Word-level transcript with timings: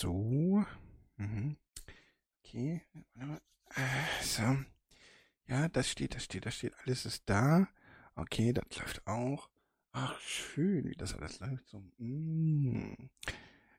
So. 0.00 0.64
Mhm. 1.16 1.56
Okay. 2.38 2.82
Äh, 3.16 4.22
so. 4.22 4.42
Ja, 5.48 5.68
das 5.68 5.90
steht, 5.90 6.14
das 6.14 6.22
steht, 6.22 6.46
das 6.46 6.54
steht. 6.54 6.72
Alles 6.84 7.04
ist 7.04 7.24
da. 7.26 7.66
Okay, 8.14 8.52
das 8.52 8.78
läuft 8.78 9.04
auch. 9.08 9.50
Ach, 9.90 10.16
schön, 10.20 10.84
wie 10.84 10.94
das 10.94 11.14
alles 11.14 11.40
läuft. 11.40 11.66
So. 11.66 11.82
Mm. 11.96 13.10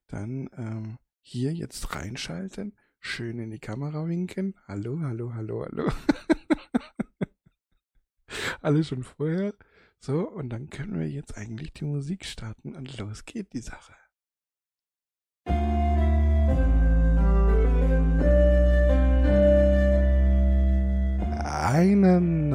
Dann 0.08 0.50
ähm, 0.58 0.98
hier 1.22 1.54
jetzt 1.54 1.96
reinschalten. 1.96 2.78
Schön 3.00 3.40
in 3.40 3.50
die 3.50 3.60
Kamera 3.60 4.06
winken. 4.06 4.56
Hallo, 4.68 5.00
hallo, 5.00 5.34
hallo, 5.34 5.64
hallo. 5.64 5.90
Alles 8.62 8.90
schon 8.90 9.04
vorher. 9.04 9.54
So, 10.00 10.30
und 10.30 10.50
dann 10.50 10.70
können 10.70 11.00
wir 11.00 11.10
jetzt 11.10 11.38
eigentlich 11.38 11.72
die 11.72 11.86
Musik 11.86 12.26
starten 12.26 12.76
und 12.76 12.98
los 12.98 13.24
geht 13.24 13.54
die 13.54 13.62
Sache. 13.62 13.96
Einen 21.80 22.52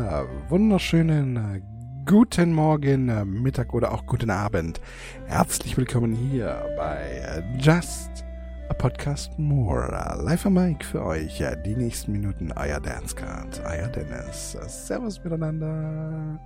wunderschönen 0.51 1.63
guten 2.05 2.53
Morgen, 2.53 3.07
Mittag 3.43 3.73
oder 3.73 3.93
auch 3.93 4.05
guten 4.05 4.29
Abend. 4.29 4.83
Herzlich 5.25 5.79
willkommen 5.79 6.13
hier 6.13 6.63
bei 6.77 7.43
Just 7.59 8.23
a 8.69 8.75
Podcast 8.75 9.39
More. 9.39 9.89
Live 10.23 10.45
am 10.45 10.53
Mic 10.53 10.85
für 10.85 11.03
euch. 11.03 11.43
Die 11.65 11.75
nächsten 11.75 12.13
Minuten 12.13 12.53
euer 12.55 12.79
Dancecard, 12.81 13.63
euer 13.65 13.89
Dennis. 13.89 14.59
Servus 14.67 15.25
miteinander. 15.25 16.39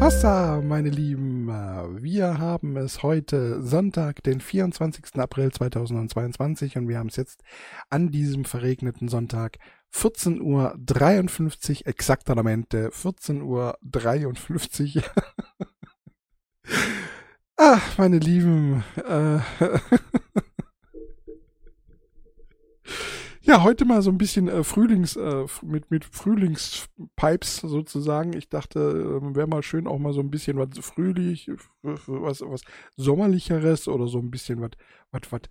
Hossa, 0.00 0.60
meine 0.60 0.90
Lieben, 0.90 1.23
wir 1.90 2.38
haben 2.38 2.76
es 2.76 3.02
heute 3.02 3.62
Sonntag, 3.62 4.22
den 4.22 4.40
24. 4.40 5.16
April 5.16 5.52
2022 5.52 6.76
und 6.76 6.88
wir 6.88 6.98
haben 6.98 7.08
es 7.08 7.16
jetzt 7.16 7.42
an 7.90 8.10
diesem 8.10 8.44
verregneten 8.44 9.08
Sonntag 9.08 9.58
14.53 9.94 11.80
Uhr, 11.80 11.86
exaktamente 11.86 12.88
14.53 12.88 14.96
Uhr. 14.96 15.02
Ach, 17.56 17.82
meine 17.98 18.18
Lieben, 18.18 18.82
äh, 18.96 19.38
Ja, 23.46 23.62
heute 23.62 23.84
mal 23.84 24.00
so 24.00 24.10
ein 24.10 24.16
bisschen 24.16 24.48
äh, 24.48 24.64
Frühlings, 24.64 25.16
äh, 25.16 25.44
mit, 25.60 25.90
mit 25.90 26.06
Frühlingspipes 26.06 27.56
sozusagen. 27.56 28.32
Ich 28.32 28.48
dachte, 28.48 28.78
äh, 28.80 29.36
wäre 29.36 29.46
mal 29.46 29.62
schön 29.62 29.86
auch 29.86 29.98
mal 29.98 30.14
so 30.14 30.20
ein 30.20 30.30
bisschen 30.30 30.56
was 30.56 30.78
frühlich, 30.80 31.50
was, 31.82 32.40
was 32.40 32.62
sommerlicheres 32.96 33.86
oder 33.86 34.06
so 34.06 34.18
ein 34.18 34.30
bisschen 34.30 34.62
was, 34.62 34.70
was, 35.10 35.30
was, 35.30 35.42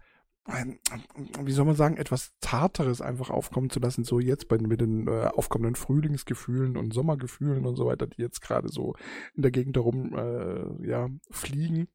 wie 1.45 1.51
soll 1.51 1.65
man 1.65 1.75
sagen, 1.75 1.97
etwas 1.97 2.31
zarteres 2.41 2.99
einfach 2.99 3.29
aufkommen 3.29 3.69
zu 3.69 3.79
lassen, 3.79 4.03
so 4.03 4.19
jetzt 4.19 4.47
bei, 4.47 4.57
mit 4.57 4.81
den 4.81 5.07
äh, 5.07 5.27
aufkommenden 5.27 5.75
Frühlingsgefühlen 5.75 6.77
und 6.77 6.95
Sommergefühlen 6.95 7.63
und 7.63 7.75
so 7.75 7.85
weiter, 7.85 8.07
die 8.07 8.23
jetzt 8.23 8.41
gerade 8.41 8.69
so 8.69 8.95
in 9.35 9.43
der 9.43 9.51
Gegend 9.51 9.77
herum, 9.77 10.15
äh, 10.17 10.87
ja, 10.87 11.09
fliegen. 11.29 11.87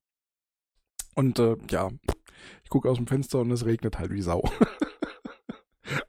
Und 1.17 1.41
äh, 1.41 1.57
ja, 1.69 1.91
ich 2.63 2.71
gucke 2.71 2.89
aus 2.89 2.99
dem 2.99 3.09
Fenster 3.09 3.41
und 3.41 3.51
es 3.51 3.67
regnet 3.67 3.99
halt 3.99 4.13
wie 4.13 4.23
Sau. 4.23 4.49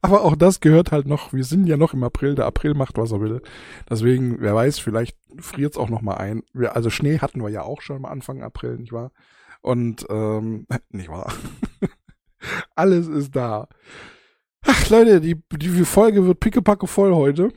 Aber 0.09 0.23
auch 0.23 0.35
das 0.35 0.59
gehört 0.59 0.91
halt 0.91 1.05
noch, 1.05 1.33
wir 1.33 1.43
sind 1.43 1.67
ja 1.67 1.77
noch 1.77 1.93
im 1.93 2.03
April, 2.03 2.33
der 2.33 2.47
April 2.47 2.73
macht, 2.73 2.97
was 2.97 3.11
er 3.11 3.21
will. 3.21 3.43
Deswegen, 3.87 4.41
wer 4.41 4.55
weiß, 4.55 4.79
vielleicht 4.79 5.15
friert 5.37 5.73
es 5.73 5.77
auch 5.77 5.89
noch 5.89 6.01
mal 6.01 6.15
ein. 6.15 6.41
Wir, 6.51 6.75
also 6.75 6.89
Schnee 6.89 7.19
hatten 7.19 7.43
wir 7.43 7.49
ja 7.49 7.61
auch 7.61 7.81
schon 7.81 7.97
am 7.97 8.05
Anfang 8.05 8.41
April, 8.41 8.77
nicht 8.77 8.91
wahr? 8.91 9.11
Und, 9.61 10.07
ähm, 10.09 10.65
nicht 10.89 11.09
wahr? 11.09 11.31
Alles 12.75 13.07
ist 13.07 13.35
da. 13.35 13.67
Ach, 14.65 14.89
Leute, 14.89 15.21
die, 15.21 15.35
die 15.51 15.85
Folge 15.85 16.25
wird 16.25 16.39
pickepacke 16.39 16.87
voll 16.87 17.13
heute. 17.13 17.49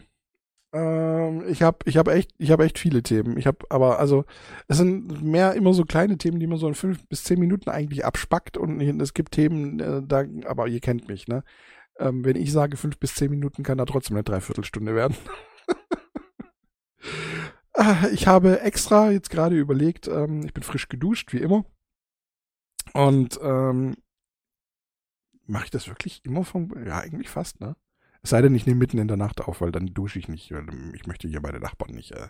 Ähm, 0.74 1.44
ich 1.48 1.62
habe 1.62 1.78
ich 1.86 1.96
hab 1.96 2.08
echt, 2.08 2.32
ich 2.36 2.50
habe 2.50 2.64
echt 2.64 2.78
viele 2.78 3.02
Themen. 3.02 3.38
Ich 3.38 3.46
habe 3.46 3.64
aber, 3.70 3.98
also, 3.98 4.26
es 4.68 4.76
sind 4.76 5.22
mehr 5.22 5.54
immer 5.54 5.72
so 5.72 5.84
kleine 5.86 6.18
Themen, 6.18 6.38
die 6.38 6.46
man 6.46 6.58
so 6.58 6.68
in 6.68 6.74
fünf 6.74 7.06
bis 7.08 7.24
zehn 7.24 7.40
Minuten 7.40 7.70
eigentlich 7.70 8.04
abspackt 8.04 8.58
und 8.58 8.78
es 9.00 9.14
gibt 9.14 9.32
Themen, 9.32 9.80
äh, 9.80 10.02
da, 10.06 10.24
aber 10.46 10.68
ihr 10.68 10.80
kennt 10.80 11.08
mich, 11.08 11.28
ne? 11.28 11.44
Ähm, 11.98 12.24
wenn 12.24 12.36
ich 12.36 12.52
sage 12.52 12.76
fünf 12.76 12.98
bis 12.98 13.14
zehn 13.14 13.30
Minuten, 13.30 13.62
kann 13.62 13.78
da 13.78 13.84
trotzdem 13.84 14.16
eine 14.16 14.24
Dreiviertelstunde 14.24 14.94
werden. 14.94 15.16
Ah, 17.74 18.06
ich 18.12 18.26
habe 18.26 18.60
extra 18.60 19.10
jetzt 19.10 19.30
gerade 19.30 19.58
überlegt, 19.58 20.06
ähm, 20.06 20.44
ich 20.44 20.52
bin 20.52 20.62
frisch 20.62 20.88
geduscht, 20.88 21.32
wie 21.32 21.38
immer. 21.38 21.64
Und 22.92 23.40
ähm, 23.42 23.96
mache 25.46 25.64
ich 25.64 25.70
das 25.70 25.88
wirklich 25.88 26.24
immer 26.24 26.44
vom, 26.44 26.70
ja 26.86 26.98
eigentlich 26.98 27.28
fast, 27.28 27.60
ne? 27.60 27.76
Es 28.22 28.30
sei 28.30 28.42
denn, 28.42 28.54
ich 28.54 28.66
nehme 28.66 28.78
mitten 28.78 28.98
in 28.98 29.08
der 29.08 29.16
Nacht 29.16 29.40
auf, 29.40 29.60
weil 29.60 29.72
dann 29.72 29.94
dusche 29.94 30.18
ich 30.18 30.28
nicht. 30.28 30.52
Weil 30.52 30.66
ich 30.94 31.06
möchte 31.06 31.28
hier 31.28 31.40
meine 31.40 31.58
Nachbarn 31.60 31.92
nicht, 31.94 32.12
äh, 32.12 32.28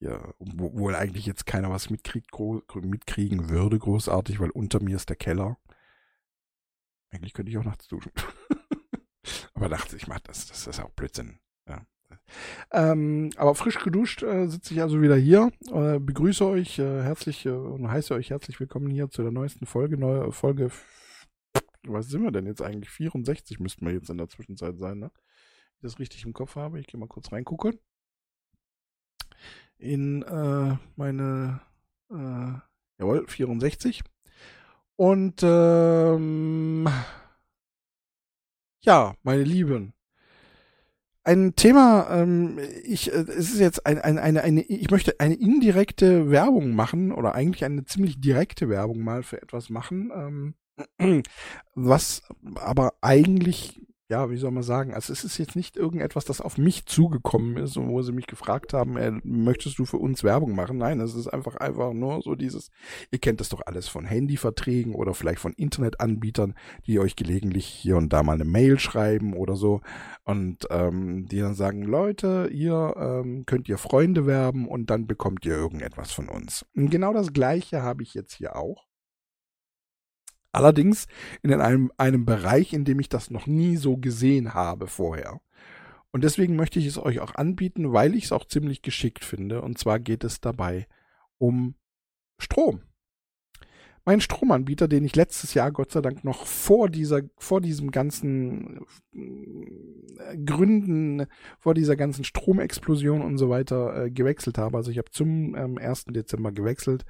ja, 0.00 0.34
obwohl 0.38 0.96
eigentlich 0.96 1.26
jetzt 1.26 1.46
keiner 1.46 1.70
was 1.70 1.90
mitkriegt, 1.90 2.30
mitkriegen 2.74 3.50
würde, 3.50 3.78
großartig, 3.78 4.40
weil 4.40 4.50
unter 4.50 4.82
mir 4.82 4.96
ist 4.96 5.08
der 5.08 5.16
Keller. 5.16 5.58
Eigentlich 7.10 7.34
könnte 7.34 7.50
ich 7.50 7.58
auch 7.58 7.64
nachts 7.64 7.86
duschen. 7.88 8.12
Aber 9.60 9.68
dachte 9.68 9.94
ich, 9.94 10.06
mach 10.08 10.20
das, 10.20 10.46
das 10.46 10.66
ist 10.66 10.80
auch 10.80 10.88
Blödsinn. 10.88 11.38
Ja. 11.68 11.86
Ähm, 12.72 13.28
aber 13.36 13.54
frisch 13.54 13.78
geduscht 13.78 14.22
äh, 14.22 14.48
sitze 14.48 14.72
ich 14.72 14.80
also 14.80 15.02
wieder 15.02 15.16
hier. 15.16 15.52
Äh, 15.70 15.98
begrüße 15.98 16.46
euch 16.46 16.78
äh, 16.78 17.02
herzlich 17.02 17.44
äh, 17.44 17.50
und 17.50 17.90
heiße 17.90 18.14
euch 18.14 18.30
herzlich 18.30 18.58
willkommen 18.58 18.88
hier 18.88 19.10
zu 19.10 19.20
der 19.20 19.32
neuesten 19.32 19.66
Folge. 19.66 19.98
Neue 19.98 20.32
Folge, 20.32 20.70
was 21.82 22.08
sind 22.08 22.22
wir 22.22 22.30
denn 22.30 22.46
jetzt 22.46 22.62
eigentlich? 22.62 22.88
64 22.88 23.60
müssten 23.60 23.84
wir 23.84 23.92
jetzt 23.92 24.08
in 24.08 24.16
der 24.16 24.30
Zwischenzeit 24.30 24.78
sein, 24.78 24.98
ne? 24.98 25.10
Wenn 25.12 25.88
ich 25.88 25.92
das 25.92 25.98
richtig 25.98 26.24
im 26.24 26.32
Kopf 26.32 26.56
habe. 26.56 26.80
Ich 26.80 26.86
gehe 26.86 26.98
mal 26.98 27.06
kurz 27.06 27.30
reingucken. 27.30 27.78
In 29.76 30.22
äh, 30.22 30.78
meine, 30.96 31.60
äh, 32.10 32.52
jawohl, 32.98 33.26
64. 33.28 34.02
Und 34.96 35.42
ähm, 35.42 36.88
ja, 38.82 39.14
meine 39.22 39.42
Lieben. 39.42 39.92
Ein 41.22 41.54
Thema, 41.54 42.08
ähm, 42.10 42.58
ich, 42.84 43.12
äh, 43.12 43.16
es 43.16 43.52
ist 43.52 43.60
jetzt 43.60 43.86
ein, 43.86 43.98
ein, 43.98 44.18
eine, 44.18 44.42
eine, 44.42 44.62
ich 44.62 44.90
möchte 44.90 45.20
eine 45.20 45.34
indirekte 45.34 46.30
Werbung 46.30 46.74
machen 46.74 47.12
oder 47.12 47.34
eigentlich 47.34 47.64
eine 47.64 47.84
ziemlich 47.84 48.20
direkte 48.20 48.68
Werbung 48.68 49.00
mal 49.00 49.22
für 49.22 49.40
etwas 49.40 49.68
machen, 49.68 50.54
ähm, 50.98 51.22
was 51.74 52.22
aber 52.54 52.94
eigentlich 53.02 53.80
ja, 54.10 54.28
wie 54.28 54.36
soll 54.36 54.50
man 54.50 54.64
sagen, 54.64 54.92
also 54.92 55.12
es 55.12 55.22
ist 55.22 55.38
jetzt 55.38 55.54
nicht 55.54 55.76
irgendetwas, 55.76 56.24
das 56.24 56.40
auf 56.40 56.58
mich 56.58 56.84
zugekommen 56.84 57.56
ist 57.56 57.76
und 57.76 57.88
wo 57.88 58.02
sie 58.02 58.10
mich 58.10 58.26
gefragt 58.26 58.72
haben, 58.72 58.96
ey, 58.96 59.12
möchtest 59.22 59.78
du 59.78 59.84
für 59.84 59.98
uns 59.98 60.24
Werbung 60.24 60.56
machen? 60.56 60.78
Nein, 60.78 60.98
es 61.00 61.14
ist 61.14 61.28
einfach 61.28 61.54
einfach 61.54 61.92
nur 61.92 62.20
so 62.20 62.34
dieses, 62.34 62.70
ihr 63.12 63.20
kennt 63.20 63.38
das 63.38 63.50
doch 63.50 63.62
alles 63.64 63.86
von 63.86 64.04
Handyverträgen 64.04 64.96
oder 64.96 65.14
vielleicht 65.14 65.38
von 65.38 65.52
Internetanbietern, 65.52 66.54
die 66.86 66.98
euch 66.98 67.14
gelegentlich 67.14 67.66
hier 67.66 67.96
und 67.96 68.12
da 68.12 68.24
mal 68.24 68.32
eine 68.32 68.44
Mail 68.44 68.80
schreiben 68.80 69.34
oder 69.34 69.54
so 69.54 69.80
und 70.24 70.66
ähm, 70.70 71.26
die 71.26 71.38
dann 71.38 71.54
sagen, 71.54 71.82
Leute, 71.82 72.50
ihr 72.52 72.94
ähm, 72.96 73.44
könnt 73.46 73.68
ihr 73.68 73.78
Freunde 73.78 74.26
werben 74.26 74.66
und 74.66 74.90
dann 74.90 75.06
bekommt 75.06 75.46
ihr 75.46 75.54
irgendetwas 75.54 76.10
von 76.10 76.28
uns. 76.28 76.66
Und 76.74 76.90
genau 76.90 77.12
das 77.12 77.32
gleiche 77.32 77.82
habe 77.82 78.02
ich 78.02 78.14
jetzt 78.14 78.34
hier 78.34 78.56
auch. 78.56 78.89
Allerdings 80.52 81.06
in 81.42 81.52
einem, 81.52 81.92
einem 81.96 82.24
Bereich, 82.24 82.72
in 82.72 82.84
dem 82.84 83.00
ich 83.00 83.08
das 83.08 83.30
noch 83.30 83.46
nie 83.46 83.76
so 83.76 83.96
gesehen 83.96 84.54
habe 84.54 84.86
vorher. 84.86 85.40
Und 86.12 86.24
deswegen 86.24 86.56
möchte 86.56 86.78
ich 86.78 86.86
es 86.86 86.98
euch 86.98 87.20
auch 87.20 87.36
anbieten, 87.36 87.92
weil 87.92 88.14
ich 88.14 88.24
es 88.24 88.32
auch 88.32 88.44
ziemlich 88.44 88.82
geschickt 88.82 89.24
finde. 89.24 89.62
Und 89.62 89.78
zwar 89.78 90.00
geht 90.00 90.24
es 90.24 90.40
dabei 90.40 90.88
um 91.38 91.74
Strom. 92.38 92.82
Mein 94.04 94.20
Stromanbieter, 94.20 94.88
den 94.88 95.04
ich 95.04 95.14
letztes 95.14 95.54
Jahr 95.54 95.70
Gott 95.70 95.92
sei 95.92 96.00
Dank 96.00 96.24
noch 96.24 96.46
vor 96.46 96.88
dieser, 96.88 97.20
vor 97.36 97.60
diesem 97.60 97.90
ganzen 97.90 98.80
äh, 99.12 100.36
Gründen, 100.38 101.26
vor 101.58 101.74
dieser 101.74 101.96
ganzen 101.96 102.24
Stromexplosion 102.24 103.20
und 103.20 103.36
so 103.36 103.50
weiter 103.50 104.06
äh, 104.06 104.10
gewechselt 104.10 104.56
habe. 104.58 104.78
Also 104.78 104.90
ich 104.90 104.98
habe 104.98 105.10
zum 105.10 105.54
ähm, 105.54 105.78
1. 105.78 106.06
Dezember 106.06 106.50
gewechselt 106.50 107.04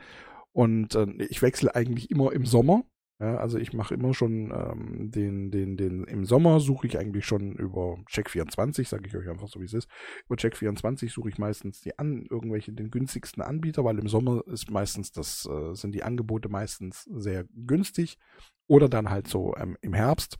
und 0.53 0.95
äh, 0.97 1.07
ich 1.29 1.43
wechsle 1.43 1.75
eigentlich 1.75 2.11
immer 2.11 2.33
im 2.33 2.45
Sommer. 2.45 2.83
Ja, 3.21 3.37
also 3.37 3.59
ich 3.59 3.75
mache 3.75 3.93
immer 3.93 4.15
schon 4.15 4.51
ähm, 4.51 5.11
den, 5.11 5.51
den, 5.51 5.77
den, 5.77 6.05
im 6.05 6.25
Sommer 6.25 6.59
suche 6.59 6.87
ich 6.87 6.99
eigentlich 6.99 7.27
schon 7.27 7.53
über 7.53 7.99
Check24, 8.11 8.89
sage 8.89 9.07
ich 9.07 9.15
euch 9.15 9.29
einfach 9.29 9.47
so 9.47 9.61
wie 9.61 9.67
es 9.67 9.75
ist. 9.75 9.91
Über 10.27 10.37
Check24 10.37 11.13
suche 11.13 11.29
ich 11.29 11.37
meistens 11.37 11.83
die 11.83 11.99
an, 11.99 12.25
irgendwelche, 12.31 12.73
den 12.73 12.91
günstigsten 12.91 13.43
Anbieter, 13.43 13.85
weil 13.85 13.99
im 13.99 14.09
Sommer 14.09 14.43
ist 14.47 14.71
meistens 14.71 15.13
das, 15.13 15.47
äh, 15.47 15.75
sind 15.75 15.95
die 15.95 16.03
Angebote 16.03 16.49
meistens 16.49 17.05
sehr 17.13 17.45
günstig. 17.55 18.19
Oder 18.67 18.89
dann 18.89 19.11
halt 19.11 19.29
so 19.29 19.55
ähm, 19.59 19.77
im 19.83 19.93
Herbst. 19.93 20.39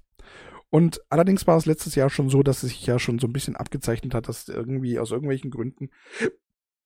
Und 0.71 1.03
allerdings 1.11 1.47
war 1.47 1.59
es 1.59 1.67
letztes 1.67 1.97
Jahr 1.97 2.09
schon 2.09 2.31
so, 2.31 2.43
dass 2.43 2.63
es 2.63 2.71
sich 2.71 2.87
ja 2.87 2.99
schon 2.99 3.19
so 3.19 3.27
ein 3.27 3.33
bisschen 3.35 3.57
abgezeichnet 3.57 4.15
hat, 4.15 4.27
dass 4.27 4.49
irgendwie 4.49 4.99
aus 4.99 5.11
irgendwelchen 5.11 5.51
Gründen 5.51 5.91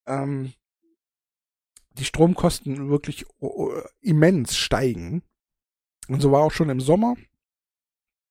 ähm, 0.07 0.55
die 1.93 2.05
Stromkosten 2.05 2.89
wirklich 2.89 3.27
immens 4.01 4.57
steigen. 4.57 5.23
Und 6.09 6.21
so 6.21 6.33
war 6.33 6.43
auch 6.43 6.53
schon 6.53 6.71
im 6.71 6.81
Sommer. 6.81 7.15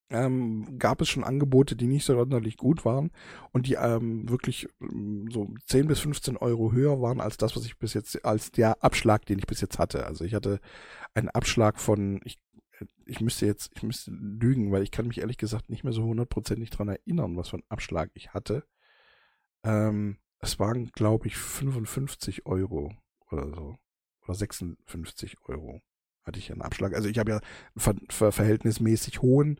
Ähm, 0.10 0.78
gab 0.78 1.02
es 1.02 1.10
schon 1.10 1.24
Angebote, 1.24 1.75
die 1.75 1.88
nicht 1.88 2.06
so 2.06 2.16
sonderlich 2.16 2.58
gut 2.58 2.86
waren 2.86 3.10
und 3.52 3.66
die 3.66 3.75
ähm, 3.75 4.30
wirklich 4.30 4.68
ähm, 4.80 5.28
so 5.31 5.48
10 5.66 5.88
bis 5.88 6.02
15 6.02 6.38
Euro 6.38 6.72
höher 6.72 7.02
waren 7.02 7.20
als 7.20 7.38
das, 7.38 7.56
was 7.56 7.66
ich 7.66 7.80
bis 7.80 7.96
jetzt, 7.96 8.24
als 8.24 8.52
der 8.52 8.84
Abschlag, 8.84 9.25
den 9.25 9.40
ich 9.40 9.48
bis 9.48 9.60
jetzt 9.62 9.80
hatte. 9.80 10.06
Also 10.06 10.24
ich 10.24 10.36
hatte 10.36 10.60
einen 11.16 11.30
Abschlag 11.30 11.80
von, 11.80 12.22
ich, 12.25 12.40
ich 13.08 13.22
müsste 13.22 13.48
jetzt, 13.48 13.72
ich 13.76 13.81
müsste 13.81 14.12
lügen, 14.12 14.72
weil 14.72 14.84
ich 14.84 14.92
kann 14.92 15.08
mich 15.08 15.19
ehrlich 15.19 15.38
gesagt 15.38 15.72
nicht 15.72 15.84
mehr 15.84 15.94
so 15.94 16.04
hundertprozentig 16.04 16.69
dran 16.69 16.90
erinnern, 16.90 17.36
was 17.36 17.50
für 17.50 17.56
einen 17.56 17.69
Abschlag 17.69 18.12
ich 18.14 18.36
hatte. 18.36 18.66
Ähm, 19.64 20.18
es 20.38 20.60
waren, 20.60 20.92
glaube 20.92 21.26
ich, 21.26 21.38
55 21.38 22.46
Euro 22.46 22.94
oder 23.31 23.50
so. 23.50 23.80
Oder 24.26 24.36
56 24.36 25.38
Euro 25.46 25.81
hatte 26.25 26.40
ich 26.40 26.52
einen 26.52 26.62
Abschlag. 26.62 26.94
Also 26.94 27.10
ich 27.10 27.20
habe 27.20 27.31
ja 27.31 27.40
ver 27.78 27.96
ver 28.10 28.31
verhältnismäßig 28.31 29.22
hohen 29.22 29.60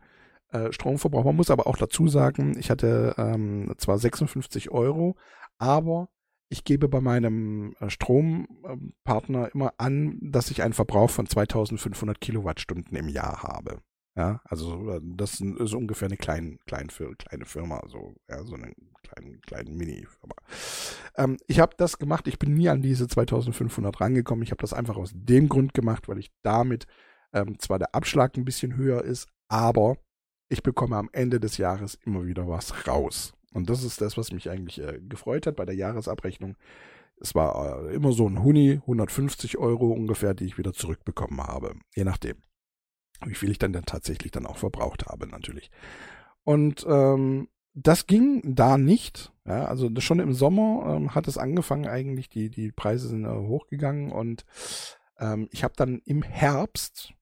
äh, 0.50 0.72
Stromverbrauch. 0.72 1.24
Man 1.24 1.36
muss 1.36 1.50
aber 1.50 1.66
auch 1.66 1.76
dazu 1.76 2.08
sagen, 2.08 2.56
ich 2.58 2.70
hatte 2.70 3.14
ähm, 3.18 3.74
zwar 3.78 3.98
56 3.98 4.70
Euro, 4.70 5.16
aber 5.58 6.08
ich 6.48 6.64
gebe 6.64 6.88
bei 6.88 7.00
meinem 7.00 7.74
äh, 7.80 7.90
Strompartner 7.90 9.52
immer 9.54 9.74
an, 9.78 10.18
dass 10.22 10.50
ich 10.50 10.62
einen 10.62 10.74
Verbrauch 10.74 11.10
von 11.10 11.26
2500 11.26 12.20
Kilowattstunden 12.20 12.96
im 12.96 13.08
Jahr 13.08 13.42
habe. 13.42 13.80
Ja, 14.16 14.40
also 14.44 15.00
das 15.02 15.40
ist 15.40 15.74
ungefähr 15.74 16.06
eine 16.06 16.16
kleine, 16.16 16.56
kleine, 16.66 16.88
kleine 16.88 17.44
Firma, 17.46 17.82
so, 17.88 18.14
ja, 18.28 18.44
so 18.44 18.54
eine 18.54 18.72
kleine, 19.02 19.38
kleine 19.38 19.70
Mini-Firma. 19.70 20.36
Ähm, 21.16 21.36
ich 21.48 21.58
habe 21.58 21.74
das 21.76 21.98
gemacht, 21.98 22.28
ich 22.28 22.38
bin 22.38 22.54
nie 22.54 22.68
an 22.68 22.80
diese 22.80 23.08
2500 23.08 24.00
rangekommen. 24.00 24.44
Ich 24.44 24.52
habe 24.52 24.60
das 24.60 24.72
einfach 24.72 24.96
aus 24.96 25.10
dem 25.14 25.48
Grund 25.48 25.74
gemacht, 25.74 26.08
weil 26.08 26.18
ich 26.18 26.30
damit 26.42 26.86
ähm, 27.32 27.58
zwar 27.58 27.80
der 27.80 27.94
Abschlag 27.94 28.36
ein 28.36 28.44
bisschen 28.44 28.76
höher 28.76 29.02
ist, 29.02 29.28
aber 29.48 29.96
ich 30.48 30.62
bekomme 30.62 30.96
am 30.96 31.10
Ende 31.12 31.40
des 31.40 31.56
Jahres 31.56 31.96
immer 32.04 32.24
wieder 32.24 32.46
was 32.46 32.86
raus. 32.86 33.34
Und 33.52 33.68
das 33.68 33.82
ist 33.82 34.00
das, 34.00 34.16
was 34.16 34.30
mich 34.30 34.48
eigentlich 34.48 34.80
äh, 34.80 35.00
gefreut 35.00 35.46
hat 35.48 35.56
bei 35.56 35.64
der 35.64 35.74
Jahresabrechnung. 35.74 36.56
Es 37.20 37.34
war 37.34 37.88
äh, 37.88 37.94
immer 37.94 38.12
so 38.12 38.28
ein 38.28 38.44
Huni, 38.44 38.80
150 38.82 39.58
Euro 39.58 39.90
ungefähr, 39.90 40.34
die 40.34 40.44
ich 40.44 40.56
wieder 40.56 40.72
zurückbekommen 40.72 41.40
habe. 41.40 41.74
Je 41.94 42.04
nachdem 42.04 42.36
wie 43.26 43.34
viel 43.34 43.50
ich 43.50 43.58
dann, 43.58 43.72
dann 43.72 43.84
tatsächlich 43.84 44.32
dann 44.32 44.46
auch 44.46 44.56
verbraucht 44.56 45.06
habe, 45.06 45.26
natürlich. 45.26 45.70
Und 46.44 46.86
ähm, 46.88 47.48
das 47.74 48.06
ging 48.06 48.54
da 48.54 48.78
nicht. 48.78 49.32
Ja, 49.46 49.66
also 49.66 49.90
schon 49.98 50.20
im 50.20 50.32
Sommer 50.32 50.94
ähm, 50.96 51.14
hat 51.14 51.28
es 51.28 51.36
angefangen 51.36 51.86
eigentlich, 51.86 52.28
die, 52.28 52.48
die 52.48 52.72
Preise 52.72 53.08
sind 53.08 53.24
äh, 53.24 53.28
hochgegangen 53.28 54.10
und 54.10 54.44
ähm, 55.18 55.48
ich 55.50 55.64
habe 55.64 55.74
dann 55.76 56.00
im 56.06 56.22
Herbst 56.22 57.12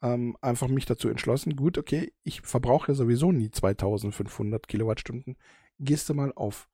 ähm, 0.00 0.36
einfach 0.40 0.68
mich 0.68 0.86
dazu 0.86 1.08
entschlossen, 1.08 1.56
gut, 1.56 1.76
okay, 1.76 2.12
ich 2.22 2.40
verbrauche 2.40 2.92
ja 2.92 2.94
sowieso 2.94 3.32
nie 3.32 3.50
2500 3.50 4.66
Kilowattstunden, 4.66 5.36
gehst 5.78 6.08
du 6.08 6.14
mal 6.14 6.32
auf 6.34 6.68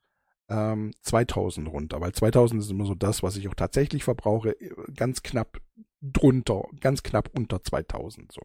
ähm, 0.48 0.92
2000 1.00 1.68
runter, 1.68 2.00
weil 2.00 2.12
2000 2.12 2.62
ist 2.62 2.70
immer 2.70 2.84
so 2.84 2.94
das, 2.94 3.22
was 3.22 3.36
ich 3.36 3.48
auch 3.48 3.54
tatsächlich 3.54 4.04
verbrauche, 4.04 4.50
äh, 4.60 4.74
ganz 4.94 5.22
knapp 5.22 5.58
drunter, 6.12 6.64
ganz 6.80 7.02
knapp 7.02 7.30
unter 7.34 7.62
2000 7.62 8.32
so. 8.32 8.42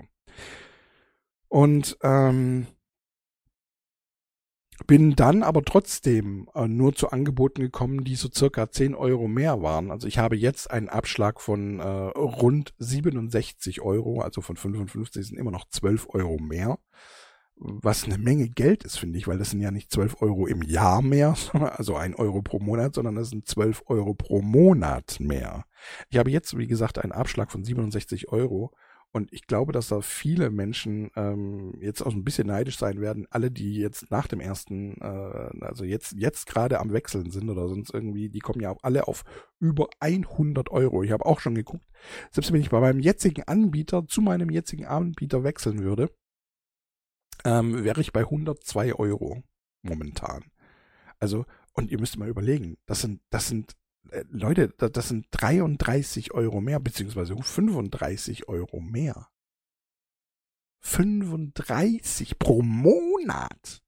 Und 1.47 1.97
ähm, 2.03 2.67
bin 4.87 5.15
dann 5.15 5.43
aber 5.43 5.63
trotzdem 5.63 6.49
äh, 6.55 6.67
nur 6.67 6.95
zu 6.95 7.09
Angeboten 7.09 7.61
gekommen, 7.61 8.03
die 8.03 8.15
so 8.15 8.29
circa 8.33 8.71
10 8.71 8.95
Euro 8.95 9.27
mehr 9.27 9.61
waren. 9.61 9.91
Also 9.91 10.07
ich 10.07 10.17
habe 10.17 10.35
jetzt 10.37 10.71
einen 10.71 10.89
Abschlag 10.89 11.41
von 11.41 11.79
äh, 11.79 11.83
rund 11.83 12.73
67 12.77 13.81
Euro, 13.81 14.21
also 14.21 14.41
von 14.41 14.55
55 14.55 15.27
sind 15.27 15.37
immer 15.37 15.51
noch 15.51 15.67
12 15.69 16.07
Euro 16.09 16.37
mehr 16.37 16.79
was 17.59 18.05
eine 18.05 18.17
Menge 18.17 18.47
Geld 18.49 18.83
ist, 18.83 18.97
finde 18.97 19.19
ich, 19.19 19.27
weil 19.27 19.37
das 19.37 19.51
sind 19.51 19.61
ja 19.61 19.71
nicht 19.71 19.91
12 19.91 20.21
Euro 20.21 20.47
im 20.47 20.61
Jahr 20.61 21.01
mehr, 21.01 21.35
also 21.77 21.95
ein 21.95 22.15
Euro 22.15 22.41
pro 22.41 22.59
Monat, 22.59 22.95
sondern 22.95 23.15
das 23.15 23.29
sind 23.29 23.47
12 23.47 23.83
Euro 23.87 24.13
pro 24.13 24.41
Monat 24.41 25.17
mehr. 25.19 25.65
Ich 26.09 26.17
habe 26.17 26.31
jetzt, 26.31 26.57
wie 26.57 26.67
gesagt, 26.67 26.99
einen 26.99 27.11
Abschlag 27.11 27.51
von 27.51 27.63
67 27.63 28.29
Euro 28.29 28.73
und 29.11 29.33
ich 29.33 29.47
glaube, 29.47 29.71
dass 29.71 29.87
da 29.87 30.01
viele 30.01 30.51
Menschen 30.51 31.09
ähm, 31.15 31.73
jetzt 31.81 32.01
auch 32.01 32.13
ein 32.13 32.23
bisschen 32.23 32.47
neidisch 32.47 32.77
sein 32.77 33.01
werden, 33.01 33.25
alle, 33.31 33.49
die 33.49 33.73
jetzt 33.75 34.11
nach 34.11 34.27
dem 34.27 34.39
ersten, 34.39 35.01
äh, 35.01 35.65
also 35.65 35.83
jetzt, 35.83 36.13
jetzt 36.13 36.45
gerade 36.45 36.79
am 36.79 36.93
Wechseln 36.93 37.31
sind 37.31 37.49
oder 37.49 37.67
sonst 37.67 37.91
irgendwie, 37.91 38.29
die 38.29 38.39
kommen 38.39 38.61
ja 38.61 38.69
auch 38.69 38.83
alle 38.83 39.07
auf 39.07 39.23
über 39.59 39.87
100 39.99 40.69
Euro. 40.69 41.01
Ich 41.01 41.11
habe 41.11 41.25
auch 41.25 41.39
schon 41.39 41.55
geguckt, 41.55 41.85
selbst 42.31 42.53
wenn 42.53 42.61
ich 42.61 42.69
bei 42.69 42.79
meinem 42.79 42.99
jetzigen 42.99 43.43
Anbieter 43.43 44.05
zu 44.07 44.21
meinem 44.21 44.51
jetzigen 44.51 44.85
Anbieter 44.85 45.43
wechseln 45.43 45.79
würde, 45.79 46.11
ähm, 47.45 47.83
wäre 47.83 48.01
ich 48.01 48.11
bei 48.11 48.21
102 48.21 48.93
Euro 48.95 49.43
momentan. 49.81 50.45
Also, 51.19 51.45
und 51.73 51.91
ihr 51.91 51.99
müsst 51.99 52.17
mal 52.17 52.29
überlegen, 52.29 52.77
das 52.85 53.01
sind, 53.01 53.21
das 53.29 53.47
sind, 53.47 53.75
äh, 54.11 54.23
Leute, 54.29 54.69
das, 54.77 54.91
das 54.91 55.07
sind 55.09 55.27
33 55.31 56.33
Euro 56.33 56.61
mehr, 56.61 56.79
beziehungsweise 56.79 57.35
35 57.35 58.47
Euro 58.47 58.79
mehr. 58.79 59.27
35 60.81 62.39
pro 62.39 62.61
Monat. 62.61 63.83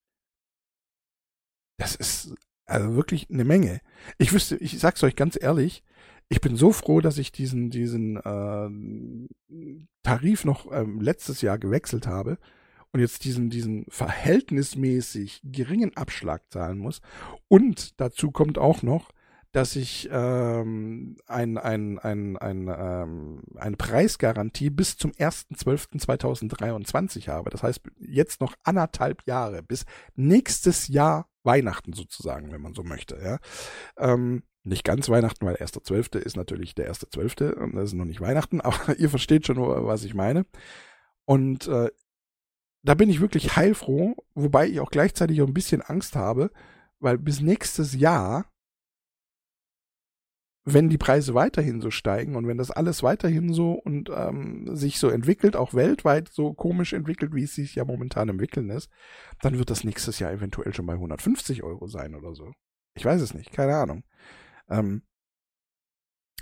Das 1.77 1.95
ist 1.95 2.35
also 2.65 2.95
wirklich 2.95 3.29
eine 3.29 3.43
Menge. 3.43 3.81
Ich 4.17 4.33
wüsste, 4.33 4.57
ich 4.57 4.79
sag's 4.79 5.03
euch 5.03 5.15
ganz 5.15 5.37
ehrlich, 5.41 5.83
ich 6.29 6.39
bin 6.39 6.55
so 6.55 6.71
froh, 6.71 7.01
dass 7.01 7.17
ich 7.17 7.31
diesen, 7.31 7.69
diesen 7.69 8.17
äh, 8.17 9.79
Tarif 10.03 10.45
noch 10.45 10.71
ähm, 10.71 11.01
letztes 11.01 11.41
Jahr 11.41 11.57
gewechselt 11.57 12.07
habe, 12.07 12.37
und 12.93 12.99
jetzt 12.99 13.23
diesen, 13.23 13.49
diesen 13.49 13.85
verhältnismäßig 13.89 15.41
geringen 15.43 15.95
Abschlag 15.95 16.51
zahlen 16.51 16.77
muss. 16.77 17.01
Und 17.47 17.99
dazu 17.99 18.31
kommt 18.31 18.57
auch 18.57 18.83
noch, 18.83 19.11
dass 19.51 19.75
ich 19.75 20.07
ähm, 20.11 21.17
ein, 21.27 21.57
ein, 21.57 21.99
ein, 21.99 22.37
ein, 22.37 22.73
ähm, 22.73 23.43
eine 23.55 23.75
Preisgarantie 23.75 24.69
bis 24.69 24.97
zum 24.97 25.11
1.12.2023 25.11 27.27
habe. 27.27 27.49
Das 27.49 27.63
heißt, 27.63 27.81
jetzt 27.99 28.39
noch 28.39 28.55
anderthalb 28.63 29.27
Jahre 29.27 29.61
bis 29.61 29.83
nächstes 30.15 30.87
Jahr 30.87 31.27
Weihnachten 31.43 31.93
sozusagen, 31.93 32.51
wenn 32.51 32.61
man 32.61 32.73
so 32.73 32.83
möchte. 32.83 33.19
Ja. 33.21 33.39
Ähm, 33.97 34.43
nicht 34.63 34.83
ganz 34.83 35.09
Weihnachten, 35.09 35.45
weil 35.45 35.55
1.12. 35.55 36.19
ist 36.19 36.37
natürlich 36.37 36.75
der 36.75 36.93
1.12. 36.93 37.55
und 37.55 37.75
das 37.75 37.85
ist 37.85 37.93
noch 37.93 38.05
nicht 38.05 38.21
Weihnachten, 38.21 38.61
aber 38.61 38.97
ihr 38.97 39.09
versteht 39.09 39.47
schon, 39.47 39.57
was 39.57 40.03
ich 40.03 40.13
meine. 40.13 40.45
Und 41.25 41.67
äh, 41.67 41.89
da 42.83 42.95
bin 42.95 43.09
ich 43.09 43.21
wirklich 43.21 43.55
heilfroh, 43.55 44.15
wobei 44.33 44.67
ich 44.67 44.79
auch 44.79 44.91
gleichzeitig 44.91 45.41
auch 45.41 45.47
ein 45.47 45.53
bisschen 45.53 45.81
Angst 45.81 46.15
habe, 46.15 46.51
weil 46.99 47.17
bis 47.17 47.41
nächstes 47.41 47.93
Jahr, 47.93 48.45
wenn 50.63 50.89
die 50.89 50.97
Preise 50.97 51.33
weiterhin 51.33 51.81
so 51.81 51.89
steigen 51.89 52.35
und 52.35 52.47
wenn 52.47 52.57
das 52.57 52.69
alles 52.69 53.01
weiterhin 53.01 53.53
so 53.53 53.73
und 53.73 54.09
ähm, 54.15 54.75
sich 54.75 54.99
so 54.99 55.09
entwickelt, 55.09 55.55
auch 55.55 55.73
weltweit 55.73 56.29
so 56.29 56.53
komisch 56.53 56.93
entwickelt, 56.93 57.33
wie 57.33 57.43
es 57.43 57.55
sich 57.55 57.75
ja 57.75 57.85
momentan 57.85 58.29
entwickeln 58.29 58.69
ist, 58.69 58.89
dann 59.41 59.57
wird 59.57 59.71
das 59.71 59.83
nächstes 59.83 60.19
Jahr 60.19 60.31
eventuell 60.31 60.73
schon 60.73 60.85
bei 60.85 60.93
150 60.93 61.63
Euro 61.63 61.87
sein 61.87 62.15
oder 62.15 62.35
so. 62.35 62.51
Ich 62.95 63.05
weiß 63.05 63.21
es 63.21 63.33
nicht, 63.33 63.51
keine 63.51 63.75
Ahnung. 63.75 64.03
Ähm, 64.69 65.03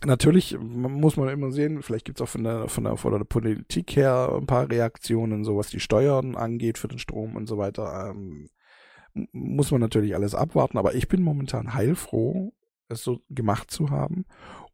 Natürlich 0.05 0.57
muss 0.59 1.17
man 1.17 1.29
immer 1.29 1.51
sehen, 1.51 1.81
vielleicht 1.81 2.05
gibt 2.05 2.19
es 2.19 2.23
auch 2.23 2.29
von 2.29 2.43
der, 2.43 2.67
von, 2.69 2.85
der, 2.85 2.97
von 2.97 3.11
der 3.11 3.25
Politik 3.25 3.95
her 3.95 4.33
ein 4.33 4.45
paar 4.45 4.69
Reaktionen, 4.69 5.43
so 5.43 5.57
was 5.57 5.69
die 5.69 5.79
Steuern 5.79 6.35
angeht 6.35 6.77
für 6.77 6.87
den 6.87 6.99
Strom 6.99 7.35
und 7.35 7.47
so 7.47 7.57
weiter. 7.57 8.09
Ähm, 8.09 8.49
muss 9.31 9.71
man 9.71 9.81
natürlich 9.81 10.15
alles 10.15 10.35
abwarten, 10.35 10.77
aber 10.77 10.95
ich 10.95 11.07
bin 11.07 11.21
momentan 11.21 11.73
heilfroh, 11.73 12.53
es 12.87 13.03
so 13.03 13.21
gemacht 13.29 13.71
zu 13.71 13.89
haben. 13.89 14.25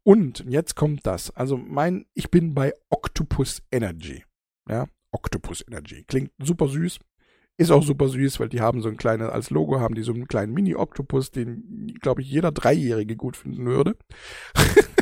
Und 0.02 0.44
jetzt 0.48 0.76
kommt 0.76 1.06
das. 1.06 1.34
Also 1.34 1.56
mein, 1.56 2.06
ich 2.14 2.30
bin 2.30 2.54
bei 2.54 2.72
Octopus 2.90 3.62
Energy. 3.72 4.24
Ja, 4.68 4.86
Octopus 5.10 5.64
Energy. 5.66 6.04
Klingt 6.04 6.30
super 6.38 6.68
süß. 6.68 6.98
Ist 7.58 7.70
auch 7.70 7.82
super 7.82 8.08
süß, 8.08 8.38
weil 8.38 8.50
die 8.50 8.60
haben 8.60 8.82
so 8.82 8.88
ein 8.88 8.98
kleines, 8.98 9.30
als 9.30 9.48
Logo 9.50 9.80
haben 9.80 9.94
die 9.94 10.02
so 10.02 10.12
einen 10.12 10.28
kleinen 10.28 10.52
Mini-Oktopus, 10.52 11.30
den, 11.30 11.94
glaube 12.02 12.20
ich, 12.20 12.30
jeder 12.30 12.52
Dreijährige 12.52 13.16
gut 13.16 13.36
finden 13.36 13.64
würde. 13.64 13.96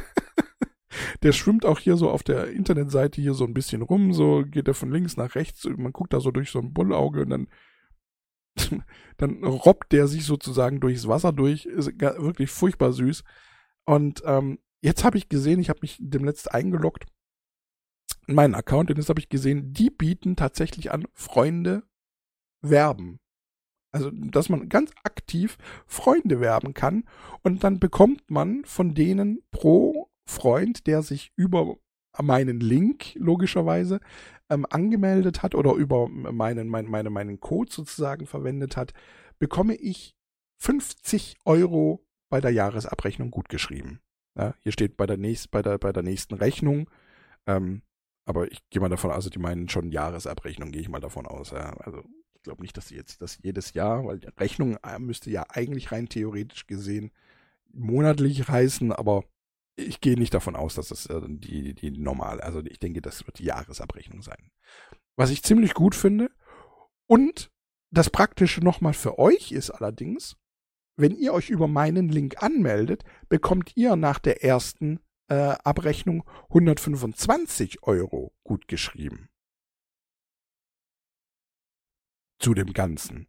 der 1.23 1.33
schwimmt 1.33 1.65
auch 1.65 1.79
hier 1.79 1.97
so 1.97 2.11
auf 2.11 2.23
der 2.23 2.49
Internetseite 2.49 3.21
hier 3.21 3.35
so 3.35 3.45
ein 3.45 3.55
bisschen 3.55 3.83
rum, 3.83 4.13
so 4.13 4.45
geht 4.45 4.69
er 4.69 4.75
von 4.75 4.91
links 4.91 5.17
nach 5.17 5.35
rechts, 5.35 5.65
man 5.65 5.93
guckt 5.93 6.13
da 6.13 6.21
so 6.21 6.31
durch 6.31 6.51
so 6.51 6.59
ein 6.59 6.73
Bullauge 6.73 7.23
und 7.23 7.31
dann 7.31 7.49
dann 9.17 9.45
robbt 9.45 9.93
der 9.93 10.07
sich 10.07 10.25
sozusagen 10.25 10.81
durchs 10.81 11.09
Wasser 11.09 11.33
durch, 11.33 11.67
ist 11.67 11.87
wirklich 12.01 12.51
furchtbar 12.51 12.93
süß. 12.93 13.25
Und 13.85 14.23
ähm, 14.25 14.59
jetzt 14.81 15.05
habe 15.05 15.19
ich 15.19 15.29
gesehen, 15.29 15.61
ich 15.61 15.69
habe 15.69 15.81
mich 15.83 15.99
dem 16.01 16.25
letzten 16.25 16.51
eingeloggt 16.51 17.07
in 18.27 18.35
meinen 18.35 18.55
Account 18.55 18.91
und 18.91 18.97
jetzt 18.97 19.09
habe 19.09 19.21
ich 19.21 19.29
gesehen, 19.29 19.73
die 19.73 19.91
bieten 19.91 20.37
tatsächlich 20.37 20.93
an 20.93 21.07
Freunde 21.13 21.83
werben. 22.63 23.21
Also, 23.93 24.11
dass 24.11 24.49
man 24.49 24.69
ganz 24.69 24.91
aktiv 25.05 25.57
Freunde 25.87 26.41
werben 26.41 26.75
kann 26.75 27.05
und 27.43 27.63
dann 27.63 27.79
bekommt 27.79 28.29
man 28.31 28.65
von 28.65 28.95
denen 28.95 29.43
pro 29.51 30.11
Freund, 30.27 30.87
der 30.87 31.03
sich 31.03 31.33
über 31.37 31.77
meinen 32.23 32.61
Link 32.61 33.15
logischerweise 33.17 34.01
ähm, 34.49 34.67
angemeldet 34.71 35.43
hat 35.43 35.55
oder 35.55 35.75
über 35.75 36.09
meinen, 36.09 36.69
mein, 36.69 36.87
meine, 36.87 37.11
meinen 37.11 37.41
Code 37.41 37.73
sozusagen 37.73 38.27
verwendet 38.27 38.77
hat, 38.77 38.93
bekomme 39.39 39.75
ich 39.75 40.15
50 40.59 41.39
Euro 41.45 42.07
bei 42.31 42.41
der 42.41 42.53
Jahresabrechnung 42.53 43.31
gutgeschrieben. 43.31 44.01
Ja, 44.37 44.55
hier 44.61 44.73
steht 44.73 44.97
bei 44.97 45.07
der, 45.07 45.17
nächst, 45.17 45.51
bei 45.51 45.63
der, 45.63 45.79
bei 45.79 45.93
der 45.93 46.03
nächsten 46.03 46.35
Rechnung, 46.35 46.91
ähm, 47.47 47.83
aber 48.25 48.51
ich 48.51 48.61
gehe 48.71 48.81
mal 48.81 48.89
davon 48.89 49.11
aus, 49.11 49.17
also 49.17 49.31
die 49.31 49.39
meinen 49.39 49.69
schon 49.69 49.91
Jahresabrechnung, 49.91 50.73
gehe 50.73 50.81
ich 50.81 50.89
mal 50.89 51.01
davon 51.01 51.27
aus. 51.27 51.51
Ja. 51.51 51.75
Also 51.79 52.03
ich 52.35 52.43
glaube 52.43 52.63
nicht, 52.63 52.77
dass 52.77 52.89
sie 52.89 52.97
jetzt 52.97 53.23
das 53.23 53.39
jedes 53.43 53.75
Jahr, 53.75 54.05
weil 54.07 54.21
Rechnung 54.39 54.77
äh, 54.83 54.99
müsste 54.99 55.31
ja 55.31 55.45
eigentlich 55.49 55.93
rein 55.93 56.09
theoretisch 56.09 56.67
gesehen 56.67 57.11
monatlich 57.73 58.49
reißen, 58.49 58.93
aber 58.93 59.25
ich 59.77 60.01
gehe 60.01 60.17
nicht 60.17 60.35
davon 60.35 60.57
aus, 60.57 60.75
dass 60.75 60.89
das 60.89 61.07
äh, 61.07 61.21
die, 61.27 61.75
die 61.75 61.91
normale, 61.91 62.43
also 62.43 62.61
ich 62.65 62.79
denke, 62.79 63.03
das 63.03 63.27
wird 63.27 63.39
die 63.39 63.45
Jahresabrechnung 63.45 64.23
sein. 64.23 64.51
Was 65.17 65.31
ich 65.31 65.43
ziemlich 65.43 65.75
gut 65.75 65.95
finde. 65.95 66.31
Und 67.07 67.51
das 67.91 68.11
Praktische 68.11 68.61
nochmal 68.61 68.95
für 68.95 69.19
euch 69.19 69.53
ist 69.53 69.71
allerdings, 69.71 70.37
wenn 70.97 71.17
ihr 71.17 71.33
euch 71.33 71.51
über 71.51 71.69
meinen 71.69 72.09
Link 72.09 72.43
anmeldet, 72.43 73.05
bekommt 73.29 73.77
ihr 73.77 73.97
nach 73.97 74.19
der 74.19 74.45
ersten 74.45 75.01
äh, 75.29 75.35
Abrechnung 75.65 76.25
125 76.49 77.83
Euro 77.83 78.33
gut 78.43 78.69
geschrieben. 78.69 79.29
Zu 82.39 82.55
dem 82.55 82.73
Ganzen. 82.73 83.29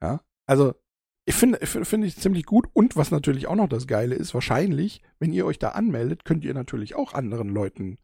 Ja, 0.00 0.20
also 0.46 0.74
ich 1.28 1.34
finde, 1.34 1.58
finde 1.66 2.06
ich 2.06 2.16
ziemlich 2.16 2.46
gut. 2.46 2.68
Und 2.72 2.96
was 2.96 3.10
natürlich 3.10 3.48
auch 3.48 3.56
noch 3.56 3.68
das 3.68 3.88
Geile 3.88 4.14
ist, 4.14 4.32
wahrscheinlich, 4.32 5.02
wenn 5.18 5.32
ihr 5.32 5.44
euch 5.44 5.58
da 5.58 5.70
anmeldet, 5.70 6.24
könnt 6.24 6.44
ihr 6.44 6.54
natürlich 6.54 6.94
auch 6.94 7.14
anderen 7.14 7.48
Leuten 7.48 7.98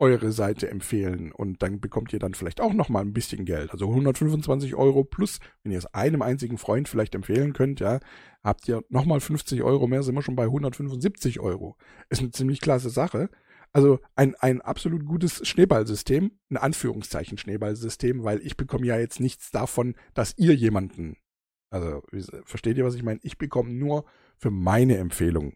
eure 0.00 0.32
Seite 0.32 0.68
empfehlen 0.68 1.30
und 1.30 1.62
dann 1.62 1.80
bekommt 1.80 2.12
ihr 2.12 2.18
dann 2.18 2.34
vielleicht 2.34 2.60
auch 2.60 2.72
nochmal 2.72 3.04
ein 3.04 3.12
bisschen 3.12 3.44
Geld. 3.44 3.70
Also 3.70 3.88
125 3.88 4.74
Euro 4.74 5.04
plus, 5.04 5.38
wenn 5.62 5.70
ihr 5.70 5.78
es 5.78 5.86
einem 5.94 6.22
einzigen 6.22 6.58
Freund 6.58 6.88
vielleicht 6.88 7.14
empfehlen 7.14 7.52
könnt, 7.52 7.78
ja, 7.78 8.00
habt 8.42 8.66
ihr 8.66 8.82
nochmal 8.88 9.20
50 9.20 9.62
Euro 9.62 9.86
mehr, 9.86 10.02
sind 10.02 10.16
wir 10.16 10.22
schon 10.22 10.34
bei 10.34 10.44
175 10.44 11.38
Euro. 11.38 11.76
Ist 12.08 12.20
eine 12.20 12.32
ziemlich 12.32 12.60
klasse 12.60 12.90
Sache. 12.90 13.30
Also 13.72 14.00
ein, 14.16 14.34
ein 14.36 14.60
absolut 14.60 15.06
gutes 15.06 15.46
Schneeballsystem, 15.46 16.32
ein 16.50 16.56
Anführungszeichen 16.56 17.38
Schneeballsystem, 17.38 18.24
weil 18.24 18.40
ich 18.44 18.56
bekomme 18.56 18.86
ja 18.86 18.98
jetzt 18.98 19.20
nichts 19.20 19.52
davon, 19.52 19.94
dass 20.14 20.36
ihr 20.36 20.54
jemanden 20.54 21.16
also, 21.70 22.02
versteht 22.44 22.76
ihr, 22.76 22.84
was 22.84 22.94
ich 22.94 23.02
meine? 23.02 23.20
Ich 23.22 23.38
bekomme 23.38 23.70
nur 23.70 24.04
für 24.36 24.50
meine 24.50 24.96
Empfehlung 24.98 25.54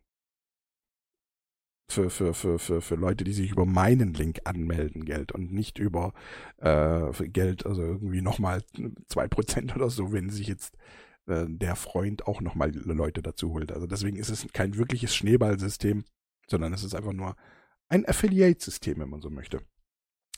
für, 1.90 2.10
für, 2.10 2.34
für, 2.34 2.58
für, 2.58 2.80
für 2.82 2.94
Leute, 2.96 3.24
die 3.24 3.32
sich 3.32 3.50
über 3.50 3.64
meinen 3.64 4.12
Link 4.12 4.40
anmelden, 4.44 5.04
Geld 5.04 5.32
und 5.32 5.52
nicht 5.52 5.78
über 5.78 6.12
äh, 6.58 7.10
Geld, 7.28 7.64
also 7.64 7.82
irgendwie 7.82 8.20
nochmal 8.20 8.62
zwei 9.08 9.26
Prozent 9.26 9.74
oder 9.74 9.88
so, 9.88 10.12
wenn 10.12 10.28
sich 10.28 10.48
jetzt 10.48 10.76
äh, 11.26 11.46
der 11.48 11.76
Freund 11.76 12.26
auch 12.26 12.40
nochmal 12.40 12.72
Leute 12.74 13.22
dazu 13.22 13.52
holt. 13.52 13.72
Also 13.72 13.86
deswegen 13.86 14.18
ist 14.18 14.28
es 14.28 14.46
kein 14.52 14.76
wirkliches 14.76 15.14
Schneeballsystem, 15.14 16.04
sondern 16.46 16.72
es 16.74 16.84
ist 16.84 16.94
einfach 16.94 17.14
nur 17.14 17.36
ein 17.88 18.06
Affiliate-System, 18.06 18.98
wenn 18.98 19.08
man 19.08 19.22
so 19.22 19.30
möchte 19.30 19.62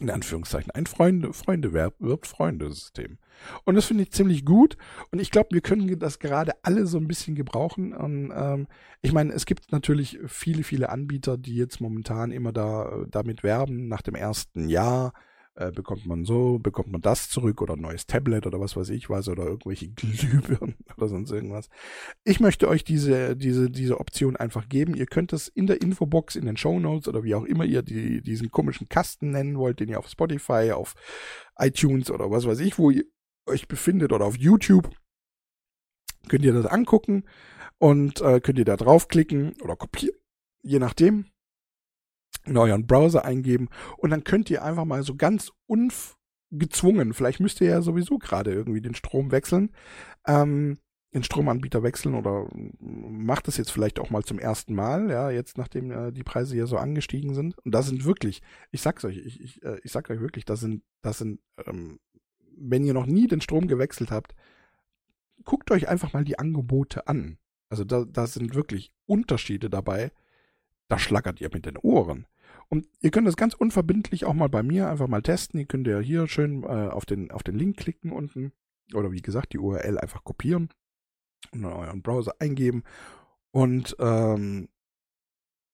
in 0.01 0.11
Anführungszeichen, 0.11 0.71
ein 0.73 0.87
Freunde, 0.87 1.33
Freunde 1.33 1.73
wirbt 1.73 2.27
Freunde-System. 2.27 3.19
Und 3.65 3.75
das 3.75 3.85
finde 3.85 4.03
ich 4.03 4.13
ziemlich 4.13 4.45
gut. 4.45 4.77
Und 5.11 5.21
ich 5.21 5.31
glaube, 5.31 5.49
wir 5.53 5.61
können 5.61 5.99
das 5.99 6.19
gerade 6.19 6.53
alle 6.63 6.87
so 6.87 6.99
ein 6.99 7.07
bisschen 7.07 7.35
gebrauchen. 7.35 7.93
Und, 7.93 8.33
ähm, 8.35 8.67
ich 9.03 9.13
meine, 9.13 9.33
es 9.33 9.47
gibt 9.47 9.73
natürlich 9.73 10.19
viele, 10.27 10.63
viele 10.63 10.89
Anbieter, 10.89 11.37
die 11.37 11.55
jetzt 11.55 11.81
momentan 11.81 12.33
immer 12.33 12.53
da 12.53 13.05
damit 13.11 13.43
werben, 13.43 13.89
nach 13.89 14.03
dem 14.03 14.15
ersten 14.15 14.69
Jahr 14.69 15.13
äh, 15.61 15.71
bekommt 15.71 16.07
man 16.07 16.25
so, 16.25 16.59
bekommt 16.59 16.91
man 16.91 17.03
das 17.03 17.29
zurück 17.29 17.61
oder 17.61 17.75
ein 17.75 17.83
neues 17.83 18.07
Tablet 18.07 18.47
oder 18.47 18.61
was 18.61 18.77
weiß 18.77 18.89
ich 18.89 19.11
was 19.11 19.29
oder 19.29 19.45
irgendwelche 19.45 19.89
Glühbirnen 19.95 20.77
oder 20.97 21.09
sonst 21.09 21.31
irgendwas. 21.31 21.69
Ich 22.25 22.41
möchte 22.41 22.67
euch 22.67 22.83
diese, 22.83 23.37
diese, 23.37 23.71
diese 23.71 24.01
Option 24.01 24.37
einfach 24.37 24.69
geben. 24.69 24.95
Ihr 24.95 25.07
könnt 25.07 25.35
es 25.35 25.49
in 25.49 25.67
der 25.67 25.83
Infobox, 25.83 26.37
in 26.37 26.47
den 26.47 26.57
Show 26.57 26.81
Notes 26.81 27.09
oder 27.09 27.25
wie 27.25 27.35
auch 27.35 27.45
immer 27.45 27.65
ihr 27.67 27.83
die, 27.83 28.23
diesen 28.23 28.51
komischen 28.51 28.89
Kasten 28.89 29.33
nennen 29.33 29.59
wollt, 29.59 29.81
den 29.81 29.91
ihr 29.91 29.99
auf 29.99 30.09
Spotify, 30.09 30.73
auf 30.73 30.95
iTunes 31.59 32.11
oder 32.11 32.31
was 32.31 32.47
weiß 32.47 32.61
ich, 32.61 32.79
wo 32.79 32.91
ihr 32.91 33.05
euch 33.47 33.69
befindet 33.69 34.13
oder 34.13 34.25
auf 34.25 34.39
YouTube, 34.39 34.91
könnt 36.29 36.45
ihr 36.45 36.55
das 36.55 36.67
angucken 36.67 37.25
und 37.79 38.23
äh, 38.23 38.41
könnt 38.41 38.59
ihr 38.59 38.65
da 38.65 38.77
draufklicken 38.77 39.53
oder 39.63 39.77
kopieren, 39.77 40.17
je 40.63 40.79
nachdem 40.79 41.27
in 42.45 42.87
Browser 42.87 43.25
eingeben 43.25 43.69
und 43.97 44.11
dann 44.11 44.25
könnt 44.25 44.51
ihr 44.51 44.65
einfach 44.65 44.85
mal 44.85 45.03
so 45.03 45.15
ganz 45.15 45.53
ungezwungen, 45.67 47.13
vielleicht 47.13 47.41
müsst 47.41 47.61
ihr 47.61 47.69
ja 47.69 47.83
sowieso 47.83 48.19
gerade 48.19 48.53
irgendwie 48.53 48.81
den 48.81 48.95
Strom 48.95 49.31
wechseln, 49.31 49.71
ähm, 50.27 50.79
den 51.13 51.25
Stromanbieter 51.25 51.83
wechseln 51.83 52.15
oder 52.15 52.49
macht 52.79 53.49
es 53.49 53.57
jetzt 53.57 53.73
vielleicht 53.73 53.99
auch 53.99 54.11
mal 54.11 54.23
zum 54.23 54.39
ersten 54.39 54.75
Mal, 54.75 55.11
ja, 55.11 55.31
jetzt 55.31 55.59
nachdem 55.59 55.91
äh, 55.91 56.13
die 56.13 56.23
Preise 56.23 56.57
ja 56.57 56.67
so 56.67 56.77
angestiegen 56.77 57.35
sind. 57.35 57.59
Und 57.59 57.75
da 57.75 57.83
sind 57.83 58.05
wirklich, 58.05 58.43
ich 58.71 58.81
sag's 58.81 59.05
euch, 59.05 59.17
ich, 59.17 59.41
ich, 59.41 59.63
äh, 59.65 59.81
ich 59.83 59.91
sag 59.91 60.09
euch 60.09 60.21
wirklich, 60.21 60.45
das 60.45 60.61
sind, 60.61 60.83
das 61.03 61.19
sind, 61.19 61.41
ähm, 61.67 61.99
wenn 62.57 62.85
ihr 62.85 62.95
noch 62.95 63.07
nie 63.07 63.27
den 63.27 63.41
Strom 63.41 63.67
gewechselt 63.67 64.13
habt, 64.13 64.35
guckt 65.45 65.71
euch 65.73 65.89
einfach 65.89 66.13
mal 66.13 66.25
die 66.25 66.39
Angebote 66.39 67.09
an. 67.09 67.39
Also 67.71 67.85
da, 67.85 68.05
da 68.05 68.27
sind 68.27 68.55
wirklich 68.55 68.93
Unterschiede 69.07 69.69
dabei 69.69 70.13
da 70.91 70.99
schlackert 70.99 71.41
ihr 71.41 71.49
mit 71.53 71.67
den 71.67 71.79
Ohren. 71.79 72.27
Und 72.69 72.87
ihr 73.01 73.11
könnt 73.11 73.27
das 73.27 73.37
ganz 73.37 73.55
unverbindlich 73.55 74.25
auch 74.25 74.35
mal 74.35 74.49
bei 74.49 74.63
mir 74.63 74.89
einfach 74.89 75.09
mal 75.09 75.23
testen. 75.23 75.59
Ihr 75.59 75.67
könnt 75.67 75.87
ja 75.87 75.99
hier 75.99 76.29
schön 76.29 76.63
äh, 76.63 76.89
auf, 76.89 77.05
den, 77.05 77.31
auf 77.31 77.43
den 77.43 77.57
Link 77.57 77.77
klicken 77.77 78.13
unten. 78.13 78.53
Oder 78.95 79.13
wie 79.13 79.23
gesagt, 79.23 79.53
die 79.53 79.59
URL 79.59 79.99
einfach 79.99 80.25
kopieren 80.25 80.69
und 81.53 81.61
in 81.61 81.65
euren 81.65 82.03
Browser 82.03 82.35
eingeben. 82.39 82.85
Und 83.53 83.97
ähm, 83.99 84.69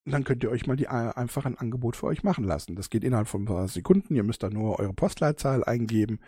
dann 0.06 0.24
könnt 0.24 0.42
ihr 0.44 0.50
euch 0.50 0.66
mal 0.66 0.76
die, 0.76 0.84
äh, 0.84 0.88
einfach 0.88 1.44
ein 1.46 1.58
Angebot 1.58 1.96
für 1.96 2.06
euch 2.06 2.22
machen 2.22 2.44
lassen. 2.44 2.76
Das 2.76 2.90
geht 2.90 3.04
innerhalb 3.04 3.28
von 3.28 3.42
ein 3.42 3.46
paar 3.46 3.68
Sekunden. 3.68 4.14
Ihr 4.14 4.22
müsst 4.22 4.42
da 4.42 4.50
nur 4.50 4.78
eure 4.78 4.92
Postleitzahl 4.92 5.64
eingeben 5.64 6.20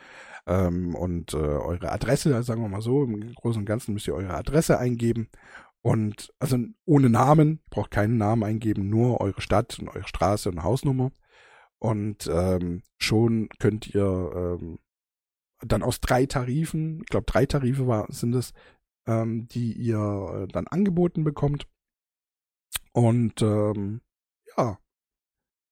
ähm, 0.46 0.94
und 0.94 1.34
äh, 1.34 1.36
eure 1.36 1.92
Adresse, 1.92 2.42
sagen 2.42 2.62
wir 2.62 2.68
mal 2.68 2.82
so. 2.82 3.04
Im 3.04 3.34
Großen 3.34 3.60
und 3.60 3.66
Ganzen 3.66 3.94
müsst 3.94 4.08
ihr 4.08 4.14
eure 4.14 4.34
Adresse 4.34 4.78
eingeben. 4.78 5.28
Und 5.88 6.34
also 6.38 6.58
ohne 6.84 7.08
Namen, 7.08 7.62
braucht 7.70 7.90
keinen 7.90 8.18
Namen 8.18 8.44
eingeben, 8.44 8.90
nur 8.90 9.22
eure 9.22 9.40
Stadt 9.40 9.78
und 9.78 9.88
eure 9.88 10.06
Straße 10.06 10.50
und 10.50 10.62
Hausnummer. 10.62 11.12
Und 11.78 12.26
ähm, 12.30 12.82
schon 12.98 13.48
könnt 13.58 13.94
ihr 13.94 14.58
ähm, 14.60 14.80
dann 15.62 15.82
aus 15.82 16.00
drei 16.00 16.26
Tarifen, 16.26 17.00
ich 17.00 17.06
glaube 17.06 17.24
drei 17.24 17.46
Tarife 17.46 17.86
war, 17.86 18.06
sind 18.12 18.34
es, 18.34 18.52
ähm, 19.06 19.48
die 19.48 19.72
ihr 19.72 20.42
äh, 20.42 20.48
dann 20.48 20.66
angeboten 20.66 21.24
bekommt. 21.24 21.66
Und 22.92 23.40
ähm, 23.40 24.02
ja, 24.58 24.78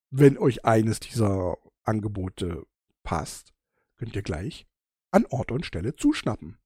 wenn 0.09 0.39
euch 0.39 0.65
eines 0.65 0.99
dieser 0.99 1.59
Angebote 1.83 2.65
passt, 3.03 3.53
könnt 3.97 4.15
ihr 4.15 4.23
gleich 4.23 4.65
an 5.11 5.27
Ort 5.29 5.51
und 5.51 5.63
Stelle 5.63 5.95
zuschnappen 5.95 6.57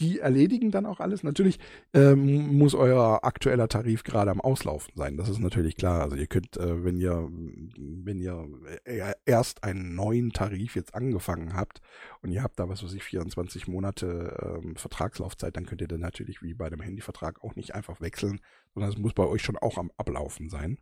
die 0.00 0.18
erledigen 0.18 0.70
dann 0.70 0.86
auch 0.86 1.00
alles. 1.00 1.22
Natürlich 1.22 1.58
ähm, 1.92 2.56
muss 2.58 2.74
euer 2.74 3.20
aktueller 3.22 3.68
Tarif 3.68 4.02
gerade 4.02 4.30
am 4.30 4.40
Auslaufen 4.40 4.92
sein. 4.96 5.16
Das 5.16 5.28
ist 5.28 5.38
natürlich 5.38 5.76
klar. 5.76 6.02
Also 6.02 6.16
ihr 6.16 6.26
könnt, 6.26 6.56
äh, 6.56 6.84
wenn 6.84 6.96
ihr, 6.96 7.28
wenn 7.30 8.18
ihr 8.18 8.48
äh, 8.84 9.12
erst 9.24 9.62
einen 9.62 9.94
neuen 9.94 10.32
Tarif 10.32 10.74
jetzt 10.74 10.94
angefangen 10.94 11.54
habt 11.54 11.80
und 12.22 12.32
ihr 12.32 12.42
habt 12.42 12.58
da 12.58 12.68
was 12.68 12.82
weiß 12.82 12.92
ich 12.94 13.04
24 13.04 13.68
Monate 13.68 14.60
ähm, 14.64 14.76
Vertragslaufzeit, 14.76 15.56
dann 15.56 15.66
könnt 15.66 15.80
ihr 15.80 15.88
dann 15.88 16.00
natürlich 16.00 16.42
wie 16.42 16.54
bei 16.54 16.68
dem 16.68 16.80
Handyvertrag 16.80 17.42
auch 17.44 17.54
nicht 17.54 17.74
einfach 17.74 18.00
wechseln, 18.00 18.40
sondern 18.74 18.90
es 18.90 18.98
muss 18.98 19.14
bei 19.14 19.24
euch 19.24 19.42
schon 19.42 19.56
auch 19.56 19.78
am 19.78 19.92
Ablaufen 19.96 20.48
sein. 20.48 20.78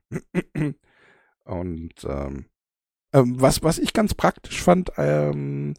und 1.45 2.05
ähm, 2.05 2.47
ähm, 3.13 3.41
was 3.41 3.63
was 3.63 3.79
ich 3.79 3.93
ganz 3.93 4.15
praktisch 4.15 4.63
fand. 4.63 4.93
Ähm, 4.97 5.75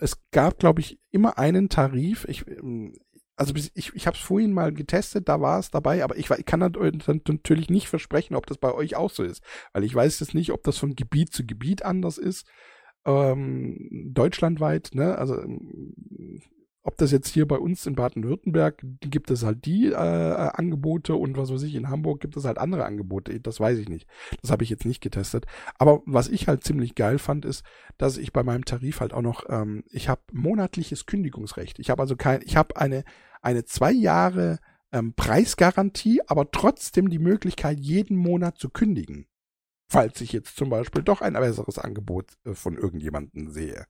es 0.00 0.18
gab, 0.30 0.58
glaube 0.58 0.80
ich, 0.80 1.00
immer 1.10 1.38
einen 1.38 1.68
Tarif. 1.68 2.26
Ich, 2.28 2.46
mm, 2.46 2.92
also 3.36 3.54
ich, 3.54 3.94
ich 3.94 4.06
habe 4.06 4.16
es 4.16 4.22
vorhin 4.22 4.52
mal 4.52 4.72
getestet, 4.72 5.28
da 5.28 5.40
war 5.40 5.60
es 5.60 5.70
dabei, 5.70 6.02
aber 6.02 6.16
ich, 6.16 6.30
ich 6.30 6.44
kann 6.44 6.60
natürlich 6.60 7.70
nicht 7.70 7.88
versprechen, 7.88 8.34
ob 8.34 8.46
das 8.46 8.58
bei 8.58 8.72
euch 8.72 8.96
auch 8.96 9.10
so 9.10 9.22
ist, 9.22 9.42
weil 9.72 9.84
ich 9.84 9.94
weiß 9.94 10.18
jetzt 10.20 10.34
nicht, 10.34 10.50
ob 10.52 10.64
das 10.64 10.78
von 10.78 10.96
Gebiet 10.96 11.32
zu 11.32 11.46
Gebiet 11.46 11.84
anders 11.84 12.18
ist, 12.18 12.48
ähm, 13.04 13.88
deutschlandweit, 14.12 14.90
ne? 14.94 15.16
Also 15.16 15.34
mm, 15.34 16.42
ob 16.88 16.96
das 16.96 17.12
jetzt 17.12 17.28
hier 17.28 17.46
bei 17.46 17.58
uns 17.58 17.84
in 17.84 17.96
Baden-Württemberg 17.96 18.82
gibt 19.02 19.30
es 19.30 19.44
halt 19.44 19.66
die 19.66 19.88
äh, 19.88 19.94
Angebote 19.94 21.16
und 21.16 21.36
was 21.36 21.52
weiß 21.52 21.62
ich, 21.64 21.74
in 21.74 21.90
Hamburg 21.90 22.18
gibt 22.18 22.34
es 22.38 22.46
halt 22.46 22.56
andere 22.56 22.86
Angebote. 22.86 23.38
Das 23.40 23.60
weiß 23.60 23.76
ich 23.76 23.90
nicht. 23.90 24.08
Das 24.40 24.50
habe 24.50 24.64
ich 24.64 24.70
jetzt 24.70 24.86
nicht 24.86 25.02
getestet. 25.02 25.44
Aber 25.76 26.00
was 26.06 26.28
ich 26.28 26.48
halt 26.48 26.64
ziemlich 26.64 26.94
geil 26.94 27.18
fand, 27.18 27.44
ist, 27.44 27.62
dass 27.98 28.16
ich 28.16 28.32
bei 28.32 28.42
meinem 28.42 28.64
Tarif 28.64 29.00
halt 29.00 29.12
auch 29.12 29.20
noch, 29.20 29.44
ähm, 29.50 29.84
ich 29.90 30.08
habe 30.08 30.22
monatliches 30.32 31.04
Kündigungsrecht. 31.04 31.78
Ich 31.78 31.90
habe 31.90 32.00
also 32.00 32.16
kein, 32.16 32.40
ich 32.42 32.56
habe 32.56 32.74
eine, 32.78 33.04
eine 33.42 33.66
zwei 33.66 33.92
Jahre 33.92 34.58
ähm, 34.90 35.12
Preisgarantie, 35.12 36.22
aber 36.26 36.50
trotzdem 36.50 37.10
die 37.10 37.18
Möglichkeit, 37.18 37.78
jeden 37.80 38.16
Monat 38.16 38.56
zu 38.56 38.70
kündigen. 38.70 39.26
Falls 39.90 40.22
ich 40.22 40.32
jetzt 40.32 40.56
zum 40.56 40.70
Beispiel 40.70 41.02
doch 41.02 41.20
ein 41.20 41.34
besseres 41.34 41.78
Angebot 41.78 42.38
äh, 42.46 42.54
von 42.54 42.78
irgendjemandem 42.78 43.50
sehe. 43.50 43.84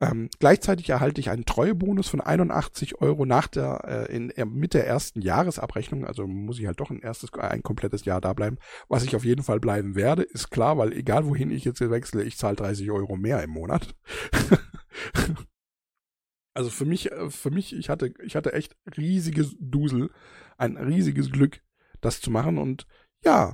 Ähm, 0.00 0.28
gleichzeitig 0.40 0.90
erhalte 0.90 1.20
ich 1.20 1.30
einen 1.30 1.44
Treuebonus 1.44 2.08
von 2.08 2.20
81 2.20 3.00
Euro 3.00 3.24
nach 3.26 3.46
der, 3.46 4.08
äh, 4.08 4.14
in, 4.14 4.30
äh, 4.30 4.44
mit 4.44 4.74
der 4.74 4.86
ersten 4.86 5.22
Jahresabrechnung. 5.22 6.04
Also 6.04 6.26
muss 6.26 6.58
ich 6.58 6.66
halt 6.66 6.80
doch 6.80 6.90
ein 6.90 7.00
erstes, 7.00 7.32
ein 7.34 7.62
komplettes 7.62 8.04
Jahr 8.04 8.20
da 8.20 8.32
bleiben. 8.32 8.58
Was 8.88 9.04
ich 9.04 9.14
auf 9.14 9.24
jeden 9.24 9.44
Fall 9.44 9.60
bleiben 9.60 9.94
werde, 9.94 10.22
ist 10.22 10.50
klar, 10.50 10.76
weil 10.78 10.92
egal 10.92 11.26
wohin 11.26 11.50
ich 11.50 11.64
jetzt 11.64 11.80
wechsle, 11.80 12.24
ich 12.24 12.36
zahle 12.36 12.56
30 12.56 12.90
Euro 12.90 13.16
mehr 13.16 13.42
im 13.42 13.50
Monat. 13.50 13.94
also 16.54 16.70
für 16.70 16.84
mich, 16.86 17.12
äh, 17.12 17.30
für 17.30 17.50
mich, 17.50 17.74
ich 17.74 17.88
hatte, 17.88 18.12
ich 18.24 18.34
hatte 18.34 18.52
echt 18.52 18.76
riesiges 18.96 19.56
Dusel, 19.60 20.10
ein 20.58 20.76
riesiges 20.76 21.30
Glück, 21.30 21.60
das 22.00 22.20
zu 22.20 22.30
machen 22.30 22.58
und 22.58 22.86
ja, 23.24 23.52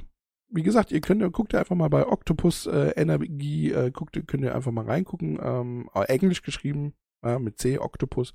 wie 0.51 0.63
gesagt, 0.63 0.93
ihr 0.93 1.01
könnt, 1.01 1.33
guckt 1.33 1.55
einfach 1.55 1.77
mal 1.77 1.89
bei 1.89 2.07
Octopus 2.07 2.67
äh, 2.67 2.93
Energie, 2.97 3.71
äh, 3.71 3.91
guckt, 3.91 4.21
könnt 4.27 4.45
ihr 4.45 4.55
einfach 4.55 4.73
mal 4.73 4.85
reingucken. 4.85 5.39
Ähm, 5.43 5.91
Englisch 5.95 6.43
geschrieben, 6.43 6.95
äh, 7.23 7.39
mit 7.39 7.59
C, 7.59 7.79
Octopus. 7.79 8.35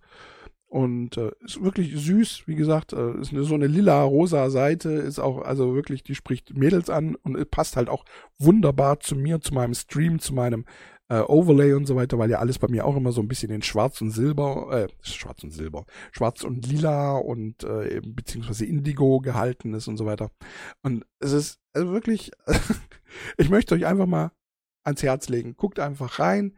Und 0.67 1.17
äh, 1.17 1.31
ist 1.41 1.63
wirklich 1.63 1.95
süß, 1.95 2.47
wie 2.47 2.55
gesagt, 2.55 2.91
äh, 2.91 3.19
ist 3.19 3.31
eine, 3.31 3.43
so 3.43 3.53
eine 3.53 3.67
lila-rosa 3.67 4.49
Seite, 4.49 4.89
ist 4.89 5.19
auch, 5.19 5.41
also 5.41 5.75
wirklich, 5.75 6.03
die 6.03 6.15
spricht 6.15 6.57
Mädels 6.57 6.89
an 6.89 7.15
und 7.15 7.49
passt 7.51 7.77
halt 7.77 7.87
auch 7.87 8.03
wunderbar 8.39 8.99
zu 8.99 9.15
mir, 9.15 9.39
zu 9.39 9.53
meinem 9.53 9.73
Stream, 9.73 10.19
zu 10.19 10.33
meinem 10.33 10.65
äh, 11.09 11.19
Overlay 11.19 11.73
und 11.73 11.85
so 11.85 11.95
weiter, 11.95 12.17
weil 12.17 12.29
ja 12.29 12.39
alles 12.39 12.59
bei 12.59 12.67
mir 12.67 12.85
auch 12.85 12.95
immer 12.95 13.11
so 13.11 13.21
ein 13.21 13.27
bisschen 13.27 13.51
in 13.51 13.61
Schwarz 13.61 14.01
und 14.01 14.11
Silber, 14.11 14.69
äh, 14.71 14.87
Schwarz 15.01 15.43
und 15.43 15.51
Silber, 15.51 15.85
Schwarz 16.11 16.43
und 16.43 16.65
Lila 16.65 17.17
und 17.17 17.63
äh, 17.63 18.01
beziehungsweise 18.03 18.65
Indigo 18.65 19.19
gehalten 19.19 19.73
ist 19.73 19.87
und 19.87 19.97
so 19.97 20.05
weiter. 20.05 20.31
Und 20.81 21.05
es 21.19 21.31
ist 21.31 21.59
also 21.73 21.91
wirklich, 21.91 22.31
ich 23.37 23.49
möchte 23.49 23.75
euch 23.75 23.85
einfach 23.85 24.07
mal 24.07 24.31
ans 24.83 25.03
Herz 25.03 25.29
legen. 25.29 25.55
Guckt 25.55 25.79
einfach 25.79 26.19
rein. 26.19 26.57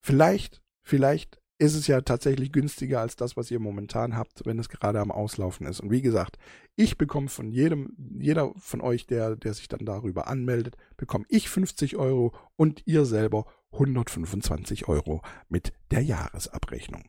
Vielleicht, 0.00 0.62
vielleicht 0.82 1.40
ist 1.58 1.74
es 1.74 1.88
ja 1.88 2.00
tatsächlich 2.00 2.52
günstiger 2.52 3.00
als 3.00 3.16
das, 3.16 3.36
was 3.36 3.50
ihr 3.50 3.58
momentan 3.58 4.16
habt, 4.16 4.46
wenn 4.46 4.60
es 4.60 4.68
gerade 4.68 5.00
am 5.00 5.10
Auslaufen 5.10 5.66
ist. 5.66 5.80
Und 5.80 5.90
wie 5.90 6.02
gesagt, 6.02 6.38
ich 6.76 6.96
bekomme 6.96 7.28
von 7.28 7.50
jedem, 7.50 7.94
jeder 8.18 8.52
von 8.56 8.80
euch, 8.80 9.06
der, 9.06 9.34
der 9.34 9.54
sich 9.54 9.66
dann 9.66 9.84
darüber 9.84 10.28
anmeldet, 10.28 10.76
bekomme 10.96 11.24
ich 11.28 11.48
50 11.48 11.96
Euro 11.96 12.32
und 12.56 12.82
ihr 12.86 13.04
selber 13.04 13.46
125 13.72 14.86
Euro 14.86 15.20
mit 15.48 15.72
der 15.90 16.02
Jahresabrechnung. 16.02 17.04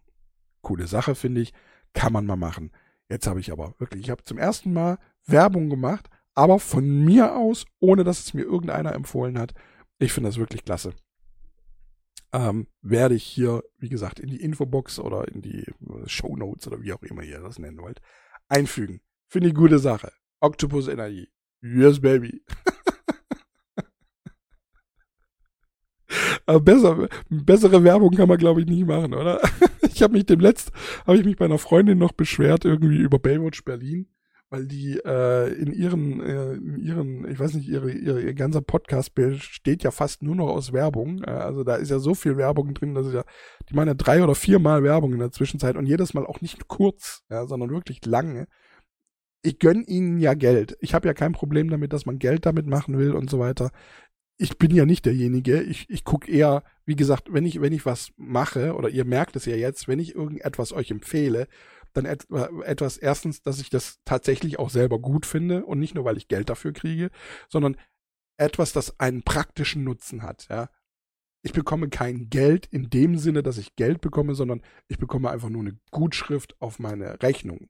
Coole 0.62 0.88
Sache, 0.88 1.14
finde 1.14 1.42
ich. 1.42 1.54
Kann 1.94 2.14
man 2.14 2.26
mal 2.26 2.36
machen. 2.36 2.72
Jetzt 3.08 3.28
habe 3.28 3.40
ich 3.40 3.52
aber 3.52 3.76
wirklich, 3.78 4.04
ich 4.04 4.10
habe 4.10 4.24
zum 4.24 4.38
ersten 4.38 4.74
Mal 4.74 4.98
Werbung 5.26 5.70
gemacht, 5.70 6.10
aber 6.34 6.60
von 6.60 7.06
mir 7.06 7.36
aus, 7.36 7.66
ohne 7.80 8.04
dass 8.04 8.20
es 8.20 8.34
mir 8.34 8.44
irgendeiner 8.44 8.94
empfohlen 8.94 9.38
hat. 9.38 9.54
Ich 10.00 10.12
finde 10.12 10.30
das 10.30 10.38
wirklich 10.38 10.66
klasse 10.66 10.94
ähm, 12.34 12.68
werde 12.82 13.16
ich 13.16 13.24
hier, 13.24 13.64
wie 13.78 13.90
gesagt, 13.90 14.20
in 14.20 14.30
die 14.30 14.42
Infobox 14.42 15.00
oder 15.00 15.28
in 15.28 15.42
die 15.42 15.62
äh, 15.62 16.08
Show 16.08 16.36
Notes 16.36 16.68
oder 16.68 16.82
wie 16.82 16.94
auch 16.94 17.02
immer 17.04 17.24
ihr 17.24 17.40
das 17.40 17.60
nennen 17.60 17.80
wollt, 17.80 18.02
einfügen. 18.48 19.02
Finde 19.28 19.50
ich 19.50 19.56
gute 19.56 19.80
Sache. 19.80 20.12
Octopus 20.40 20.88
Energie. 20.88 21.30
Yes, 21.62 22.00
baby. 22.00 22.44
Aber 26.46 26.60
besser, 26.62 27.10
bessere 27.30 27.84
Werbung 27.84 28.12
kann 28.16 28.30
man, 28.30 28.38
glaube 28.38 28.62
ich, 28.62 28.68
nicht 28.68 28.86
machen, 28.86 29.14
oder? 29.14 29.42
Ich 29.92 30.04
habe 30.04 30.14
mich 30.14 30.28
dem 30.28 30.40
letzt, 30.40 30.72
habe 31.06 31.18
ich 31.18 31.26
mich 31.26 31.36
bei 31.36 31.44
einer 31.44 31.58
Freundin 31.58 31.98
noch 31.98 32.14
beschwert, 32.14 32.64
irgendwie 32.64 33.00
über 33.00 33.20
Baywatch 33.20 33.66
Berlin 33.66 34.08
weil 34.50 34.66
die 34.66 35.00
äh, 35.06 35.54
in 35.54 35.72
ihren, 35.72 36.22
äh, 36.22 36.54
in 36.54 36.80
ihren, 36.80 37.30
ich 37.30 37.40
weiß 37.40 37.54
nicht, 37.54 37.68
ihre, 37.68 37.92
ihre, 37.92 38.22
ihr 38.22 38.34
ganzer 38.34 38.62
Podcast 38.62 39.14
besteht 39.14 39.84
ja 39.84 39.92
fast 39.92 40.24
nur 40.24 40.36
noch 40.36 40.48
aus 40.48 40.74
Werbung. 40.74 41.24
Äh, 41.24 41.30
also 41.30 41.64
da 41.64 41.76
ist 41.76 41.92
ja 41.92 42.00
so 42.00 42.16
viel 42.16 42.36
Werbung 42.36 42.74
drin, 42.74 42.96
dass 42.96 43.08
ich 43.08 43.14
ja, 43.14 43.24
die 43.70 43.76
meine 43.76 43.96
drei 43.96 44.24
oder 44.24 44.36
viermal 44.36 44.84
Werbung 44.84 45.14
in 45.14 45.20
der 45.20 45.32
Zwischenzeit 45.32 45.76
und 45.78 45.86
jedes 45.86 46.14
Mal 46.14 46.26
auch 46.26 46.42
nicht 46.42 46.68
kurz, 46.68 47.24
ja, 47.30 47.46
sondern 47.46 47.70
wirklich 47.70 48.04
lange. 48.06 48.48
Ich 49.44 49.60
gönn 49.60 49.84
ihnen 49.84 50.18
ja 50.18 50.34
Geld. 50.34 50.78
Ich 50.82 50.94
habe 50.94 51.08
ja 51.08 51.14
kein 51.14 51.32
Problem 51.32 51.70
damit, 51.70 51.94
dass 51.94 52.06
man 52.06 52.20
Geld 52.20 52.46
damit 52.46 52.66
machen 52.66 52.98
will 52.98 53.14
und 53.14 53.30
so 53.30 53.40
weiter. 53.40 53.72
Ich 54.38 54.58
bin 54.58 54.74
ja 54.74 54.86
nicht 54.86 55.06
derjenige. 55.06 55.62
Ich, 55.62 55.90
ich 55.90 56.04
gucke 56.04 56.32
eher, 56.32 56.64
wie 56.86 56.96
gesagt, 56.96 57.32
wenn 57.32 57.46
ich, 57.46 57.62
wenn 57.62 57.74
ich 57.74 57.86
was 57.86 58.12
mache, 58.18 58.74
oder 58.74 58.90
ihr 58.90 59.06
merkt 59.06 59.36
es 59.36 59.46
ja 59.46 59.56
jetzt, 59.56 59.88
wenn 59.88 60.00
ich 60.00 60.16
irgendetwas 60.16 60.74
euch 60.74 60.92
empfehle, 60.92 61.48
dann 61.94 62.06
et 62.06 62.28
etwas 62.64 62.98
erstens, 62.98 63.42
dass 63.42 63.60
ich 63.60 63.70
das 63.70 64.00
tatsächlich 64.06 64.60
auch 64.60 64.70
selber 64.70 65.00
gut 65.00 65.26
finde 65.26 65.66
und 65.66 65.80
nicht 65.80 65.96
nur, 65.96 66.06
weil 66.06 66.18
ich 66.18 66.28
Geld 66.28 66.50
dafür 66.50 66.74
kriege, 66.74 67.10
sondern 67.50 67.78
etwas, 68.38 68.72
das 68.72 69.00
einen 69.00 69.24
praktischen 69.24 69.84
Nutzen 69.84 70.24
hat, 70.24 70.48
ja. 70.50 70.70
Ich 71.42 71.54
bekomme 71.54 71.90
kein 71.90 72.30
Geld 72.30 72.66
in 72.66 72.90
dem 72.90 73.18
Sinne, 73.18 73.44
dass 73.44 73.58
ich 73.58 73.78
Geld 73.78 74.02
bekomme, 74.02 74.36
sondern 74.36 74.62
ich 74.90 74.98
bekomme 74.98 75.30
einfach 75.30 75.50
nur 75.50 75.62
eine 75.62 75.80
Gutschrift 75.90 76.60
auf 76.62 76.80
meine 76.80 77.22
Rechnung. 77.24 77.70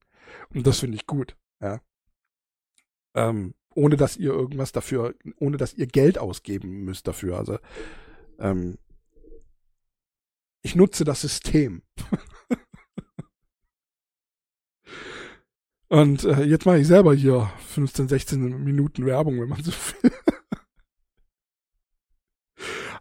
Und 0.50 0.66
das 0.66 0.80
finde 0.80 0.96
ich 0.96 1.06
gut, 1.06 1.38
ja. 1.62 1.80
Ähm, 3.16 3.54
ohne 3.76 3.96
dass 3.96 4.18
ihr 4.18 4.32
irgendwas 4.32 4.72
dafür, 4.72 5.16
ohne 5.38 5.58
dass 5.58 5.74
ihr 5.74 5.88
Geld 5.88 6.18
ausgeben 6.18 6.84
müsst 6.84 7.08
dafür. 7.08 7.38
Also 7.38 7.60
ähm, 8.40 8.78
ich 10.62 10.76
nutze 10.76 11.04
das 11.04 11.22
System. 11.22 11.84
Und 15.90 16.24
äh, 16.24 16.44
jetzt 16.44 16.66
mache 16.66 16.80
ich 16.80 16.88
selber 16.88 17.14
hier 17.14 17.52
15, 17.68 18.08
16 18.08 18.64
Minuten 18.64 19.06
Werbung, 19.06 19.42
wenn 19.42 19.50
man 19.50 19.64
so 19.64 19.72
will. 19.72 20.12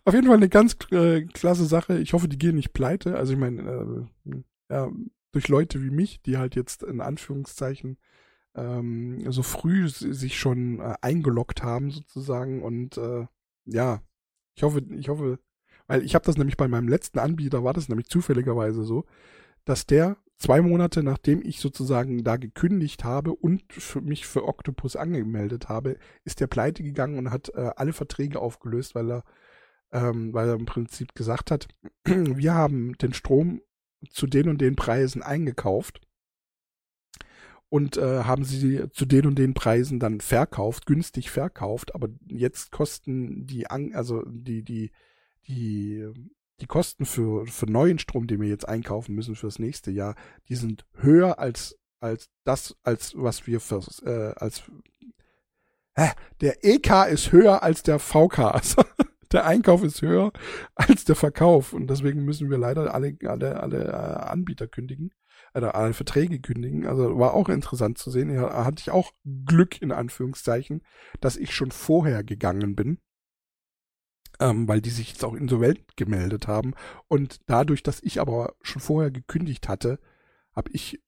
Auf 0.05 0.14
jeden 0.14 0.27
Fall 0.27 0.37
eine 0.37 0.48
ganz 0.48 0.77
äh, 0.90 1.22
klasse 1.22 1.66
Sache. 1.66 1.98
Ich 1.98 2.14
hoffe, 2.14 2.29
die 2.29 2.38
gehen 2.38 2.57
nicht 2.57 2.72
pleite. 2.72 3.16
Also 3.16 3.35
ich 3.35 3.38
meine, 3.38 4.09
äh, 4.27 4.42
ja, 4.70 4.90
durch 5.33 5.48
Leute 5.48 5.83
wie 5.83 5.90
mich, 5.90 6.22
die 6.22 6.38
halt 6.38 6.57
jetzt 6.57 6.83
in 6.83 7.03
Anführungszeichen 7.03 7.98
ähm, 8.55 9.31
so 9.31 9.42
früh 9.42 9.88
sich 9.88 10.38
schon 10.38 10.81
äh, 10.81 10.94
eingeloggt 11.03 11.62
haben 11.62 11.90
sozusagen 11.90 12.62
und 12.62 12.96
äh, 12.96 13.27
ja, 13.66 14.03
ich 14.55 14.62
hoffe, 14.62 14.83
ich 14.96 15.09
hoffe, 15.09 15.38
weil 15.87 16.03
ich 16.03 16.14
habe 16.14 16.24
das 16.24 16.37
nämlich 16.37 16.57
bei 16.57 16.68
meinem 16.68 16.88
letzten 16.88 17.18
Anbieter 17.18 17.62
war 17.62 17.74
das 17.74 17.88
nämlich 17.88 18.09
zufälligerweise 18.09 18.83
so, 18.83 19.05
dass 19.64 19.87
der 19.87 20.16
zwei 20.38 20.62
Monate 20.62 21.03
nachdem 21.03 21.42
ich 21.42 21.61
sozusagen 21.61 22.24
da 22.24 22.37
gekündigt 22.37 23.05
habe 23.05 23.35
und 23.35 23.72
für 23.72 24.01
mich 24.01 24.27
für 24.27 24.46
Octopus 24.46 24.96
angemeldet 24.96 25.68
habe, 25.68 25.98
ist 26.24 26.40
der 26.40 26.46
pleite 26.46 26.83
gegangen 26.83 27.18
und 27.18 27.31
hat 27.31 27.51
äh, 27.55 27.70
alle 27.77 27.92
Verträge 27.92 28.40
aufgelöst, 28.40 28.94
weil 28.94 29.11
er, 29.11 29.24
ähm, 29.92 30.33
weil 30.33 30.48
er 30.48 30.55
im 30.55 30.66
Prinzip 30.66 31.14
gesagt 31.14 31.51
hat, 31.51 31.68
wir 32.05 32.55
haben 32.55 32.96
den 32.98 33.12
Strom 33.12 33.61
zu 34.11 34.27
den 34.27 34.48
und 34.48 34.61
den 34.61 34.77
Preisen 34.77 35.22
eingekauft 35.22 36.01
und 37.68 37.96
äh, 37.96 38.22
haben 38.24 38.44
sie 38.44 38.88
zu 38.90 39.07
den 39.07 39.27
und 39.27 39.38
den 39.38 39.55
Preisen 39.55 39.98
dann 39.98 40.20
verkauft, 40.20 40.87
günstig 40.87 41.31
verkauft, 41.31 41.94
aber 41.94 42.09
jetzt 42.27 42.70
kosten 42.70 43.46
die, 43.46 43.66
also 43.66 44.22
die, 44.24 44.62
die, 44.62 44.92
die 45.48 46.07
die 46.61 46.66
Kosten 46.66 47.05
für, 47.05 47.47
für 47.47 47.66
neuen 47.66 47.99
Strom, 47.99 48.27
den 48.27 48.40
wir 48.40 48.49
jetzt 48.49 48.68
einkaufen 48.68 49.14
müssen 49.14 49.37
fürs 49.37 49.59
nächste 49.59 49.90
Jahr, 49.90 50.14
die 50.49 50.57
sind 50.57 50.85
höher 50.94 51.38
als, 51.38 51.79
als 52.01 52.31
das, 52.44 52.77
als 52.83 53.12
was 53.16 53.47
wir 53.47 53.61
für, 53.61 53.81
äh, 54.05 54.35
als, 54.37 54.62
äh, 55.94 56.09
der 56.40 56.64
EK 56.64 57.07
ist 57.11 57.33
höher 57.33 57.62
als 57.62 57.83
der 57.83 57.99
VK. 57.99 58.38
Also, 58.55 58.83
der 59.33 59.44
Einkauf 59.44 59.83
ist 59.85 60.01
höher 60.01 60.33
als 60.75 61.05
der 61.05 61.14
Verkauf 61.14 61.75
und 61.75 61.88
deswegen 61.90 62.25
müssen 62.25 62.49
wir 62.49 62.57
leider 62.57 62.94
alle, 62.94 63.14
alle, 63.25 63.61
alle 63.61 63.85
äh, 63.85 63.90
Anbieter 63.92 64.66
kündigen 64.66 65.11
oder 65.55 65.75
alle 65.75 65.92
Verträge 65.92 66.40
kündigen. 66.40 66.87
Also 66.87 67.18
war 67.18 67.35
auch 67.35 67.51
interessant 67.51 67.99
zu 67.99 68.11
sehen. 68.11 68.31
Ja, 68.31 68.64
hatte 68.64 68.81
ich 68.81 68.90
auch 68.90 69.12
Glück 69.44 69.83
in 69.83 69.92
Anführungszeichen, 69.92 70.83
dass 71.21 71.37
ich 71.37 71.55
schon 71.55 71.73
vorher 71.73 72.25
gegangen 72.25 72.75
bin 72.75 73.01
ähm, 74.40 74.68
weil 74.68 74.81
die 74.81 74.90
sich 74.90 75.11
jetzt 75.11 75.24
auch 75.24 75.35
insolvent 75.35 75.96
gemeldet 75.96 76.48
haben. 76.48 76.74
Und 77.09 77.40
dadurch, 77.46 77.83
dass 77.83 78.03
ich 78.03 78.20
aber 78.20 78.55
schon 78.62 78.83
vorher 78.83 79.11
gekündigt 79.11 79.68
hatte, 79.68 79.98
habe 80.55 80.70
ich 80.72 81.01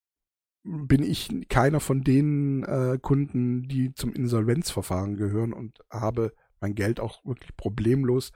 bin 0.63 1.03
ich 1.03 1.31
keiner 1.49 1.81
von 1.81 2.03
den 2.05 2.65
äh, 2.65 2.99
Kunden, 3.01 3.67
die 3.67 3.95
zum 3.95 4.13
Insolvenzverfahren 4.13 5.17
gehören 5.17 5.55
und 5.55 5.79
habe 5.91 6.35
mein 6.61 6.75
Geld 6.75 7.01
auch 7.01 7.25
wirklich 7.25 7.57
problemlos 7.57 8.33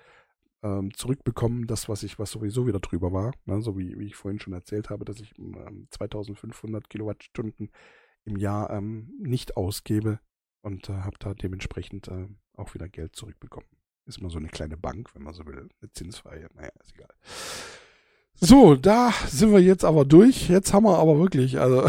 ähm, 0.62 0.94
zurückbekommen, 0.94 1.66
das, 1.66 1.88
was 1.88 2.02
ich, 2.02 2.18
was 2.18 2.30
sowieso 2.30 2.66
wieder 2.66 2.80
drüber 2.80 3.12
war. 3.12 3.32
Ne? 3.44 3.60
So 3.60 3.76
wie, 3.76 3.98
wie 3.98 4.06
ich 4.06 4.16
vorhin 4.16 4.40
schon 4.40 4.54
erzählt 4.54 4.88
habe, 4.88 5.04
dass 5.04 5.20
ich 5.20 5.38
ähm, 5.38 5.86
2500 5.90 6.88
Kilowattstunden 6.88 7.70
im 8.24 8.36
Jahr 8.36 8.70
ähm, 8.70 9.12
nicht 9.18 9.58
ausgebe 9.58 10.18
und 10.62 10.88
äh, 10.88 10.94
habe 10.94 11.18
da 11.18 11.34
dementsprechend 11.34 12.08
äh, 12.08 12.28
auch 12.56 12.72
wieder 12.72 12.88
Geld 12.88 13.14
zurückbekommen. 13.14 13.68
Ist 14.06 14.20
mal 14.20 14.30
so 14.30 14.38
eine 14.38 14.48
kleine 14.48 14.76
Bank, 14.76 15.14
wenn 15.14 15.22
man 15.22 15.32
so 15.34 15.46
will, 15.46 15.68
eine 15.80 15.92
zinsfreie. 15.92 16.48
Naja, 16.54 16.70
ist 16.80 16.94
egal. 16.94 17.14
So, 18.34 18.74
da 18.76 19.12
sind 19.28 19.52
wir 19.52 19.60
jetzt 19.60 19.84
aber 19.84 20.04
durch. 20.04 20.48
Jetzt 20.48 20.72
haben 20.72 20.84
wir 20.84 20.98
aber 20.98 21.18
wirklich, 21.18 21.58
also. 21.58 21.88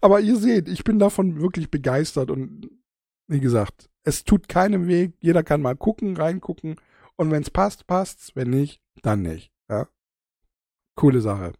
aber 0.00 0.20
ihr 0.20 0.36
seht, 0.36 0.68
ich 0.68 0.82
bin 0.82 0.98
davon 0.98 1.40
wirklich 1.40 1.70
begeistert 1.70 2.30
und 2.30 2.68
wie 3.28 3.40
gesagt, 3.40 3.88
es 4.04 4.24
tut 4.24 4.48
keinem 4.48 4.88
Weg. 4.88 5.14
Jeder 5.20 5.44
kann 5.44 5.62
mal 5.62 5.76
gucken, 5.76 6.16
reingucken. 6.16 6.76
Und 7.16 7.30
wenn 7.30 7.42
es 7.42 7.50
passt, 7.50 7.86
passt's. 7.86 8.32
Wenn 8.34 8.50
nicht, 8.50 8.80
dann 9.02 9.22
nicht. 9.22 9.52
Ja? 9.68 9.88
Coole 10.96 11.20
Sache. 11.20 11.52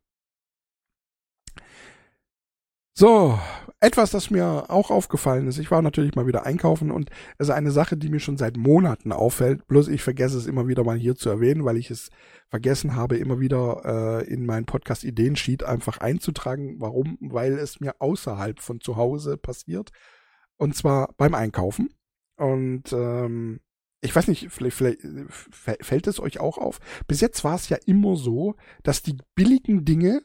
So, 2.94 3.38
etwas, 3.80 4.10
das 4.10 4.30
mir 4.30 4.70
auch 4.70 4.90
aufgefallen 4.90 5.48
ist. 5.48 5.58
Ich 5.58 5.70
war 5.70 5.80
natürlich 5.80 6.14
mal 6.14 6.26
wieder 6.26 6.44
einkaufen 6.44 6.90
und 6.90 7.08
es 7.38 7.48
ist 7.48 7.54
eine 7.54 7.70
Sache, 7.70 7.96
die 7.96 8.10
mir 8.10 8.20
schon 8.20 8.36
seit 8.36 8.58
Monaten 8.58 9.12
auffällt. 9.12 9.66
Bloß 9.66 9.88
ich 9.88 10.02
vergesse 10.02 10.36
es 10.36 10.46
immer 10.46 10.68
wieder 10.68 10.84
mal 10.84 10.98
hier 10.98 11.16
zu 11.16 11.30
erwähnen, 11.30 11.64
weil 11.64 11.78
ich 11.78 11.90
es 11.90 12.10
vergessen 12.48 12.94
habe, 12.94 13.16
immer 13.16 13.40
wieder 13.40 14.20
äh, 14.22 14.30
in 14.30 14.44
meinen 14.44 14.66
Podcast 14.66 15.04
Ideensheet 15.04 15.64
einfach 15.64 15.98
einzutragen. 15.98 16.76
Warum? 16.80 17.16
Weil 17.20 17.54
es 17.54 17.80
mir 17.80 17.94
außerhalb 17.98 18.60
von 18.60 18.80
zu 18.80 18.96
Hause 18.96 19.38
passiert. 19.38 19.90
Und 20.58 20.76
zwar 20.76 21.14
beim 21.16 21.34
Einkaufen. 21.34 21.88
Und 22.36 22.92
ähm, 22.92 23.60
ich 24.02 24.14
weiß 24.14 24.28
nicht, 24.28 24.50
vielleicht, 24.50 24.78
vielleicht 24.78 25.84
fällt 25.84 26.06
es 26.08 26.20
euch 26.20 26.40
auch 26.40 26.58
auf. 26.58 26.78
Bis 27.08 27.22
jetzt 27.22 27.42
war 27.42 27.54
es 27.54 27.70
ja 27.70 27.78
immer 27.86 28.16
so, 28.16 28.54
dass 28.82 29.02
die 29.02 29.16
billigen 29.34 29.86
Dinge 29.86 30.22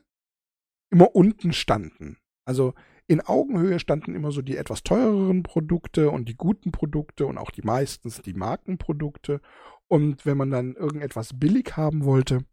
immer 0.90 1.16
unten 1.16 1.54
standen. 1.54 2.18
Also 2.48 2.74
in 3.08 3.20
Augenhöhe 3.20 3.78
standen 3.78 4.16
immer 4.16 4.32
so 4.32 4.42
die 4.42 4.56
etwas 4.56 4.82
teureren 4.82 5.44
Produkte 5.44 6.10
und 6.10 6.30
die 6.30 6.38
guten 6.38 6.72
Produkte 6.72 7.26
und 7.26 7.38
auch 7.38 7.52
die 7.52 7.62
meistens 7.62 8.22
die 8.22 8.34
Markenprodukte. 8.34 9.42
Und 9.90 10.26
wenn 10.26 10.38
man 10.38 10.50
dann 10.50 10.76
irgendetwas 10.76 11.38
billig 11.38 11.76
haben 11.76 12.06
wollte, 12.06 12.46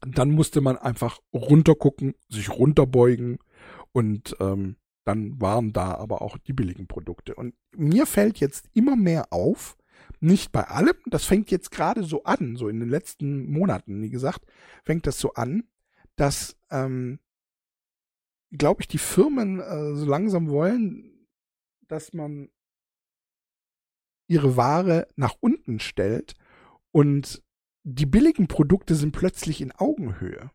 dann 0.00 0.30
musste 0.30 0.60
man 0.60 0.76
einfach 0.76 1.20
runtergucken, 1.32 2.14
sich 2.28 2.50
runterbeugen 2.50 3.38
und 3.92 4.36
ähm, 4.40 4.76
dann 5.04 5.40
waren 5.40 5.72
da 5.72 5.94
aber 5.94 6.20
auch 6.20 6.36
die 6.36 6.52
billigen 6.52 6.86
Produkte. 6.86 7.34
Und 7.34 7.54
mir 7.74 8.04
fällt 8.04 8.38
jetzt 8.40 8.68
immer 8.74 8.94
mehr 8.94 9.32
auf, 9.32 9.78
nicht 10.20 10.52
bei 10.52 10.64
allem, 10.64 10.96
das 11.06 11.24
fängt 11.24 11.50
jetzt 11.50 11.70
gerade 11.70 12.02
so 12.02 12.24
an, 12.24 12.56
so 12.56 12.68
in 12.68 12.80
den 12.80 12.90
letzten 12.90 13.50
Monaten, 13.50 14.02
wie 14.02 14.10
gesagt, 14.10 14.44
fängt 14.84 15.06
das 15.06 15.18
so 15.18 15.32
an, 15.32 15.64
dass 16.16 16.56
ähm, 16.70 17.20
glaube 18.58 18.82
ich, 18.82 18.88
die 18.88 18.98
Firmen 18.98 19.60
äh, 19.60 19.94
so 19.94 20.06
langsam 20.06 20.48
wollen, 20.48 21.26
dass 21.88 22.12
man 22.12 22.48
ihre 24.28 24.56
Ware 24.56 25.08
nach 25.16 25.34
unten 25.40 25.78
stellt 25.78 26.34
und 26.90 27.42
die 27.84 28.06
billigen 28.06 28.48
Produkte 28.48 28.96
sind 28.96 29.12
plötzlich 29.12 29.60
in 29.60 29.72
Augenhöhe. 29.72 30.50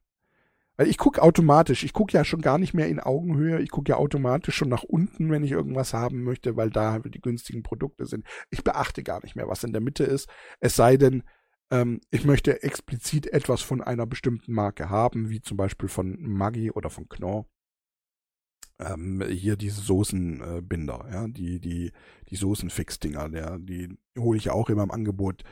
Weil 0.76 0.88
ich 0.88 0.98
gucke 0.98 1.22
automatisch, 1.22 1.84
ich 1.84 1.94
gucke 1.94 2.14
ja 2.14 2.26
schon 2.26 2.42
gar 2.42 2.58
nicht 2.58 2.74
mehr 2.74 2.88
in 2.88 3.00
Augenhöhe, 3.00 3.62
ich 3.62 3.70
gucke 3.70 3.92
ja 3.92 3.98
automatisch 3.98 4.56
schon 4.56 4.70
nach 4.70 4.84
unten, 4.84 5.30
wenn 5.30 5.44
ich 5.44 5.52
irgendwas 5.52 5.94
haben 5.94 6.24
möchte, 6.24 6.58
weil 6.58 6.70
da 6.70 6.92
halt 6.92 7.14
die 7.14 7.22
günstigen 7.22 7.64
Produkte 7.64 8.06
sind. 8.06 8.26
Ich 8.50 8.64
beachte 8.64 9.04
gar 9.04 9.22
nicht 9.22 9.36
mehr, 9.36 9.48
was 9.48 9.64
in 9.64 9.74
der 9.74 9.82
Mitte 9.82 10.04
ist, 10.04 10.28
es 10.60 10.76
sei 10.76 10.98
denn, 10.98 11.24
ähm, 11.70 12.02
ich 12.10 12.26
möchte 12.26 12.64
explizit 12.64 13.28
etwas 13.28 13.62
von 13.62 13.82
einer 13.82 14.06
bestimmten 14.06 14.54
Marke 14.54 14.90
haben, 14.90 15.30
wie 15.30 15.42
zum 15.42 15.56
Beispiel 15.56 15.88
von 15.88 16.18
Maggi 16.20 16.72
oder 16.72 16.90
von 16.90 17.08
Knorr 17.08 17.46
ähm, 18.82 19.24
hier 19.30 19.56
diese 19.56 19.82
Soßenbinder, 19.82 21.06
ja, 21.12 21.28
die, 21.28 21.60
die, 21.60 21.91
die 22.30 22.36
Soßenfix-Dinger, 22.36 23.30
ja, 23.34 23.58
die 23.58 23.98
hole 24.17 24.38
ich 24.38 24.46
ja 24.46 24.54
auch 24.54 24.70
immer 24.70 24.84
im 24.84 24.91
Angebot. 24.91 25.44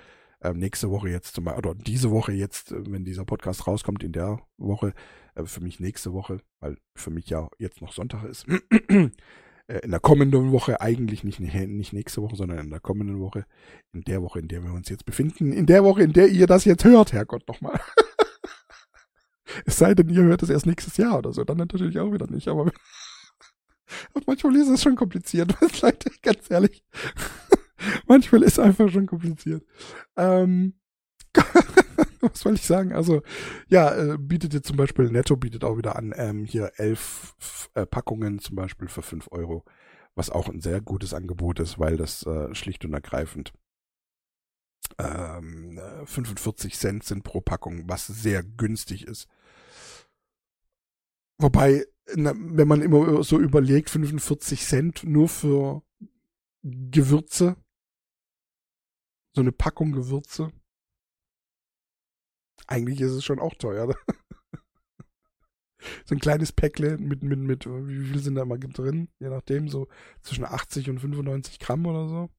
Ähm, 0.42 0.58
nächste 0.58 0.89
Woche 0.89 1.10
jetzt 1.10 1.36
zum 1.36 1.44
Beispiel, 1.44 1.65
oder 1.65 1.76
diese 1.76 2.12
Woche 2.12 2.32
jetzt, 2.32 2.72
äh, 2.72 2.92
wenn 2.92 3.04
dieser 3.04 3.26
Podcast 3.26 3.68
rauskommt, 3.68 4.04
in 4.04 4.13
der 4.13 4.39
Woche, 4.58 4.94
äh, 5.36 5.44
für 5.44 5.62
mich 5.62 5.80
nächste 5.80 6.13
Woche, 6.13 6.42
weil 6.62 6.78
für 6.96 7.10
mich 7.10 7.30
ja 7.30 7.50
jetzt 7.58 7.82
noch 7.82 7.92
Sonntag 7.92 8.24
ist. 8.24 8.46
äh, 8.89 9.10
in 9.84 9.92
der 9.92 10.00
kommenden 10.00 10.52
Woche, 10.54 10.80
eigentlich 10.80 11.26
nicht, 11.26 11.39
nicht 11.42 11.94
nächste 11.94 12.22
Woche, 12.22 12.38
sondern 12.38 12.60
in 12.60 12.70
der 12.70 12.80
kommenden 12.80 13.20
Woche, 13.20 13.46
in 13.92 14.04
der 14.04 14.22
Woche, 14.22 14.39
in 14.39 14.48
der 14.48 14.63
wir 14.63 14.74
uns 14.74 14.88
jetzt 14.88 15.06
befinden, 15.06 15.52
in 15.52 15.65
der 15.65 15.84
Woche, 15.84 16.04
in 16.04 16.13
der 16.13 16.30
ihr 16.30 16.48
das 16.48 16.63
jetzt 16.63 16.86
hört, 16.86 17.12
Herrgott 17.12 17.46
nochmal. 17.48 17.80
es 19.65 19.78
sei 19.78 19.94
denn, 19.94 20.08
ihr 20.08 20.24
hört 20.24 20.42
es 20.42 20.50
erst 20.50 20.65
nächstes 20.65 20.96
Jahr 20.96 21.18
oder 21.18 21.34
so, 21.34 21.44
dann 21.44 21.58
natürlich 21.58 22.00
auch 22.00 22.13
wieder 22.13 22.28
nicht, 22.28 22.48
aber 22.48 22.72
manchmal 24.26 24.56
ist 24.56 24.69
es 24.69 24.82
schon 24.82 24.95
kompliziert, 24.95 25.56
Leute, 25.82 26.12
ganz 26.22 26.50
ehrlich. 26.50 26.84
manchmal 28.08 28.43
ist 28.43 28.54
es 28.54 28.60
einfach 28.60 28.89
schon 28.89 29.06
kompliziert. 29.06 29.63
Ähm, 30.15 30.74
was 32.22 32.39
soll 32.39 32.56
ich 32.56 32.65
sagen? 32.65 32.93
Also, 32.93 33.22
ja, 33.67 33.95
äh, 33.95 34.17
bietet 34.17 34.54
jetzt 34.54 34.67
zum 34.67 34.78
Beispiel, 34.78 35.10
Netto 35.10 35.36
bietet 35.36 35.63
auch 35.63 35.78
wieder 35.78 35.95
an, 35.95 36.13
ähm, 36.15 36.45
hier 36.45 36.72
elf 36.78 37.69
äh, 37.76 37.86
Packungen 37.86 38.39
zum 38.39 38.56
Beispiel 38.56 38.88
für 38.88 39.02
fünf 39.02 39.28
Euro, 39.32 39.63
was 40.15 40.30
auch 40.30 40.50
ein 40.50 40.62
sehr 40.62 40.82
gutes 40.82 41.13
Angebot 41.13 41.60
ist, 41.60 41.80
weil 41.80 41.98
das 41.98 42.26
äh, 42.26 42.54
schlicht 42.56 42.84
und 42.86 42.93
ergreifend 42.93 43.54
ähm, 44.98 45.80
45 46.06 46.78
Cent 46.78 47.04
sind 47.04 47.24
pro 47.24 47.41
Packung, 47.41 47.88
was 47.88 48.08
sehr 48.08 48.43
günstig 48.43 49.08
ist. 49.08 49.28
Wobei 51.38 51.86
wenn 52.15 52.67
man 52.67 52.82
immer 52.82 53.24
so 53.24 53.39
überlegt, 53.39 53.89
45 53.89 54.65
Cent 54.65 55.04
nur 55.04 55.30
für 55.30 55.84
Gewürze, 56.63 57.56
so 59.34 59.41
eine 59.41 59.52
Packung 59.52 59.91
Gewürze. 59.91 60.52
Eigentlich 62.67 63.02
ist 63.02 63.12
es 63.12 63.24
schon 63.24 63.39
auch 63.39 63.56
teuer. 63.56 63.88
Ne? 63.88 63.95
so 66.06 66.15
ein 66.15 66.19
kleines 66.19 66.52
Päckle 66.52 66.98
mit, 66.98 67.24
mit, 67.24 67.39
mit, 67.39 67.65
wie 67.65 68.06
viel 68.06 68.19
sind 68.19 68.36
da 68.36 68.45
mal 68.45 68.60
drin? 68.60 69.10
Je 69.19 69.30
nachdem, 69.30 69.69
so 69.69 69.88
zwischen 70.22 70.45
80 70.45 70.89
und 70.89 71.00
95 71.00 71.60
Gramm 71.60 71.86
oder 71.86 72.08
so. 72.08 72.30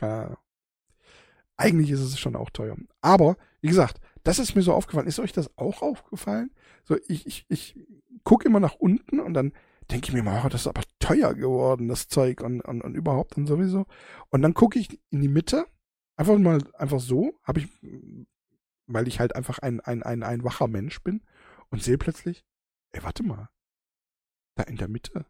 Ja. 0.00 0.36
Eigentlich 1.56 1.90
ist 1.90 2.00
es 2.00 2.18
schon 2.18 2.36
auch 2.36 2.50
teuer. 2.50 2.76
Aber, 3.00 3.36
wie 3.60 3.68
gesagt, 3.68 4.00
das 4.22 4.38
ist 4.38 4.54
mir 4.54 4.62
so 4.62 4.72
aufgefallen. 4.72 5.06
Ist 5.06 5.18
euch 5.18 5.32
das 5.32 5.56
auch 5.58 5.82
aufgefallen? 5.82 6.50
So, 6.84 6.96
ich, 7.08 7.26
ich, 7.26 7.46
ich 7.48 7.78
gucke 8.24 8.46
immer 8.46 8.60
nach 8.60 8.74
unten 8.74 9.20
und 9.20 9.34
dann 9.34 9.52
denke 9.90 10.08
ich 10.08 10.12
mir 10.14 10.22
mal, 10.22 10.42
oh, 10.44 10.48
das 10.48 10.62
ist 10.62 10.66
aber 10.68 10.82
teuer 10.98 11.34
geworden, 11.34 11.88
das 11.88 12.08
Zeug 12.08 12.40
und, 12.40 12.60
und, 12.62 12.82
und 12.82 12.94
überhaupt 12.94 13.36
und 13.36 13.46
sowieso. 13.46 13.86
Und 14.30 14.42
dann 14.42 14.54
gucke 14.54 14.78
ich 14.78 15.00
in 15.10 15.20
die 15.20 15.28
Mitte, 15.28 15.66
einfach 16.16 16.38
mal, 16.38 16.62
einfach 16.74 17.00
so, 17.00 17.38
habe 17.42 17.60
ich, 17.60 17.68
weil 18.86 19.08
ich 19.08 19.18
halt 19.20 19.34
einfach 19.34 19.58
ein, 19.58 19.80
ein, 19.80 20.02
ein, 20.02 20.22
ein 20.22 20.44
wacher 20.44 20.68
Mensch 20.68 21.02
bin 21.02 21.22
und 21.70 21.82
sehe 21.82 21.98
plötzlich, 21.98 22.44
ey, 22.92 23.02
warte 23.02 23.22
mal, 23.22 23.48
da 24.54 24.62
in 24.64 24.76
der 24.76 24.88
Mitte, 24.88 25.26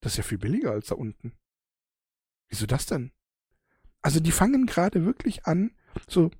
das 0.00 0.12
ist 0.12 0.18
ja 0.18 0.22
viel 0.24 0.38
billiger 0.38 0.72
als 0.72 0.86
da 0.88 0.94
unten. 0.94 1.32
Wieso 2.48 2.66
das 2.66 2.86
denn? 2.86 3.12
Also 4.02 4.20
die 4.20 4.32
fangen 4.32 4.66
gerade 4.66 5.04
wirklich 5.04 5.46
an, 5.46 5.76
so 6.08 6.30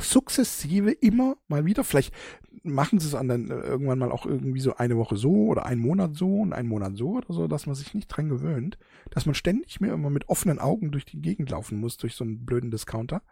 sukzessive 0.00 0.90
immer 0.90 1.36
mal 1.48 1.64
wieder, 1.64 1.84
vielleicht 1.84 2.14
machen 2.62 2.98
sie 2.98 3.08
es 3.08 3.14
an 3.14 3.28
dann 3.28 3.50
äh, 3.50 3.54
irgendwann 3.54 3.98
mal 3.98 4.12
auch 4.12 4.26
irgendwie 4.26 4.60
so 4.60 4.76
eine 4.76 4.96
Woche 4.96 5.16
so 5.16 5.46
oder 5.46 5.66
einen 5.66 5.80
Monat 5.80 6.14
so 6.14 6.40
und 6.40 6.52
einen 6.52 6.68
Monat 6.68 6.96
so 6.96 7.16
oder 7.16 7.32
so, 7.32 7.48
dass 7.48 7.66
man 7.66 7.74
sich 7.74 7.94
nicht 7.94 8.08
dran 8.08 8.28
gewöhnt, 8.28 8.78
dass 9.10 9.26
man 9.26 9.34
ständig 9.34 9.80
mehr 9.80 9.94
immer 9.94 10.10
mit 10.10 10.28
offenen 10.28 10.58
Augen 10.58 10.90
durch 10.90 11.04
die 11.04 11.20
Gegend 11.20 11.50
laufen 11.50 11.78
muss, 11.78 11.96
durch 11.96 12.14
so 12.14 12.24
einen 12.24 12.44
blöden 12.44 12.70
Discounter, 12.70 13.22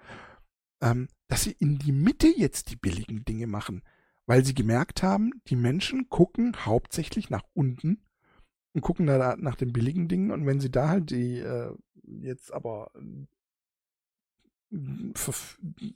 ähm, 0.80 1.08
dass 1.28 1.44
sie 1.44 1.56
in 1.58 1.78
die 1.78 1.92
Mitte 1.92 2.28
jetzt 2.28 2.70
die 2.70 2.76
billigen 2.76 3.24
Dinge 3.24 3.46
machen, 3.46 3.82
weil 4.26 4.44
sie 4.44 4.54
gemerkt 4.54 5.02
haben, 5.02 5.32
die 5.48 5.56
Menschen 5.56 6.08
gucken 6.08 6.56
hauptsächlich 6.64 7.30
nach 7.30 7.44
unten 7.54 8.02
und 8.74 8.80
gucken 8.82 9.06
da 9.06 9.36
nach 9.36 9.56
den 9.56 9.72
billigen 9.72 10.08
Dingen 10.08 10.30
und 10.30 10.46
wenn 10.46 10.60
sie 10.60 10.70
da 10.70 10.88
halt 10.88 11.10
die 11.10 11.38
äh, 11.38 11.72
jetzt 12.02 12.52
aber 12.52 12.90
für, 14.70 15.32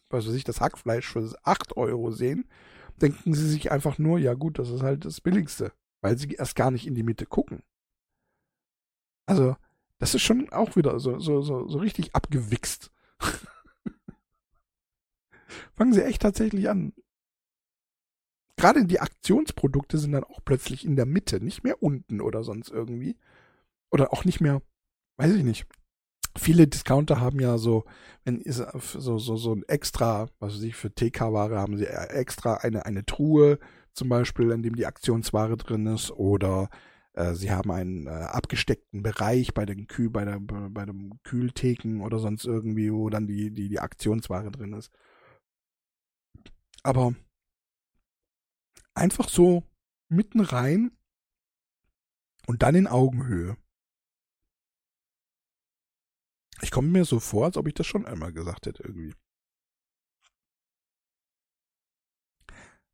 was 0.08 0.26
weiß 0.26 0.34
ich, 0.34 0.44
das 0.44 0.60
Hackfleisch 0.60 1.08
für 1.08 1.34
8 1.42 1.76
Euro 1.76 2.10
sehen, 2.10 2.48
denken 3.00 3.34
sie 3.34 3.48
sich 3.48 3.70
einfach 3.70 3.98
nur, 3.98 4.18
ja 4.18 4.34
gut, 4.34 4.58
das 4.58 4.70
ist 4.70 4.82
halt 4.82 5.04
das 5.04 5.20
Billigste, 5.20 5.72
weil 6.00 6.18
sie 6.18 6.32
erst 6.32 6.56
gar 6.56 6.70
nicht 6.70 6.86
in 6.86 6.94
die 6.94 7.02
Mitte 7.02 7.26
gucken. 7.26 7.62
Also, 9.26 9.56
das 9.98 10.14
ist 10.14 10.22
schon 10.22 10.50
auch 10.50 10.76
wieder 10.76 10.98
so, 10.98 11.18
so, 11.18 11.42
so, 11.42 11.68
so 11.68 11.78
richtig 11.78 12.14
abgewichst. 12.14 12.90
Fangen 15.74 15.92
sie 15.92 16.04
echt 16.04 16.22
tatsächlich 16.22 16.68
an. 16.68 16.92
Gerade 18.56 18.84
die 18.84 19.00
Aktionsprodukte 19.00 19.98
sind 19.98 20.12
dann 20.12 20.24
auch 20.24 20.40
plötzlich 20.44 20.84
in 20.84 20.96
der 20.96 21.06
Mitte, 21.06 21.42
nicht 21.42 21.64
mehr 21.64 21.82
unten 21.82 22.20
oder 22.20 22.44
sonst 22.44 22.70
irgendwie. 22.70 23.16
Oder 23.90 24.12
auch 24.12 24.24
nicht 24.24 24.40
mehr 24.40 24.62
weiß 25.20 25.34
ich 25.34 25.44
nicht. 25.44 25.66
Viele 26.40 26.66
Discounter 26.66 27.20
haben 27.20 27.38
ja 27.38 27.58
so, 27.58 27.84
wenn 28.24 28.42
so, 28.46 29.18
so, 29.18 29.36
so 29.36 29.54
ein 29.54 29.62
extra, 29.68 30.28
was 30.38 30.54
weiß 30.54 30.62
ich, 30.62 30.74
für 30.74 30.90
TK-Ware 30.90 31.58
haben 31.58 31.76
sie 31.76 31.86
extra 31.86 32.54
eine, 32.54 32.86
eine 32.86 33.04
Truhe, 33.04 33.58
zum 33.92 34.08
Beispiel, 34.08 34.50
in 34.50 34.62
dem 34.62 34.74
die 34.74 34.86
Aktionsware 34.86 35.58
drin 35.58 35.84
ist, 35.86 36.10
oder 36.10 36.70
äh, 37.12 37.34
sie 37.34 37.50
haben 37.50 37.70
einen 37.70 38.06
äh, 38.06 38.10
abgesteckten 38.10 39.02
Bereich 39.02 39.52
bei 39.52 39.66
den 39.66 39.86
Kühl, 39.86 40.08
bei 40.08 40.24
der, 40.24 40.40
bei 40.40 40.86
dem 40.86 41.22
Kühltheken 41.24 42.00
oder 42.00 42.18
sonst 42.18 42.46
irgendwie, 42.46 42.90
wo 42.90 43.10
dann 43.10 43.26
die, 43.26 43.50
die, 43.50 43.68
die 43.68 43.80
Aktionsware 43.80 44.50
drin 44.50 44.72
ist. 44.72 44.90
Aber 46.82 47.14
einfach 48.94 49.28
so 49.28 49.64
mitten 50.08 50.40
rein 50.40 50.90
und 52.46 52.62
dann 52.62 52.74
in 52.74 52.86
Augenhöhe. 52.86 53.58
Ich 56.62 56.70
komme 56.70 56.88
mir 56.88 57.04
so 57.04 57.20
vor, 57.20 57.46
als 57.46 57.56
ob 57.56 57.66
ich 57.68 57.74
das 57.74 57.86
schon 57.86 58.06
einmal 58.06 58.32
gesagt 58.32 58.66
hätte 58.66 58.82
irgendwie. 58.82 59.14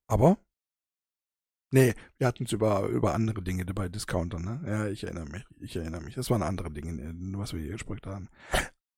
Aber 0.08 0.38
Nee, 1.72 1.94
wir 2.18 2.28
hatten 2.28 2.44
es 2.44 2.52
über, 2.52 2.86
über 2.86 3.12
andere 3.14 3.42
Dinge 3.42 3.64
bei 3.66 3.88
Discountern, 3.88 4.44
ne? 4.44 4.60
Ja, 4.66 4.86
ich 4.86 5.02
erinnere 5.04 5.26
mich. 5.26 5.44
Ich 5.58 5.74
erinnere 5.74 6.00
mich. 6.00 6.14
Das 6.14 6.30
waren 6.30 6.42
andere 6.42 6.70
Dinge, 6.70 7.12
was 7.36 7.52
wir 7.54 7.60
hier 7.60 7.72
gesprochen 7.72 8.00
haben. 8.06 8.28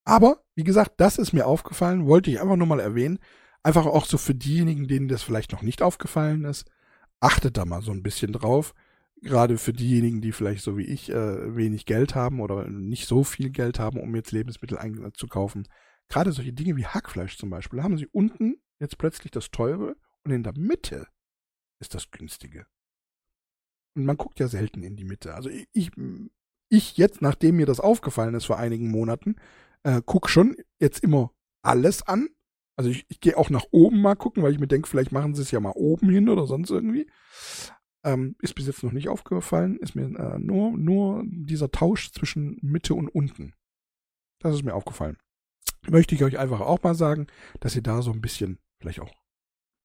Aber, 0.04 0.42
wie 0.54 0.64
gesagt, 0.64 0.92
das 0.98 1.18
ist 1.18 1.32
mir 1.32 1.46
aufgefallen, 1.46 2.06
wollte 2.06 2.30
ich 2.30 2.40
einfach 2.40 2.56
nur 2.56 2.66
mal 2.66 2.80
erwähnen. 2.80 3.18
Einfach 3.62 3.86
auch 3.86 4.04
so 4.04 4.18
für 4.18 4.34
diejenigen, 4.34 4.86
denen 4.86 5.08
das 5.08 5.22
vielleicht 5.22 5.52
noch 5.52 5.62
nicht 5.62 5.82
aufgefallen 5.82 6.44
ist. 6.44 6.70
Achtet 7.20 7.56
da 7.56 7.64
mal 7.64 7.82
so 7.82 7.90
ein 7.90 8.02
bisschen 8.02 8.32
drauf. 8.32 8.74
Gerade 9.22 9.58
für 9.58 9.72
diejenigen, 9.72 10.20
die 10.20 10.32
vielleicht 10.32 10.62
so 10.62 10.76
wie 10.76 10.84
ich 10.84 11.10
äh, 11.10 11.56
wenig 11.56 11.86
Geld 11.86 12.14
haben 12.14 12.40
oder 12.40 12.68
nicht 12.68 13.06
so 13.06 13.24
viel 13.24 13.50
Geld 13.50 13.78
haben, 13.78 13.98
um 13.98 14.14
jetzt 14.14 14.32
Lebensmittel 14.32 14.78
einzukaufen. 14.78 15.66
Gerade 16.08 16.32
solche 16.32 16.52
Dinge 16.52 16.76
wie 16.76 16.86
Hackfleisch 16.86 17.36
zum 17.36 17.50
Beispiel, 17.50 17.82
haben 17.82 17.98
sie 17.98 18.06
unten 18.06 18.56
jetzt 18.78 18.98
plötzlich 18.98 19.30
das 19.32 19.50
teure 19.50 19.96
und 20.24 20.30
in 20.30 20.42
der 20.44 20.56
Mitte 20.56 21.08
ist 21.80 21.94
das 21.94 22.10
günstige. 22.10 22.66
Und 23.94 24.04
man 24.04 24.16
guckt 24.16 24.38
ja 24.38 24.48
selten 24.48 24.82
in 24.82 24.96
die 24.96 25.04
Mitte. 25.04 25.34
Also 25.34 25.50
ich, 25.50 25.90
ich 26.68 26.96
jetzt, 26.96 27.20
nachdem 27.20 27.56
mir 27.56 27.66
das 27.66 27.80
aufgefallen 27.80 28.34
ist 28.34 28.44
vor 28.44 28.58
einigen 28.58 28.90
Monaten, 28.90 29.36
äh, 29.82 30.00
guck 30.04 30.30
schon 30.30 30.56
jetzt 30.78 31.02
immer 31.02 31.32
alles 31.62 32.02
an, 32.06 32.28
also 32.78 32.90
ich, 32.90 33.06
ich 33.08 33.20
gehe 33.20 33.36
auch 33.36 33.50
nach 33.50 33.64
oben 33.72 34.00
mal 34.00 34.14
gucken, 34.14 34.44
weil 34.44 34.52
ich 34.52 34.60
mir 34.60 34.68
denke, 34.68 34.88
vielleicht 34.88 35.10
machen 35.10 35.34
sie 35.34 35.42
es 35.42 35.50
ja 35.50 35.58
mal 35.58 35.72
oben 35.74 36.10
hin 36.10 36.28
oder 36.28 36.46
sonst 36.46 36.70
irgendwie. 36.70 37.10
Ähm, 38.04 38.36
ist 38.40 38.54
bis 38.54 38.66
jetzt 38.66 38.82
noch 38.82 38.92
nicht 38.92 39.08
aufgefallen, 39.08 39.76
ist 39.78 39.94
mir 39.94 40.04
äh, 40.04 40.38
nur, 40.38 40.76
nur 40.76 41.24
dieser 41.26 41.70
Tausch 41.70 42.12
zwischen 42.12 42.58
Mitte 42.62 42.94
und 42.94 43.08
unten. 43.08 43.54
Das 44.40 44.54
ist 44.54 44.62
mir 44.62 44.74
aufgefallen. 44.74 45.18
Möchte 45.88 46.14
ich 46.14 46.22
euch 46.22 46.38
einfach 46.38 46.60
auch 46.60 46.82
mal 46.82 46.94
sagen, 46.94 47.26
dass 47.60 47.74
ihr 47.74 47.82
da 47.82 48.02
so 48.02 48.12
ein 48.12 48.20
bisschen 48.20 48.58
vielleicht 48.80 49.00
auch, 49.00 49.14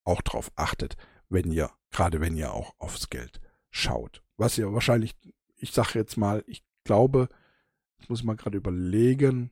auch 0.04 0.22
drauf 0.22 0.52
achtet, 0.54 0.96
wenn 1.28 1.50
ihr, 1.50 1.70
gerade 1.90 2.20
wenn 2.20 2.36
ihr 2.36 2.52
auch 2.52 2.74
aufs 2.78 3.10
Geld 3.10 3.40
schaut. 3.70 4.22
Was 4.36 4.58
ihr 4.58 4.72
wahrscheinlich, 4.72 5.14
ich 5.56 5.72
sage 5.72 5.98
jetzt 5.98 6.16
mal, 6.16 6.44
ich 6.46 6.62
glaube, 6.84 7.28
ich 7.98 8.08
muss 8.08 8.22
mal 8.22 8.36
gerade 8.36 8.58
überlegen, 8.58 9.50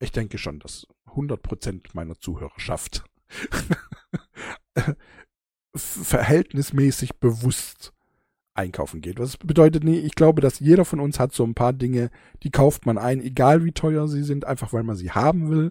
ich 0.00 0.12
denke 0.12 0.38
schon, 0.38 0.60
dass 0.60 0.86
100% 1.06 1.90
meiner 1.94 2.18
Zuhörerschaft 2.18 3.04
verhältnismäßig 5.74 7.18
bewusst 7.18 7.92
einkaufen 8.54 9.00
geht. 9.00 9.18
Was 9.18 9.36
bedeutet 9.36 9.84
nicht, 9.84 10.04
ich 10.04 10.14
glaube, 10.14 10.40
dass 10.40 10.58
jeder 10.58 10.84
von 10.84 11.00
uns 11.00 11.20
hat 11.20 11.32
so 11.32 11.44
ein 11.44 11.54
paar 11.54 11.72
Dinge, 11.72 12.10
die 12.42 12.50
kauft 12.50 12.86
man 12.86 12.98
ein, 12.98 13.20
egal 13.20 13.64
wie 13.64 13.72
teuer 13.72 14.08
sie 14.08 14.24
sind, 14.24 14.44
einfach 14.44 14.72
weil 14.72 14.82
man 14.82 14.96
sie 14.96 15.12
haben 15.12 15.48
will. 15.48 15.70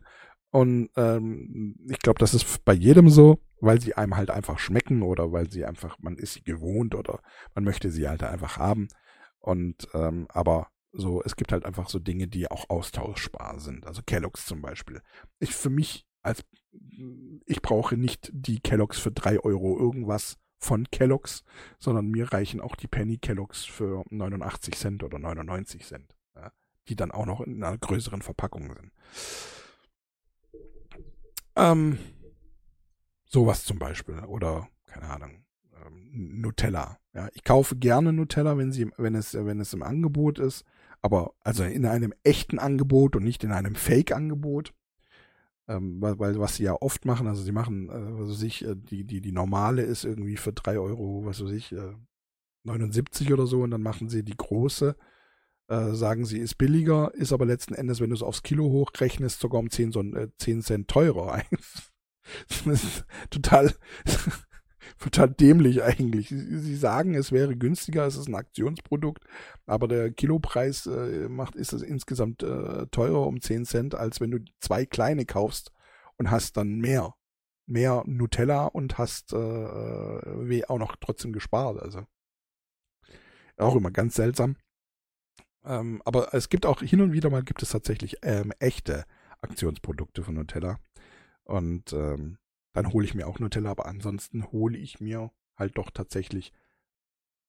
Und 0.52 0.90
ähm, 0.96 1.76
ich 1.90 2.00
glaube, 2.00 2.20
das 2.20 2.34
ist 2.34 2.64
bei 2.64 2.74
jedem 2.74 3.10
so, 3.10 3.40
weil 3.60 3.82
sie 3.82 3.96
einem 3.96 4.16
halt 4.16 4.32
einfach 4.32 4.60
schmecken 4.60 5.02
oder 5.02 5.32
weil 5.32 5.50
sie 5.50 5.66
einfach, 5.66 5.98
man 6.00 6.16
ist 6.16 6.34
sie 6.34 6.44
gewohnt 6.44 6.96
oder 6.96 7.22
man 7.54 7.66
möchte 7.66 7.92
sie 7.92 8.08
halt 8.08 8.24
einfach 8.24 8.58
haben. 8.58 8.88
Und 9.40 9.88
ähm, 9.94 10.28
aber 10.30 10.68
so, 10.94 11.22
es 11.24 11.36
gibt 11.36 11.52
halt 11.52 11.66
einfach 11.66 11.90
so 11.90 12.00
Dinge, 12.00 12.28
die 12.28 12.50
auch 12.50 12.70
austauschbar 12.70 13.60
sind. 13.60 13.86
Also 13.86 14.02
Kellogg's 14.02 14.46
zum 14.46 14.62
Beispiel. 14.62 15.02
Ich 15.40 15.54
für 15.54 15.70
mich 15.70 16.08
als 16.28 16.44
ich 17.46 17.62
brauche 17.62 17.96
nicht 17.96 18.30
die 18.34 18.60
Kellogg's 18.60 19.00
für 19.00 19.12
drei 19.12 19.40
Euro 19.40 19.78
irgendwas 19.80 20.38
von 20.60 20.90
Kellogg's, 20.90 21.44
sondern 21.80 22.10
mir 22.10 22.34
reichen 22.34 22.60
auch 22.60 22.76
die 22.76 22.88
Penny 22.88 23.18
Kellogg's 23.18 23.63
für 23.63 24.04
89 24.10 24.76
Cent 24.76 25.04
oder 25.04 25.20
99 25.20 25.86
Cent, 25.86 26.16
ja, 26.36 26.52
die 26.90 26.96
dann 26.96 27.12
auch 27.12 27.26
noch 27.26 27.42
in 27.42 27.63
einer 27.63 27.78
größeren 27.78 28.22
Verpackung 28.22 28.74
sind. 28.74 28.92
Ähm, 31.56 32.00
sowas 33.26 33.63
zum 33.63 33.80
Beispiel 33.80 34.20
oder 34.26 34.68
keine 34.88 35.10
Ahnung 35.10 35.46
ähm, 35.86 36.42
Nutella. 36.42 36.98
Ja, 37.13 37.30
ich 37.34 37.44
kaufe 37.44 37.76
gerne 37.76 38.12
Nutella, 38.12 38.58
wenn 38.58 38.72
sie, 38.72 38.92
wenn 38.98 39.16
es, 39.16 39.34
wenn 39.34 39.60
es 39.60 39.74
im 39.74 39.84
Angebot 39.84 40.40
ist 40.40 40.66
aber 41.02 41.34
also 41.44 41.63
in 41.63 41.86
einem 41.86 42.13
echten 42.24 42.60
Angebot 42.60 43.16
und 43.16 43.24
nicht 43.24 43.44
in 43.44 43.52
einem 43.52 43.76
Fake-Angebot. 43.76 44.74
Ähm, 45.70 46.02
weil, 46.02 46.18
weil, 46.20 46.40
was 46.40 46.56
sie 46.56 46.64
ja 46.64 46.76
oft 46.80 47.06
machen, 47.06 47.28
also 47.28 47.44
sie 47.44 47.52
machen, 47.52 47.90
äh, 47.90 48.20
was 48.20 48.30
weiß 48.30 48.44
ich, 48.44 48.64
äh, 48.66 48.76
die, 48.76 49.04
die, 49.04 49.20
die 49.22 49.34
normale 49.34 49.82
ist 49.82 50.06
irgendwie 50.06 50.38
für 50.38 50.54
drei 50.54 50.80
Euro, 50.80 51.26
was 51.26 51.44
weiß 51.44 51.52
ich, 51.52 51.74
äh, 51.74 51.94
79 52.64 53.34
oder 53.34 53.48
so 53.48 53.62
und 53.62 53.72
dann 53.72 53.82
machen 53.82 54.10
sie 54.10 54.24
die 54.24 54.38
große, 54.38 54.96
äh, 55.70 55.92
sagen 55.94 56.26
sie 56.26 56.40
ist 56.40 56.58
billiger, 56.58 57.14
ist 57.16 57.34
aber 57.34 57.46
letzten 57.46 57.74
Endes, 57.74 58.00
wenn 58.00 58.10
du 58.10 58.16
es 58.16 58.24
aufs 58.24 58.44
Kilo 58.44 58.66
hochrechnest, 58.66 59.40
sogar 59.40 59.60
um 59.60 59.70
10, 59.70 59.92
so, 59.92 60.02
äh, 60.02 60.30
10 60.38 60.62
Cent 60.62 60.88
teurer. 60.88 61.42
das 62.66 62.84
ist 62.84 63.06
total, 63.30 63.74
total 65.00 65.30
dämlich 65.30 65.84
eigentlich. 65.84 66.30
Sie, 66.30 66.76
sagen, 66.76 67.16
es 67.16 67.32
wäre 67.32 67.56
günstiger, 67.56 68.06
es 68.06 68.18
ist 68.18 68.28
ein 68.28 68.36
Aktionsprodukt, 68.36 69.24
aber 69.66 69.88
der 69.88 70.12
Kilopreis 70.12 70.86
äh, 70.88 71.30
macht, 71.30 71.56
ist 71.56 71.74
es 71.74 71.82
insgesamt 71.82 72.44
äh, 72.44 72.88
teurer 72.88 73.26
um 73.28 73.42
10 73.42 73.66
Cent, 73.66 73.96
als 73.96 74.20
wenn 74.22 74.32
du 74.32 74.40
zwei 74.60 74.86
kleine 74.86 75.26
kaufst 75.26 75.72
und 76.18 76.32
hast 76.32 76.58
dann 76.58 76.80
mehr. 76.80 77.14
Mehr 77.70 78.04
Nutella 78.06 78.66
und 78.66 78.98
hast 78.98 79.34
äh, 79.34 79.38
äh 79.38 80.64
auch 80.68 80.80
noch 80.80 80.96
trotzdem 80.96 81.34
gespart. 81.34 81.82
Also 81.82 82.06
auch 83.58 83.76
immer 83.76 83.92
ganz 83.92 84.16
seltsam. 84.16 84.56
Ähm, 85.66 86.02
aber 86.06 86.34
es 86.34 86.50
gibt 86.50 86.66
auch 86.66 86.82
hin 86.82 87.02
und 87.02 87.12
wieder 87.12 87.30
mal 87.30 87.44
gibt 87.44 87.62
es 87.62 87.70
tatsächlich 87.70 88.18
ähm, 88.22 88.54
echte 88.60 89.06
Aktionsprodukte 89.42 90.24
von 90.24 90.36
Nutella. 90.36 90.80
Und 91.44 91.94
ähm, 91.94 92.38
dann 92.78 92.94
hole 92.94 93.06
ich 93.06 93.16
mir 93.16 93.28
auch 93.28 93.40
Nutella, 93.40 93.72
aber 93.72 93.88
ansonsten 93.88 94.52
hole 94.52 94.78
ich 94.78 95.00
mir 95.00 95.32
halt 95.56 95.80
doch 95.80 95.90
tatsächlich 95.90 96.54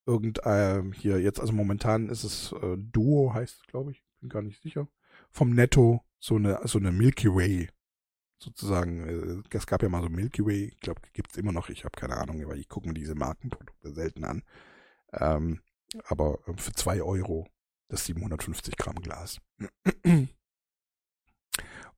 irgendein, 0.06 0.92
äh, 0.92 0.94
hier 0.94 1.20
jetzt, 1.20 1.38
also 1.38 1.52
momentan 1.52 2.08
ist 2.08 2.24
es 2.24 2.52
äh, 2.52 2.78
Duo, 2.78 3.34
heißt 3.34 3.60
es, 3.60 3.66
glaube 3.66 3.90
ich, 3.90 4.02
bin 4.20 4.30
gar 4.30 4.40
nicht 4.40 4.62
sicher, 4.62 4.88
vom 5.30 5.50
Netto 5.50 6.02
so 6.18 6.36
eine, 6.36 6.60
so 6.64 6.78
eine 6.78 6.92
Milky 6.92 7.28
Way 7.28 7.68
sozusagen, 8.38 9.06
äh, 9.06 9.42
es 9.54 9.66
gab 9.66 9.82
ja 9.82 9.90
mal 9.90 10.00
so 10.00 10.08
Milky 10.08 10.46
Way, 10.46 10.72
ich 10.74 10.80
glaube, 10.80 11.02
gibt 11.12 11.32
es 11.32 11.36
immer 11.36 11.52
noch, 11.52 11.68
ich 11.68 11.84
habe 11.84 11.98
keine 11.98 12.16
Ahnung, 12.16 12.42
weil 12.48 12.58
ich 12.58 12.70
gucke 12.70 12.88
mir 12.88 12.94
diese 12.94 13.14
Markenprodukte 13.14 13.92
selten 13.92 14.24
an. 14.24 14.42
Ähm, 15.12 15.60
aber 16.04 16.38
äh, 16.46 16.54
für 16.56 16.72
zwei 16.72 17.02
Euro 17.02 17.46
das 17.88 18.06
750 18.06 18.78
Gramm 18.78 18.96
Glas. 18.96 19.42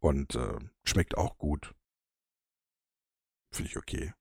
Und 0.00 0.34
äh, 0.34 0.58
schmeckt 0.82 1.16
auch 1.16 1.38
gut. 1.38 1.76
Finde 3.50 3.70
ich 3.70 3.76
okay. 3.76 4.12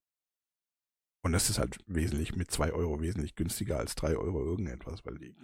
Und 1.21 1.33
das 1.33 1.49
ist 1.49 1.59
halt 1.59 1.77
wesentlich 1.85 2.35
mit 2.35 2.49
zwei 2.49 2.71
Euro 2.71 3.01
wesentlich 3.01 3.35
günstiger 3.35 3.77
als 3.77 3.95
drei 3.95 4.15
Euro 4.15 4.43
irgendetwas, 4.43 5.05
weil 5.05 5.19
die, 5.19 5.35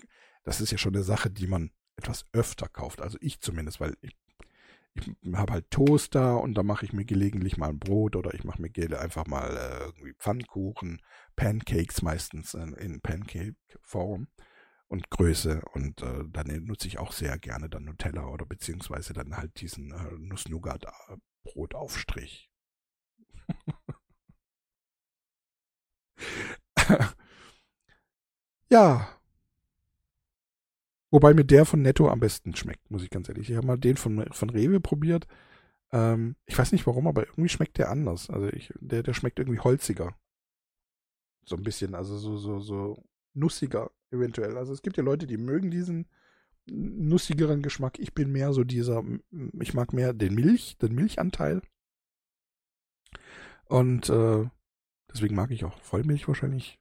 das 0.43 0.61
ist 0.61 0.71
ja 0.71 0.77
schon 0.77 0.95
eine 0.95 1.03
Sache, 1.03 1.29
die 1.29 1.47
man 1.47 1.71
etwas 1.97 2.25
öfter 2.33 2.67
kauft. 2.67 3.01
Also 3.01 3.17
ich 3.21 3.39
zumindest, 3.41 3.79
weil 3.81 3.95
ich, 4.01 4.15
ich 4.93 5.09
habe 5.33 5.53
halt 5.53 5.71
Toaster 5.71 6.39
und 6.39 6.53
da 6.55 6.63
mache 6.63 6.85
ich 6.85 6.93
mir 6.93 7.05
gelegentlich 7.05 7.57
mal 7.57 7.69
ein 7.69 7.79
Brot 7.79 8.15
oder 8.15 8.33
ich 8.33 8.43
mache 8.45 8.61
mir 8.61 8.71
einfach 8.99 9.25
mal 9.27 9.57
äh, 9.57 9.85
irgendwie 9.85 10.13
Pfannkuchen, 10.13 11.01
Pancakes 11.35 12.01
meistens 12.01 12.53
in, 12.53 12.73
in 12.73 13.01
Pancake-Form 13.01 14.27
und 14.87 15.09
Größe 15.09 15.61
und 15.73 16.01
äh, 16.01 16.23
dann 16.29 16.47
nutze 16.65 16.87
ich 16.87 16.99
auch 16.99 17.11
sehr 17.11 17.37
gerne 17.37 17.69
dann 17.69 17.83
Nutella 17.83 18.27
oder 18.27 18.45
beziehungsweise 18.45 19.11
dann 19.13 19.35
halt 19.35 19.59
diesen 19.59 19.91
äh, 19.91 20.11
Nuss-Nougat-Brotaufstrich. 20.17 22.49
ja. 28.69 29.07
Wobei 31.11 31.33
mir 31.33 31.45
der 31.45 31.65
von 31.65 31.81
Netto 31.81 32.09
am 32.09 32.19
besten 32.19 32.55
schmeckt, 32.55 32.91
muss 32.91 33.03
ich 33.03 33.09
ganz 33.09 33.29
ehrlich. 33.29 33.49
Ich 33.49 33.55
habe 33.55 33.67
mal 33.67 33.77
den 33.77 33.97
von, 33.97 34.25
von 34.31 34.49
Rewe 34.49 34.79
probiert. 34.81 35.27
Ähm, 35.91 36.35
ich 36.45 36.57
weiß 36.57 36.71
nicht 36.71 36.85
warum, 36.87 37.07
aber 37.07 37.27
irgendwie 37.27 37.49
schmeckt 37.49 37.77
der 37.77 37.89
anders. 37.89 38.29
Also 38.29 38.47
ich, 38.47 38.73
der, 38.79 39.03
der 39.03 39.13
schmeckt 39.13 39.39
irgendwie 39.39 39.59
holziger. 39.59 40.15
So 41.45 41.55
ein 41.55 41.63
bisschen, 41.63 41.95
also 41.95 42.17
so, 42.17 42.37
so, 42.37 42.59
so 42.59 43.03
nussiger 43.33 43.91
eventuell. 44.11 44.57
Also 44.57 44.73
es 44.73 44.81
gibt 44.81 44.97
ja 44.97 45.03
Leute, 45.03 45.27
die 45.27 45.37
mögen 45.37 45.71
diesen 45.71 46.07
nussigeren 46.65 47.61
Geschmack. 47.61 47.99
Ich 47.99 48.13
bin 48.13 48.31
mehr 48.31 48.51
so 48.53 48.63
dieser, 48.63 49.03
ich 49.59 49.73
mag 49.73 49.93
mehr 49.93 50.13
den 50.13 50.35
Milch, 50.35 50.77
den 50.79 50.95
Milchanteil. 50.95 51.61
Und 53.65 54.09
äh, 54.09 54.49
deswegen 55.11 55.35
mag 55.35 55.51
ich 55.51 55.65
auch 55.65 55.79
Vollmilch 55.81 56.27
wahrscheinlich 56.27 56.79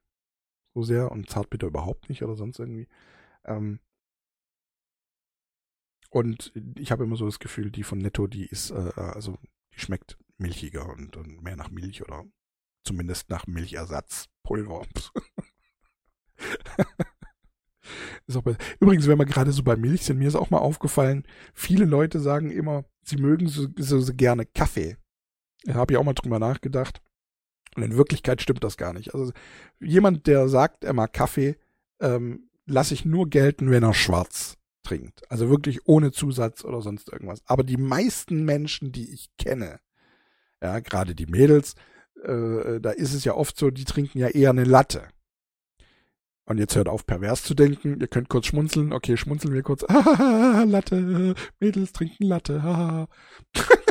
so 0.75 0.83
sehr 0.83 1.11
und 1.13 1.31
Zartbitter 1.31 1.67
überhaupt 1.69 2.09
nicht 2.09 2.23
oder 2.23 2.35
sonst 2.35 2.59
irgendwie. 2.59 2.89
Ähm, 3.45 3.81
und 6.11 6.53
ich 6.77 6.93
habe 6.93 7.05
immer 7.05 7.17
so 7.17 7.27
das 7.27 7.39
Gefühl, 7.39 7.71
die 7.71 7.83
von 7.83 7.99
Netto, 7.99 8.27
die 8.27 8.47
ist, 8.47 8.71
äh, 8.71 8.93
also 8.97 9.39
die 9.75 9.81
schmeckt 9.81 10.17
milchiger 10.39 10.89
und, 10.89 11.17
und, 11.17 11.43
mehr 11.43 11.57
nach 11.57 11.71
Milch 11.71 12.03
oder 12.03 12.25
zumindest 12.85 13.31
nach 13.31 13.47
Milchersatzpulver. 13.47 14.87
Übrigens, 18.81 19.07
wenn 19.09 19.19
wir 19.19 19.27
gerade 19.27 19.53
so 19.53 19.63
bei 19.63 19.77
Milch 19.77 20.05
sind, 20.05 20.19
mir 20.19 20.29
ist 20.29 20.35
auch 20.37 20.51
mal 20.51 20.59
aufgefallen, 20.59 21.27
viele 21.53 21.85
Leute 21.85 22.21
sagen 22.21 22.51
immer, 22.51 22.85
sie 23.03 23.17
mögen 23.17 23.49
so, 23.49 23.67
so, 23.77 24.01
so 24.01 24.15
gerne 24.15 24.47
Kaffee. 24.47 24.97
Habe 25.73 25.93
ich 25.93 25.99
auch 25.99 26.05
mal 26.05 26.15
drüber 26.15 26.39
nachgedacht. 26.39 27.01
Und 27.77 27.83
in 27.83 27.97
Wirklichkeit 27.97 28.41
stimmt 28.41 28.63
das 28.63 28.77
gar 28.77 28.93
nicht. 28.93 29.15
Also 29.15 29.33
jemand, 29.81 30.27
der 30.27 30.49
sagt, 30.49 30.85
er 30.85 30.93
mag 30.93 31.13
Kaffee, 31.13 31.57
ähm, 32.01 32.51
lasse 32.67 32.95
ich 32.95 33.05
nur 33.05 33.29
gelten, 33.29 33.71
wenn 33.71 33.83
er 33.83 33.95
schwarz 33.95 34.57
trinkt. 34.83 35.29
Also 35.31 35.49
wirklich 35.51 35.87
ohne 35.87 36.13
Zusatz 36.13 36.65
oder 36.65 36.83
sonst 36.83 37.13
irgendwas. 37.13 37.43
Aber 37.47 37.65
die 37.65 37.77
meisten 37.77 38.45
Menschen, 38.45 38.93
die 38.93 39.13
ich 39.13 39.31
kenne, 39.39 39.81
ja, 40.63 40.79
gerade 40.81 41.15
die 41.15 41.27
Mädels, 41.27 41.75
äh, 42.23 42.81
da 42.81 42.91
ist 42.91 43.15
es 43.15 43.25
ja 43.25 43.35
oft 43.35 43.59
so, 43.59 43.71
die 43.71 43.85
trinken 43.85 44.19
ja 44.19 44.29
eher 44.29 44.51
eine 44.51 44.65
Latte. 44.65 45.09
Und 46.47 46.59
jetzt 46.59 46.77
hört 46.77 46.89
auf, 46.89 47.07
pervers 47.07 47.43
zu 47.43 47.55
denken. 47.55 48.01
Ihr 48.01 48.07
könnt 48.07 48.29
kurz 48.29 48.47
schmunzeln. 48.47 48.93
Okay, 48.93 49.17
schmunzeln 49.17 49.55
wir 49.55 49.63
kurz. 49.63 49.83
Ah, 49.89 50.65
Latte. 50.67 51.35
Mädels 51.59 51.93
trinken 51.93 52.25
Latte. 52.25 52.61
Ah. 52.63 53.09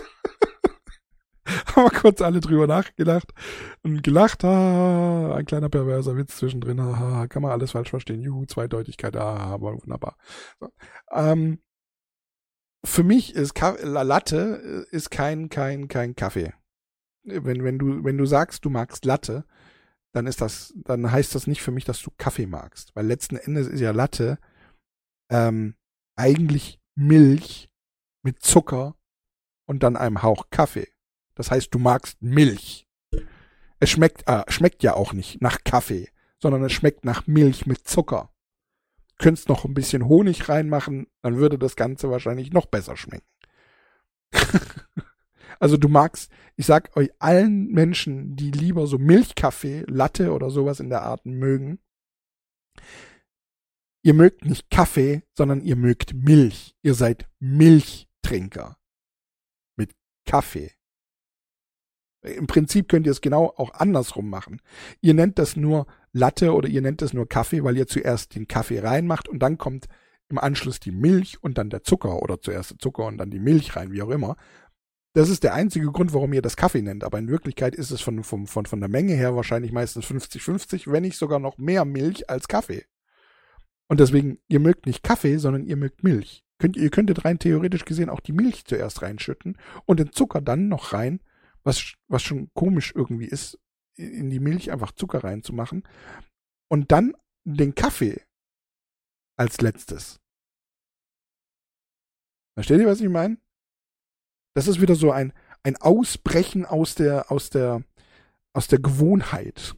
Haben 1.75 1.85
wir 1.85 1.99
kurz 1.99 2.21
alle 2.21 2.39
drüber 2.39 2.67
nachgedacht 2.67 3.33
und 3.81 4.03
gelacht. 4.03 4.43
Ah, 4.43 5.35
ein 5.35 5.45
kleiner 5.45 5.69
perverser 5.69 6.15
Witz 6.15 6.37
zwischendrin. 6.37 6.79
Ah, 6.79 7.25
kann 7.27 7.41
man 7.41 7.51
alles 7.51 7.71
falsch 7.71 7.89
verstehen. 7.89 8.21
Juhu, 8.21 8.45
Zweideutigkeit. 8.45 9.15
Ah, 9.15 9.59
wunderbar. 9.59 10.17
So. 10.59 10.69
Ähm, 11.11 11.59
für 12.85 13.03
mich 13.03 13.33
ist 13.33 13.55
Ka 13.55 13.71
Latte 13.81 14.85
ist 14.91 15.09
kein, 15.09 15.49
kein, 15.49 15.87
kein 15.87 16.15
Kaffee. 16.15 16.53
Wenn, 17.23 17.63
wenn 17.63 17.79
du, 17.79 18.03
wenn 18.03 18.17
du 18.17 18.25
sagst, 18.25 18.65
du 18.65 18.69
magst 18.69 19.05
Latte, 19.05 19.45
dann 20.11 20.27
ist 20.27 20.41
das, 20.41 20.73
dann 20.75 21.11
heißt 21.11 21.33
das 21.33 21.47
nicht 21.47 21.63
für 21.63 21.71
mich, 21.71 21.85
dass 21.85 22.01
du 22.03 22.11
Kaffee 22.17 22.45
magst. 22.45 22.95
Weil 22.95 23.07
letzten 23.07 23.35
Endes 23.35 23.67
ist 23.67 23.79
ja 23.79 23.91
Latte 23.91 24.37
ähm, 25.31 25.75
eigentlich 26.15 26.79
Milch 26.95 27.71
mit 28.21 28.43
Zucker 28.43 28.95
und 29.65 29.81
dann 29.81 29.95
einem 29.95 30.21
Hauch 30.21 30.51
Kaffee. 30.51 30.92
Das 31.35 31.51
heißt, 31.51 31.73
du 31.73 31.79
magst 31.79 32.21
Milch. 32.21 32.87
Es 33.79 33.89
schmeckt, 33.89 34.27
äh, 34.27 34.43
schmeckt 34.47 34.83
ja 34.83 34.93
auch 34.93 35.13
nicht 35.13 35.41
nach 35.41 35.63
Kaffee, 35.63 36.09
sondern 36.39 36.63
es 36.63 36.71
schmeckt 36.71 37.05
nach 37.05 37.27
Milch 37.27 37.65
mit 37.65 37.87
Zucker. 37.87 38.29
Du 39.09 39.25
könntest 39.25 39.49
noch 39.49 39.65
ein 39.65 39.73
bisschen 39.73 40.07
Honig 40.07 40.47
reinmachen, 40.49 41.07
dann 41.21 41.37
würde 41.37 41.57
das 41.57 41.75
Ganze 41.75 42.09
wahrscheinlich 42.09 42.51
noch 42.51 42.65
besser 42.65 42.97
schmecken. 42.97 43.27
also 45.59 45.77
du 45.77 45.87
magst, 45.87 46.31
ich 46.55 46.65
sag 46.65 46.95
euch 46.95 47.11
allen 47.19 47.71
Menschen, 47.71 48.35
die 48.35 48.51
lieber 48.51 48.87
so 48.87 48.97
Milchkaffee, 48.97 49.83
Latte 49.87 50.31
oder 50.31 50.49
sowas 50.49 50.79
in 50.79 50.89
der 50.89 51.03
Art 51.03 51.25
mögen, 51.25 51.79
ihr 54.01 54.13
mögt 54.13 54.45
nicht 54.45 54.69
Kaffee, 54.69 55.23
sondern 55.35 55.61
ihr 55.61 55.75
mögt 55.75 56.13
Milch. 56.13 56.75
Ihr 56.81 56.93
seid 56.93 57.29
Milchtrinker. 57.39 58.77
Mit 59.75 59.91
Kaffee. 60.25 60.71
Im 62.23 62.47
Prinzip 62.47 62.87
könnt 62.87 63.05
ihr 63.05 63.11
es 63.11 63.21
genau 63.21 63.53
auch 63.57 63.73
andersrum 63.73 64.29
machen. 64.29 64.61
Ihr 65.01 65.13
nennt 65.13 65.37
das 65.39 65.55
nur 65.55 65.87
Latte 66.13 66.53
oder 66.53 66.69
ihr 66.69 66.81
nennt 66.81 67.01
es 67.01 67.13
nur 67.13 67.27
Kaffee, 67.27 67.63
weil 67.63 67.77
ihr 67.77 67.87
zuerst 67.87 68.35
den 68.35 68.47
Kaffee 68.47 68.79
reinmacht 68.79 69.27
und 69.27 69.39
dann 69.39 69.57
kommt 69.57 69.87
im 70.29 70.37
Anschluss 70.37 70.79
die 70.79 70.91
Milch 70.91 71.43
und 71.43 71.57
dann 71.57 71.69
der 71.69 71.83
Zucker 71.83 72.21
oder 72.21 72.41
zuerst 72.41 72.71
der 72.71 72.79
Zucker 72.79 73.05
und 73.05 73.17
dann 73.17 73.29
die 73.29 73.39
Milch 73.39 73.75
rein, 73.75 73.91
wie 73.91 74.01
auch 74.01 74.09
immer. 74.09 74.35
Das 75.13 75.29
ist 75.29 75.43
der 75.43 75.53
einzige 75.53 75.91
Grund, 75.91 76.13
warum 76.13 76.33
ihr 76.33 76.41
das 76.41 76.55
Kaffee 76.55 76.81
nennt. 76.81 77.03
Aber 77.03 77.19
in 77.19 77.27
Wirklichkeit 77.27 77.75
ist 77.75 77.91
es 77.91 78.01
von, 78.01 78.23
von, 78.23 78.47
von, 78.47 78.65
von 78.65 78.79
der 78.79 78.89
Menge 78.89 79.13
her 79.13 79.35
wahrscheinlich 79.35 79.71
meistens 79.71 80.05
50-50, 80.05 80.91
wenn 80.91 81.03
nicht 81.03 81.17
sogar 81.17 81.39
noch 81.39 81.57
mehr 81.57 81.85
Milch 81.85 82.29
als 82.29 82.47
Kaffee. 82.47 82.85
Und 83.87 83.99
deswegen, 83.99 84.39
ihr 84.47 84.59
mögt 84.59 84.87
nicht 84.87 85.03
Kaffee, 85.03 85.37
sondern 85.37 85.65
ihr 85.65 85.77
mögt 85.77 86.03
Milch. 86.03 86.43
Könnt, 86.57 86.77
ihr 86.77 86.89
könntet 86.89 87.25
rein 87.25 87.37
theoretisch 87.37 87.85
gesehen 87.85 88.09
auch 88.09 88.21
die 88.21 88.31
Milch 88.31 88.65
zuerst 88.65 89.01
reinschütten 89.01 89.57
und 89.85 89.99
den 89.99 90.13
Zucker 90.13 90.41
dann 90.41 90.67
noch 90.67 90.93
rein 90.93 91.19
was, 91.63 91.93
was 92.07 92.21
schon 92.21 92.49
komisch 92.53 92.93
irgendwie 92.95 93.25
ist, 93.25 93.59
in 93.95 94.29
die 94.29 94.39
Milch 94.39 94.71
einfach 94.71 94.91
Zucker 94.91 95.23
reinzumachen. 95.23 95.83
Und 96.69 96.91
dann 96.91 97.15
den 97.43 97.75
Kaffee 97.75 98.21
als 99.37 99.61
letztes. 99.61 100.19
Versteht 102.55 102.79
ihr, 102.79 102.87
was 102.87 103.01
ich 103.01 103.09
meine? 103.09 103.37
Das 104.55 104.67
ist 104.67 104.81
wieder 104.81 104.95
so 104.95 105.11
ein, 105.11 105.33
ein 105.63 105.77
Ausbrechen 105.77 106.65
aus 106.65 106.95
der, 106.95 107.31
aus 107.31 107.49
der, 107.49 107.83
aus 108.53 108.67
der 108.67 108.79
Gewohnheit. 108.79 109.75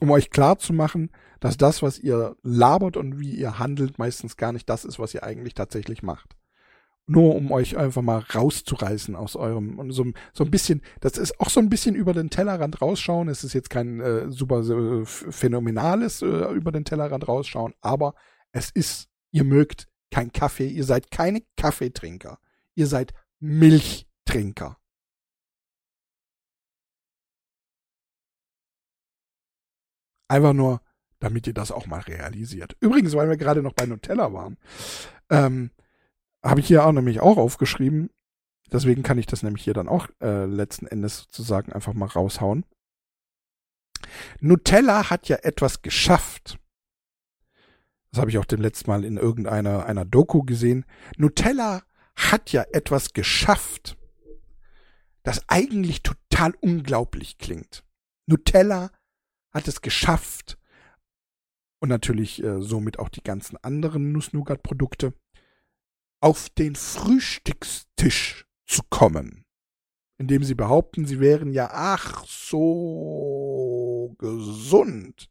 Um 0.00 0.10
euch 0.10 0.30
klar 0.30 0.58
zu 0.58 0.72
machen, 0.72 1.10
dass 1.40 1.56
das, 1.56 1.82
was 1.82 1.98
ihr 1.98 2.36
labert 2.42 2.96
und 2.96 3.20
wie 3.20 3.34
ihr 3.34 3.58
handelt, 3.58 3.98
meistens 3.98 4.36
gar 4.36 4.52
nicht 4.52 4.68
das 4.68 4.84
ist, 4.84 4.98
was 4.98 5.14
ihr 5.14 5.22
eigentlich 5.22 5.54
tatsächlich 5.54 6.02
macht 6.02 6.36
nur 7.06 7.34
um 7.34 7.50
euch 7.50 7.76
einfach 7.76 8.02
mal 8.02 8.18
rauszureißen 8.18 9.16
aus 9.16 9.36
eurem 9.36 9.78
und 9.78 9.92
so, 9.92 10.06
so 10.32 10.44
ein 10.44 10.50
bisschen, 10.50 10.82
das 11.00 11.18
ist 11.18 11.38
auch 11.40 11.50
so 11.50 11.60
ein 11.60 11.68
bisschen 11.68 11.94
über 11.94 12.12
den 12.12 12.30
Tellerrand 12.30 12.80
rausschauen. 12.80 13.28
Es 13.28 13.44
ist 13.44 13.52
jetzt 13.54 13.70
kein 13.70 14.00
äh, 14.00 14.30
super 14.30 14.60
äh, 14.60 15.04
phänomenales 15.04 16.22
äh, 16.22 16.26
über 16.26 16.72
den 16.72 16.84
Tellerrand 16.84 17.26
rausschauen, 17.26 17.74
aber 17.80 18.14
es 18.52 18.70
ist, 18.70 19.08
ihr 19.32 19.44
mögt 19.44 19.88
kein 20.10 20.32
Kaffee, 20.32 20.68
ihr 20.68 20.84
seid 20.84 21.10
keine 21.10 21.42
Kaffeetrinker, 21.56 22.38
ihr 22.74 22.86
seid 22.86 23.12
Milchtrinker. 23.40 24.78
Einfach 30.28 30.52
nur, 30.54 30.80
damit 31.18 31.46
ihr 31.46 31.52
das 31.52 31.70
auch 31.70 31.86
mal 31.86 32.00
realisiert. 32.00 32.76
Übrigens, 32.80 33.14
weil 33.14 33.28
wir 33.28 33.36
gerade 33.36 33.62
noch 33.62 33.74
bei 33.74 33.84
Nutella 33.84 34.32
waren. 34.32 34.56
Ähm, 35.28 35.70
habe 36.42 36.60
ich 36.60 36.66
hier 36.66 36.84
auch 36.84 36.92
nämlich 36.92 37.20
auch 37.20 37.36
aufgeschrieben. 37.36 38.10
Deswegen 38.70 39.02
kann 39.02 39.18
ich 39.18 39.26
das 39.26 39.42
nämlich 39.42 39.64
hier 39.64 39.74
dann 39.74 39.88
auch 39.88 40.08
äh, 40.20 40.46
letzten 40.46 40.86
Endes 40.86 41.18
sozusagen 41.18 41.72
einfach 41.72 41.92
mal 41.92 42.06
raushauen. 42.06 42.64
Nutella 44.40 45.10
hat 45.10 45.28
ja 45.28 45.36
etwas 45.36 45.82
geschafft. 45.82 46.58
Das 48.10 48.20
habe 48.20 48.30
ich 48.30 48.38
auch 48.38 48.44
dem 48.44 48.60
letzten 48.60 48.90
Mal 48.90 49.04
in 49.04 49.16
irgendeiner 49.16 49.86
einer 49.86 50.04
Doku 50.04 50.42
gesehen. 50.42 50.84
Nutella 51.16 51.82
hat 52.16 52.52
ja 52.52 52.64
etwas 52.72 53.12
geschafft, 53.12 53.96
das 55.22 55.48
eigentlich 55.48 56.02
total 56.02 56.52
unglaublich 56.60 57.38
klingt. 57.38 57.84
Nutella 58.26 58.90
hat 59.50 59.68
es 59.68 59.80
geschafft 59.80 60.58
und 61.80 61.88
natürlich 61.88 62.42
äh, 62.42 62.60
somit 62.60 62.98
auch 62.98 63.08
die 63.08 63.22
ganzen 63.22 63.56
anderen 63.58 64.12
Nuss-Nougat-Produkte 64.12 65.14
auf 66.22 66.48
den 66.50 66.76
Frühstückstisch 66.76 68.46
zu 68.64 68.82
kommen, 68.88 69.44
indem 70.18 70.44
sie 70.44 70.54
behaupten, 70.54 71.04
sie 71.04 71.20
wären 71.20 71.52
ja 71.52 71.68
ach 71.72 72.24
so 72.26 74.14
gesund 74.18 75.28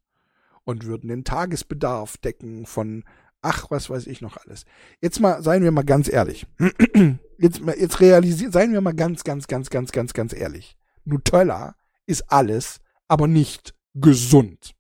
und 0.66 0.86
würden 0.86 1.08
den 1.08 1.24
Tagesbedarf 1.24 2.18
decken 2.18 2.66
von 2.66 3.06
ach, 3.42 3.72
was 3.72 3.90
weiß 3.90 4.06
ich 4.06 4.22
noch 4.22 4.38
alles. 4.38 4.66
Jetzt 5.00 5.20
mal, 5.20 5.42
seien 5.42 5.64
wir 5.64 5.72
mal 5.72 5.84
ganz 5.84 6.12
ehrlich. 6.12 6.46
Jetzt, 7.40 7.60
jetzt 7.76 8.02
realisieren, 8.02 8.52
seien 8.52 8.72
wir 8.72 8.82
mal 8.82 8.94
ganz, 8.94 9.24
ganz, 9.24 9.48
ganz, 9.48 9.72
ganz, 9.72 9.92
ganz, 9.92 10.14
ganz 10.14 10.32
ehrlich. 10.32 10.78
Nutella 11.06 11.76
ist 12.06 12.32
alles, 12.32 12.82
aber 13.08 13.26
nicht 13.26 13.74
gesund. 13.96 14.76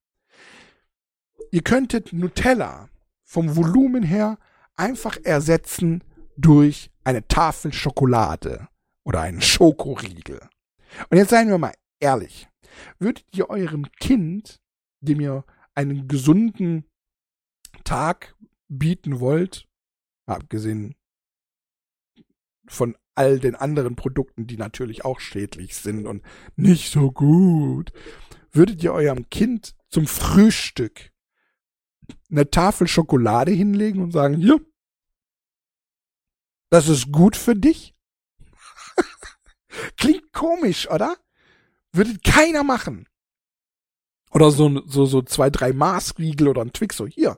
Ihr 1.50 1.64
könntet 1.64 2.14
Nutella 2.14 2.90
vom 3.24 3.56
Volumen 3.56 4.04
her 4.04 4.38
einfach 4.82 5.18
ersetzen 5.24 6.04
durch 6.36 6.90
eine 7.04 7.28
Tafel 7.28 7.72
Schokolade 7.72 8.68
oder 9.04 9.22
einen 9.22 9.42
Schokoriegel. 9.42 10.42
Und 11.10 11.18
jetzt 11.18 11.30
seien 11.30 11.50
wir 11.50 11.60
mal 11.60 11.74
ehrlich. 12.00 12.50
Würdet 12.98 13.26
ihr 13.36 13.50
eurem 13.50 13.92
Kind, 14.00 14.60
dem 15.00 15.22
ihr 15.22 15.46
einen 15.76 16.08
gesunden 16.08 16.86
Tag 17.84 18.36
bieten 18.70 19.20
wollt, 19.20 19.68
abgesehen 20.26 20.96
von 22.68 22.98
all 23.14 23.40
den 23.40 23.56
anderen 23.56 23.96
Produkten, 23.96 24.48
die 24.48 24.58
natürlich 24.58 25.06
auch 25.06 25.20
schädlich 25.20 25.76
sind 25.76 26.08
und 26.08 26.24
nicht 26.56 26.92
so 26.92 27.12
gut, 27.12 27.92
würdet 28.52 28.82
ihr 28.84 28.94
eurem 28.94 29.30
Kind 29.30 29.76
zum 29.90 30.08
Frühstück 30.08 31.12
eine 32.30 32.50
Tafel 32.50 32.88
Schokolade 32.88 33.52
hinlegen 33.52 34.02
und 34.02 34.12
sagen, 34.12 34.36
hier, 34.36 34.60
das 36.72 36.88
ist 36.88 37.12
gut 37.12 37.36
für 37.36 37.56
dich? 37.56 37.94
Klingt 39.98 40.34
komisch, 40.34 40.90
oder? 40.90 41.18
Würde 41.92 42.18
keiner 42.20 42.64
machen. 42.64 43.08
Oder 44.32 44.50
so, 44.52 44.82
so, 44.88 45.06
so 45.06 45.22
zwei, 45.22 45.50
drei 45.50 45.74
Maßriegel 45.74 46.48
oder 46.48 46.62
ein 46.62 46.72
Twix, 46.72 46.96
so 46.96 47.06
hier. 47.06 47.38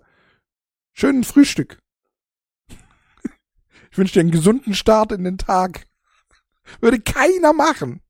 Schönen 0.94 1.26
Frühstück. 1.26 1.82
Ich 3.92 3.98
wünsche 4.00 4.14
dir 4.14 4.22
einen 4.22 4.32
gesunden 4.32 4.74
Start 4.74 5.12
in 5.12 5.24
den 5.24 5.38
Tag. 5.38 5.86
Würde 6.82 7.00
keiner 7.00 7.54
machen. 7.54 8.02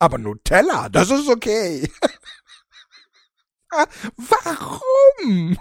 Aber 0.00 0.18
Nutella, 0.18 0.88
das 0.88 1.10
ist 1.10 1.28
okay. 1.28 1.88
Warum? 4.16 5.56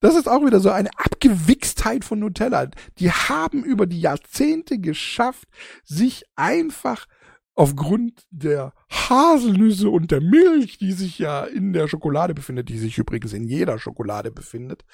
Das 0.00 0.14
ist 0.14 0.28
auch 0.28 0.44
wieder 0.44 0.60
so 0.60 0.70
eine 0.70 0.90
Abgewichstheit 0.96 2.04
von 2.04 2.20
Nutella. 2.20 2.70
Die 2.98 3.10
haben 3.10 3.64
über 3.64 3.86
die 3.86 4.00
Jahrzehnte 4.00 4.78
geschafft, 4.78 5.48
sich 5.84 6.24
einfach 6.36 7.06
aufgrund 7.54 8.24
der 8.30 8.72
Haselnüsse 8.88 9.90
und 9.90 10.12
der 10.12 10.20
Milch, 10.20 10.78
die 10.78 10.92
sich 10.92 11.18
ja 11.18 11.44
in 11.44 11.72
der 11.72 11.88
Schokolade 11.88 12.32
befindet, 12.32 12.68
die 12.68 12.78
sich 12.78 12.96
übrigens 12.98 13.32
in 13.32 13.48
jeder 13.48 13.80
Schokolade 13.80 14.30
befindet, 14.30 14.84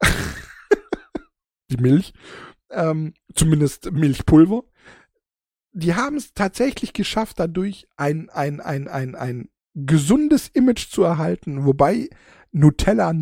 die 1.70 1.76
Milch, 1.76 2.14
ähm, 2.70 3.12
zumindest 3.34 3.92
Milchpulver, 3.92 4.62
die 5.72 5.94
haben 5.94 6.16
es 6.16 6.32
tatsächlich 6.32 6.94
geschafft, 6.94 7.38
dadurch 7.38 7.86
ein, 7.98 8.30
ein, 8.30 8.62
ein, 8.62 8.88
ein, 8.88 9.14
ein 9.14 9.50
gesundes 9.74 10.48
Image 10.48 10.88
zu 10.88 11.02
erhalten, 11.02 11.66
wobei 11.66 12.08
Nutella 12.50 13.12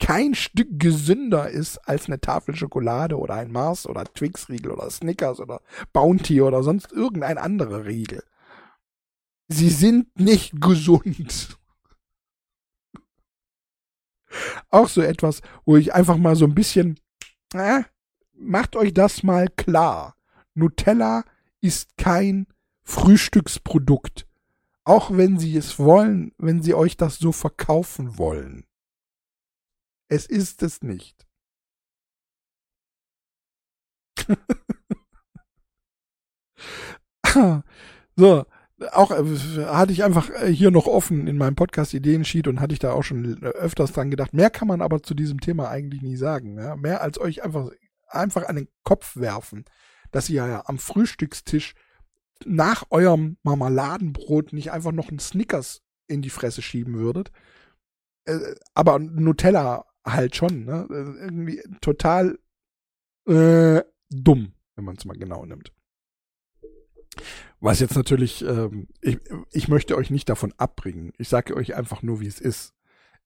kein 0.00 0.34
Stück 0.34 0.80
gesünder 0.80 1.48
ist 1.48 1.78
als 1.78 2.06
eine 2.06 2.20
Tafel 2.20 2.56
Schokolade 2.56 3.18
oder 3.18 3.34
ein 3.34 3.52
Mars 3.52 3.86
oder 3.86 4.04
Twix-Riegel 4.04 4.72
oder 4.72 4.90
Snickers 4.90 5.38
oder 5.38 5.60
Bounty 5.92 6.42
oder 6.42 6.62
sonst 6.62 6.92
irgendein 6.92 7.38
anderer 7.38 7.84
Riegel. 7.84 8.24
Sie 9.48 9.68
sind 9.68 10.18
nicht 10.18 10.60
gesund. 10.60 11.58
Auch 14.70 14.88
so 14.88 15.02
etwas, 15.02 15.42
wo 15.64 15.76
ich 15.76 15.94
einfach 15.94 16.16
mal 16.16 16.34
so 16.34 16.46
ein 16.46 16.54
bisschen, 16.54 16.98
äh, 17.52 17.82
macht 18.32 18.74
euch 18.74 18.92
das 18.92 19.22
mal 19.22 19.48
klar. 19.48 20.16
Nutella 20.54 21.24
ist 21.60 21.96
kein 21.96 22.46
Frühstücksprodukt. 22.82 24.26
Auch 24.84 25.10
wenn 25.12 25.38
sie 25.38 25.56
es 25.56 25.78
wollen, 25.78 26.32
wenn 26.38 26.62
sie 26.62 26.74
euch 26.74 26.96
das 26.96 27.18
so 27.18 27.32
verkaufen 27.32 28.18
wollen. 28.18 28.66
Es 30.08 30.26
ist 30.26 30.62
es 30.62 30.82
nicht. 30.82 31.26
so, 38.16 38.44
auch 38.92 39.10
äh, 39.10 39.64
hatte 39.66 39.92
ich 39.92 40.04
einfach 40.04 40.30
äh, 40.30 40.52
hier 40.52 40.70
noch 40.70 40.86
offen 40.86 41.26
in 41.26 41.38
meinem 41.38 41.56
Podcast 41.56 41.94
Ideensheet 41.94 42.48
und 42.48 42.60
hatte 42.60 42.72
ich 42.72 42.78
da 42.78 42.92
auch 42.92 43.02
schon 43.02 43.42
äh, 43.42 43.46
öfters 43.46 43.92
dran 43.92 44.10
gedacht. 44.10 44.34
Mehr 44.34 44.50
kann 44.50 44.68
man 44.68 44.82
aber 44.82 45.02
zu 45.02 45.14
diesem 45.14 45.40
Thema 45.40 45.68
eigentlich 45.68 46.02
nie 46.02 46.16
sagen. 46.16 46.58
Ja? 46.58 46.76
Mehr 46.76 47.02
als 47.02 47.20
euch 47.20 47.42
einfach, 47.42 47.70
einfach 48.08 48.48
an 48.48 48.56
den 48.56 48.68
Kopf 48.82 49.16
werfen, 49.16 49.64
dass 50.10 50.28
ihr 50.28 50.46
ja 50.46 50.62
am 50.66 50.78
Frühstückstisch 50.78 51.74
nach 52.44 52.84
eurem 52.90 53.36
Marmeladenbrot 53.42 54.52
nicht 54.52 54.72
einfach 54.72 54.92
noch 54.92 55.08
einen 55.08 55.18
Snickers 55.18 55.82
in 56.06 56.20
die 56.20 56.30
Fresse 56.30 56.62
schieben 56.62 56.94
würdet. 56.94 57.30
aber 58.74 58.98
Nutella 58.98 59.86
halt 60.04 60.36
schon, 60.36 60.64
ne? 60.64 60.86
Irgendwie 60.90 61.62
total 61.80 62.38
äh, 63.26 63.82
dumm, 64.10 64.54
wenn 64.76 64.84
man 64.84 64.96
es 64.96 65.04
mal 65.04 65.16
genau 65.16 65.44
nimmt. 65.44 65.72
Was 67.60 67.80
jetzt 67.80 67.96
natürlich, 67.96 68.42
ähm, 68.42 68.88
ich, 69.00 69.18
ich 69.52 69.68
möchte 69.68 69.96
euch 69.96 70.10
nicht 70.10 70.28
davon 70.28 70.52
abbringen. 70.56 71.12
Ich 71.16 71.28
sage 71.28 71.56
euch 71.56 71.74
einfach 71.74 72.02
nur, 72.02 72.20
wie 72.20 72.26
es 72.26 72.40
ist. 72.40 72.74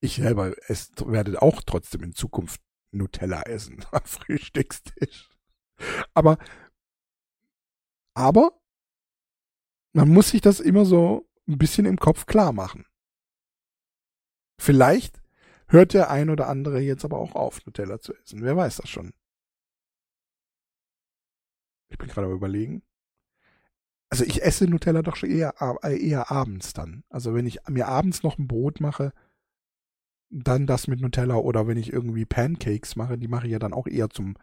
Ich 0.01 0.17
selber 0.17 0.55
es, 0.69 0.93
werde 1.05 1.43
auch 1.43 1.63
trotzdem 1.63 2.05
in 2.05 2.15
Zukunft 2.15 2.61
Nutella 2.93 3.43
essen 3.43 3.85
am 3.93 4.05
Frühstückstisch. 4.05 5.29
Aber, 6.15 6.39
aber 8.15 8.53
man 9.93 10.09
muss 10.09 10.31
sich 10.31 10.41
das 10.41 10.61
immer 10.61 10.85
so 10.85 11.29
ein 11.49 11.59
bisschen 11.59 11.87
im 11.87 11.99
Kopf 11.99 12.27
klar 12.27 12.53
machen. 12.53 12.85
Vielleicht 14.61 15.21
hört 15.69 15.95
der 15.95 16.11
ein 16.11 16.31
oder 16.31 16.49
andere 16.49 16.81
jetzt 16.81 17.05
aber 17.05 17.19
auch 17.19 17.35
auf, 17.35 17.65
Nutella 17.65 18.01
zu 18.01 18.15
essen. 18.15 18.43
Wer 18.43 18.57
weiß 18.57 18.77
das 18.77 18.89
schon. 18.89 19.13
Ich 21.89 21.99
bin 21.99 22.09
gerade 22.09 22.31
überlegen. 22.31 22.83
Also 24.11 24.25
ich 24.25 24.43
esse 24.43 24.67
Nutella 24.67 25.03
doch 25.03 25.17
schon 25.17 25.31
eher, 25.31 25.55
äh, 25.83 25.99
eher 25.99 26.31
abends 26.31 26.73
dann. 26.73 27.05
Also 27.11 27.35
wenn 27.35 27.47
ich 27.47 27.59
mir 27.69 27.89
abends 27.89 28.23
noch 28.23 28.39
ein 28.39 28.49
Brot 28.49 28.81
mache, 28.81 29.13
dann 30.31 30.67
das 30.67 30.89
mit 30.89 31.01
Nutella 31.01 31.37
oder 31.37 31.67
wenn 31.67 31.77
ich 31.77 31.93
irgendwie 31.93 32.25
Pancakes 32.25 32.97
mache, 32.97 33.19
die 33.19 33.29
mache 33.29 33.47
ich 33.47 33.53
ja 33.53 33.59
dann 33.59 33.73
auch 33.73 33.87
eher 33.87 34.11
zum 34.11 34.37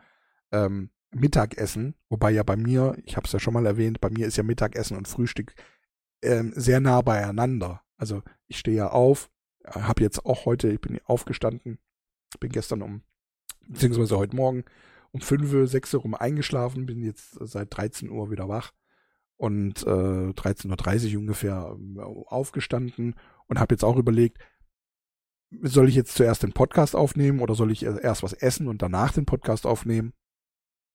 ähm, 0.51 0.89
Mittagessen. 1.11 1.95
Wobei 2.09 2.31
ja 2.31 2.43
bei 2.43 2.55
mir, 2.55 2.95
ich 3.03 3.17
habe 3.17 3.25
es 3.25 3.31
ja 3.31 3.39
schon 3.39 3.53
mal 3.53 3.65
erwähnt, 3.65 4.01
bei 4.01 4.09
mir 4.09 4.27
ist 4.27 4.37
ja 4.37 4.43
Mittagessen 4.43 4.97
und 4.97 5.07
Frühstück 5.07 5.53
ähm, 6.21 6.53
sehr 6.55 6.79
nah 6.79 7.01
beieinander. 7.01 7.81
Also 7.97 8.23
ich 8.47 8.57
stehe 8.59 8.77
ja 8.77 8.89
auf, 8.89 9.29
habe 9.67 10.01
jetzt 10.01 10.25
auch 10.25 10.45
heute, 10.45 10.69
ich 10.69 10.81
bin 10.81 10.99
aufgestanden, 11.05 11.79
bin 12.39 12.51
gestern 12.51 12.81
um, 12.81 13.01
beziehungsweise 13.67 14.17
heute 14.17 14.35
Morgen 14.35 14.63
um 15.11 15.21
5, 15.21 15.69
6 15.69 15.93
Uhr 15.93 16.01
rum 16.01 16.15
eingeschlafen, 16.15 16.85
bin 16.85 17.01
jetzt 17.01 17.37
seit 17.39 17.75
13 17.75 18.09
Uhr 18.09 18.31
wieder 18.31 18.49
wach 18.49 18.73
und 19.37 19.83
äh, 19.83 20.31
13.30 20.31 21.13
Uhr 21.13 21.19
ungefähr 21.19 21.77
äh, 21.97 22.01
aufgestanden 22.01 23.15
und 23.47 23.59
habe 23.59 23.73
jetzt 23.73 23.83
auch 23.83 23.97
überlegt, 23.97 24.39
soll 25.61 25.87
ich 25.87 25.95
jetzt 25.95 26.15
zuerst 26.15 26.43
den 26.43 26.53
Podcast 26.53 26.95
aufnehmen 26.95 27.39
oder 27.39 27.55
soll 27.55 27.71
ich 27.71 27.83
erst 27.83 28.23
was 28.23 28.33
essen 28.33 28.67
und 28.67 28.81
danach 28.81 29.13
den 29.13 29.25
Podcast 29.25 29.65
aufnehmen? 29.65 30.13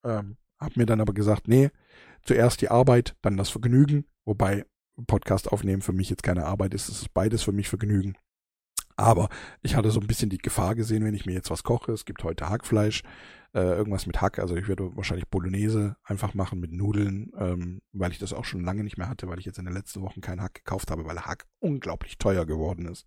Ähm, 0.04 0.36
hab 0.58 0.76
mir 0.76 0.86
dann 0.86 1.00
aber 1.00 1.14
gesagt, 1.14 1.48
nee, 1.48 1.70
zuerst 2.22 2.60
die 2.60 2.68
Arbeit, 2.68 3.16
dann 3.22 3.36
das 3.36 3.48
Vergnügen, 3.48 4.04
wobei 4.24 4.66
Podcast 5.06 5.50
aufnehmen 5.50 5.80
für 5.80 5.92
mich 5.92 6.10
jetzt 6.10 6.22
keine 6.22 6.44
Arbeit 6.44 6.74
ist, 6.74 6.88
es 6.88 7.02
ist 7.02 7.14
beides 7.14 7.42
für 7.42 7.52
mich 7.52 7.68
Vergnügen. 7.68 8.16
Aber 9.00 9.30
ich 9.62 9.76
hatte 9.76 9.90
so 9.90 9.98
ein 9.98 10.06
bisschen 10.06 10.28
die 10.28 10.38
Gefahr 10.38 10.74
gesehen, 10.74 11.04
wenn 11.04 11.14
ich 11.14 11.24
mir 11.24 11.32
jetzt 11.32 11.50
was 11.50 11.62
koche. 11.62 11.92
Es 11.92 12.04
gibt 12.04 12.22
heute 12.22 12.50
Hackfleisch, 12.50 13.02
äh, 13.54 13.60
irgendwas 13.60 14.06
mit 14.06 14.20
Hack. 14.20 14.38
Also 14.38 14.56
ich 14.56 14.68
werde 14.68 14.94
wahrscheinlich 14.94 15.26
Bolognese 15.28 15.96
einfach 16.04 16.34
machen 16.34 16.60
mit 16.60 16.70
Nudeln, 16.70 17.32
ähm, 17.38 17.80
weil 17.92 18.12
ich 18.12 18.18
das 18.18 18.34
auch 18.34 18.44
schon 18.44 18.62
lange 18.62 18.84
nicht 18.84 18.98
mehr 18.98 19.08
hatte, 19.08 19.26
weil 19.26 19.38
ich 19.38 19.46
jetzt 19.46 19.58
in 19.58 19.64
den 19.64 19.72
letzten 19.72 20.02
Wochen 20.02 20.20
keinen 20.20 20.42
Hack 20.42 20.54
gekauft 20.54 20.90
habe, 20.90 21.06
weil 21.06 21.18
Hack 21.18 21.46
unglaublich 21.60 22.18
teuer 22.18 22.44
geworden 22.44 22.86
ist. 22.86 23.06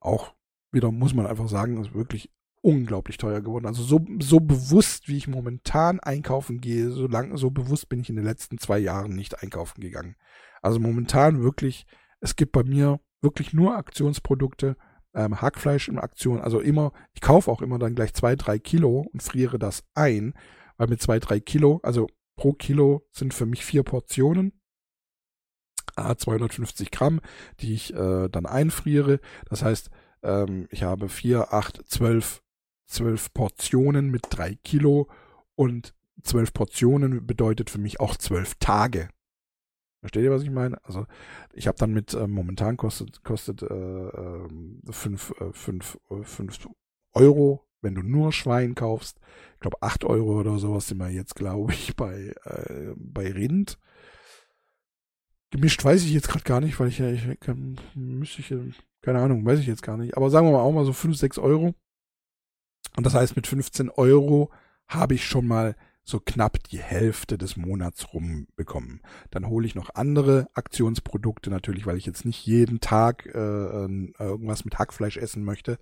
Auch 0.00 0.34
wieder 0.70 0.90
muss 0.90 1.12
man 1.12 1.26
einfach 1.26 1.48
sagen, 1.48 1.78
ist 1.78 1.92
wirklich 1.92 2.30
unglaublich 2.62 3.18
teuer 3.18 3.42
geworden. 3.42 3.66
Also 3.66 3.82
so, 3.82 4.00
so 4.18 4.40
bewusst, 4.40 5.08
wie 5.08 5.18
ich 5.18 5.28
momentan 5.28 6.00
einkaufen 6.00 6.62
gehe, 6.62 6.90
so 6.90 7.06
lang, 7.06 7.36
so 7.36 7.50
bewusst 7.50 7.90
bin 7.90 8.00
ich 8.00 8.08
in 8.08 8.16
den 8.16 8.24
letzten 8.24 8.56
zwei 8.56 8.78
Jahren 8.78 9.14
nicht 9.14 9.42
einkaufen 9.42 9.82
gegangen. 9.82 10.16
Also 10.62 10.80
momentan 10.80 11.42
wirklich, 11.42 11.86
es 12.20 12.34
gibt 12.34 12.52
bei 12.52 12.64
mir 12.64 12.98
wirklich 13.20 13.52
nur 13.52 13.76
Aktionsprodukte, 13.76 14.76
ähm, 15.14 15.40
Hackfleisch 15.40 15.88
in 15.88 15.98
Aktion. 15.98 16.40
Also 16.40 16.60
immer, 16.60 16.92
ich 17.14 17.20
kaufe 17.20 17.50
auch 17.50 17.62
immer 17.62 17.78
dann 17.78 17.94
gleich 17.94 18.14
zwei, 18.14 18.36
drei 18.36 18.58
Kilo 18.58 19.06
und 19.12 19.22
friere 19.22 19.58
das 19.58 19.84
ein, 19.94 20.34
weil 20.76 20.88
mit 20.88 21.02
zwei, 21.02 21.18
drei 21.18 21.40
Kilo, 21.40 21.80
also 21.82 22.08
pro 22.36 22.52
Kilo 22.52 23.06
sind 23.10 23.34
für 23.34 23.46
mich 23.46 23.64
vier 23.64 23.82
Portionen. 23.82 24.52
Ah, 25.94 26.16
250 26.16 26.90
Gramm, 26.90 27.20
die 27.60 27.74
ich 27.74 27.92
äh, 27.92 28.28
dann 28.28 28.46
einfriere. 28.46 29.20
Das 29.50 29.62
heißt, 29.62 29.90
ähm, 30.22 30.66
ich 30.70 30.84
habe 30.84 31.08
vier, 31.08 31.52
acht, 31.52 31.82
zwölf, 31.86 32.42
zwölf 32.86 33.32
Portionen 33.34 34.10
mit 34.10 34.22
drei 34.30 34.54
Kilo 34.54 35.08
und 35.54 35.94
zwölf 36.22 36.52
Portionen 36.52 37.26
bedeutet 37.26 37.68
für 37.68 37.78
mich 37.78 38.00
auch 38.00 38.16
zwölf 38.16 38.54
Tage. 38.54 39.08
Versteht 40.02 40.24
ihr, 40.24 40.32
was 40.32 40.42
ich 40.42 40.50
meine? 40.50 40.84
Also 40.84 41.06
ich 41.52 41.68
habe 41.68 41.78
dann 41.78 41.92
mit, 41.92 42.12
äh, 42.12 42.26
momentan 42.26 42.76
kostet, 42.76 43.22
kostet 43.22 43.62
äh, 43.62 43.68
5 44.90 45.30
äh, 45.40 45.52
fünf, 45.52 45.98
äh, 46.10 46.24
fünf 46.24 46.68
Euro, 47.12 47.64
wenn 47.82 47.94
du 47.94 48.02
nur 48.02 48.32
Schwein 48.32 48.74
kaufst. 48.74 49.20
Ich 49.54 49.60
glaube 49.60 49.76
8 49.80 50.02
Euro 50.04 50.40
oder 50.40 50.58
sowas 50.58 50.88
sind 50.88 50.98
wir 50.98 51.08
jetzt, 51.08 51.36
glaube 51.36 51.72
ich, 51.72 51.94
bei, 51.94 52.34
äh, 52.42 52.94
bei 52.96 53.30
Rind. 53.30 53.78
Gemischt 55.52 55.84
weiß 55.84 56.02
ich 56.02 56.10
jetzt 56.12 56.28
gerade 56.28 56.44
gar 56.44 56.60
nicht, 56.60 56.80
weil 56.80 56.88
ich 56.88 56.98
ja, 56.98 57.08
ich 57.08 57.24
müsste 57.94 58.40
ich, 58.40 58.82
keine 59.02 59.20
Ahnung, 59.20 59.46
weiß 59.46 59.60
ich 59.60 59.68
jetzt 59.68 59.82
gar 59.82 59.98
nicht. 59.98 60.16
Aber 60.16 60.30
sagen 60.30 60.48
wir 60.48 60.52
mal 60.52 60.62
auch 60.62 60.72
mal 60.72 60.84
so 60.84 60.92
5, 60.92 61.16
6 61.16 61.38
Euro. 61.38 61.76
Und 62.96 63.06
das 63.06 63.14
heißt, 63.14 63.36
mit 63.36 63.46
15 63.46 63.88
Euro 63.90 64.50
habe 64.88 65.14
ich 65.14 65.24
schon 65.24 65.46
mal 65.46 65.76
so 66.04 66.20
knapp 66.20 66.62
die 66.64 66.80
Hälfte 66.80 67.38
des 67.38 67.56
Monats 67.56 68.12
rumbekommen. 68.12 69.02
Dann 69.30 69.46
hole 69.46 69.66
ich 69.66 69.74
noch 69.74 69.94
andere 69.94 70.48
Aktionsprodukte 70.54 71.50
natürlich, 71.50 71.86
weil 71.86 71.96
ich 71.96 72.06
jetzt 72.06 72.24
nicht 72.24 72.44
jeden 72.44 72.80
Tag 72.80 73.26
äh, 73.26 73.38
irgendwas 73.38 74.64
mit 74.64 74.78
Hackfleisch 74.78 75.16
essen 75.16 75.44
möchte, 75.44 75.78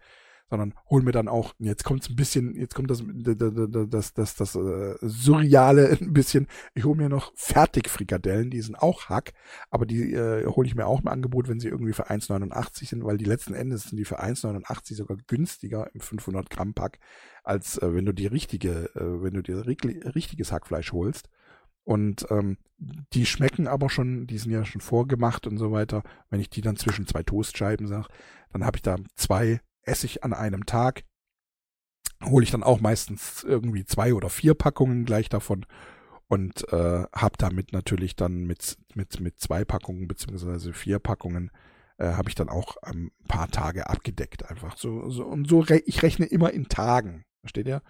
sondern 0.51 0.75
hol 0.91 1.03
mir 1.03 1.13
dann 1.13 1.29
auch, 1.29 1.55
jetzt 1.61 1.85
kommt 1.85 2.03
es 2.03 2.11
ein 2.11 2.17
bisschen, 2.17 2.57
jetzt 2.57 2.75
kommt 2.75 2.91
das, 2.91 3.03
das, 3.07 4.13
das, 4.13 4.35
das, 4.35 4.57
äh, 4.57 4.97
Surreale 5.01 5.97
ein 6.01 6.13
bisschen, 6.13 6.49
ich 6.75 6.85
hole 6.85 6.97
mir 6.97 7.09
noch 7.09 7.33
Fertigfrikadellen, 7.37 8.51
die 8.51 8.61
sind 8.61 8.75
auch 8.75 9.09
Hack, 9.09 9.33
aber 9.71 9.87
die 9.87 10.13
äh, 10.13 10.45
hole 10.47 10.67
ich 10.67 10.75
mir 10.75 10.87
auch 10.87 11.01
im 11.01 11.09
Angebot, 11.09 11.49
wenn 11.49 11.61
sie 11.61 11.69
irgendwie 11.69 11.93
für 11.93 12.11
1,89 12.11 12.89
sind, 12.89 13.05
weil 13.05 13.17
die 13.17 13.25
letzten 13.25 13.55
Endes 13.55 13.85
sind 13.85 13.97
die 13.97 14.05
für 14.05 14.21
1,89 14.21 14.97
sogar 14.97 15.17
günstiger 15.29 15.89
im 15.95 16.01
500 16.01 16.51
Gramm 16.51 16.75
Pack, 16.75 16.99
als 17.45 17.79
äh, 17.79 17.95
wenn 17.95 18.05
du 18.05 18.13
die 18.13 18.27
richtige, 18.27 18.91
äh, 18.97 19.23
wenn 19.23 19.35
du 19.35 19.43
dir 19.43 19.65
richtiges 19.67 20.53
Hackfleisch 20.53 20.93
holst. 20.93 21.31
Und 21.85 22.27
ähm, 22.31 22.59
die 22.79 23.27
schmecken 23.27 23.67
aber 23.67 23.89
schon, 23.89 24.27
die 24.27 24.39
sind 24.39 24.53
ja 24.53 24.65
schon 24.65 24.81
vorgemacht 24.81 25.47
und 25.47 25.59
so 25.59 25.73
weiter. 25.73 26.03
Wenn 26.29 26.41
ich 26.41 26.51
die 26.51 26.61
dann 26.61 26.77
zwischen 26.77 27.07
zwei 27.07 27.23
Toastscheiben 27.23 27.87
sage, 27.87 28.09
dann 28.53 28.65
habe 28.65 28.77
ich 28.77 28.83
da 28.83 28.97
zwei 29.17 29.61
esse 29.83 30.07
ich 30.07 30.25
an 30.25 30.33
einem 30.33 30.67
Tag. 30.67 31.05
Hole 32.25 32.45
ich 32.45 32.51
dann 32.51 32.63
auch 32.63 32.81
meistens 32.81 33.43
irgendwie 33.45 33.85
zwei 33.85 34.13
oder 34.15 34.29
vier 34.29 34.55
Packungen 34.55 35.05
gleich 35.05 35.29
davon 35.29 35.65
und 36.29 36.71
äh, 36.73 37.05
habe 37.13 37.37
damit 37.39 37.73
natürlich 37.73 38.15
dann 38.15 38.45
mit, 38.45 38.79
mit, 38.95 39.21
mit 39.21 39.41
zwei 39.41 39.65
Packungen 39.65 40.07
beziehungsweise 40.07 40.73
vier 40.73 40.99
Packungen 40.99 41.51
äh, 42.01 42.13
habe 42.13 42.29
ich 42.29 42.35
dann 42.35 42.49
auch 42.49 42.77
ein 42.83 43.11
paar 43.29 43.49
Tage 43.49 43.89
abgedeckt 43.89 44.49
einfach. 44.49 44.77
So, 44.77 45.11
so 45.11 45.25
und 45.25 45.49
so, 45.49 45.61
re 45.61 45.83
ich 45.87 46.03
rechne 46.03 46.27
immer 46.27 46.53
in 46.53 46.69
Tagen, 46.69 47.25
versteht 47.41 47.69
ihr? 47.69 47.83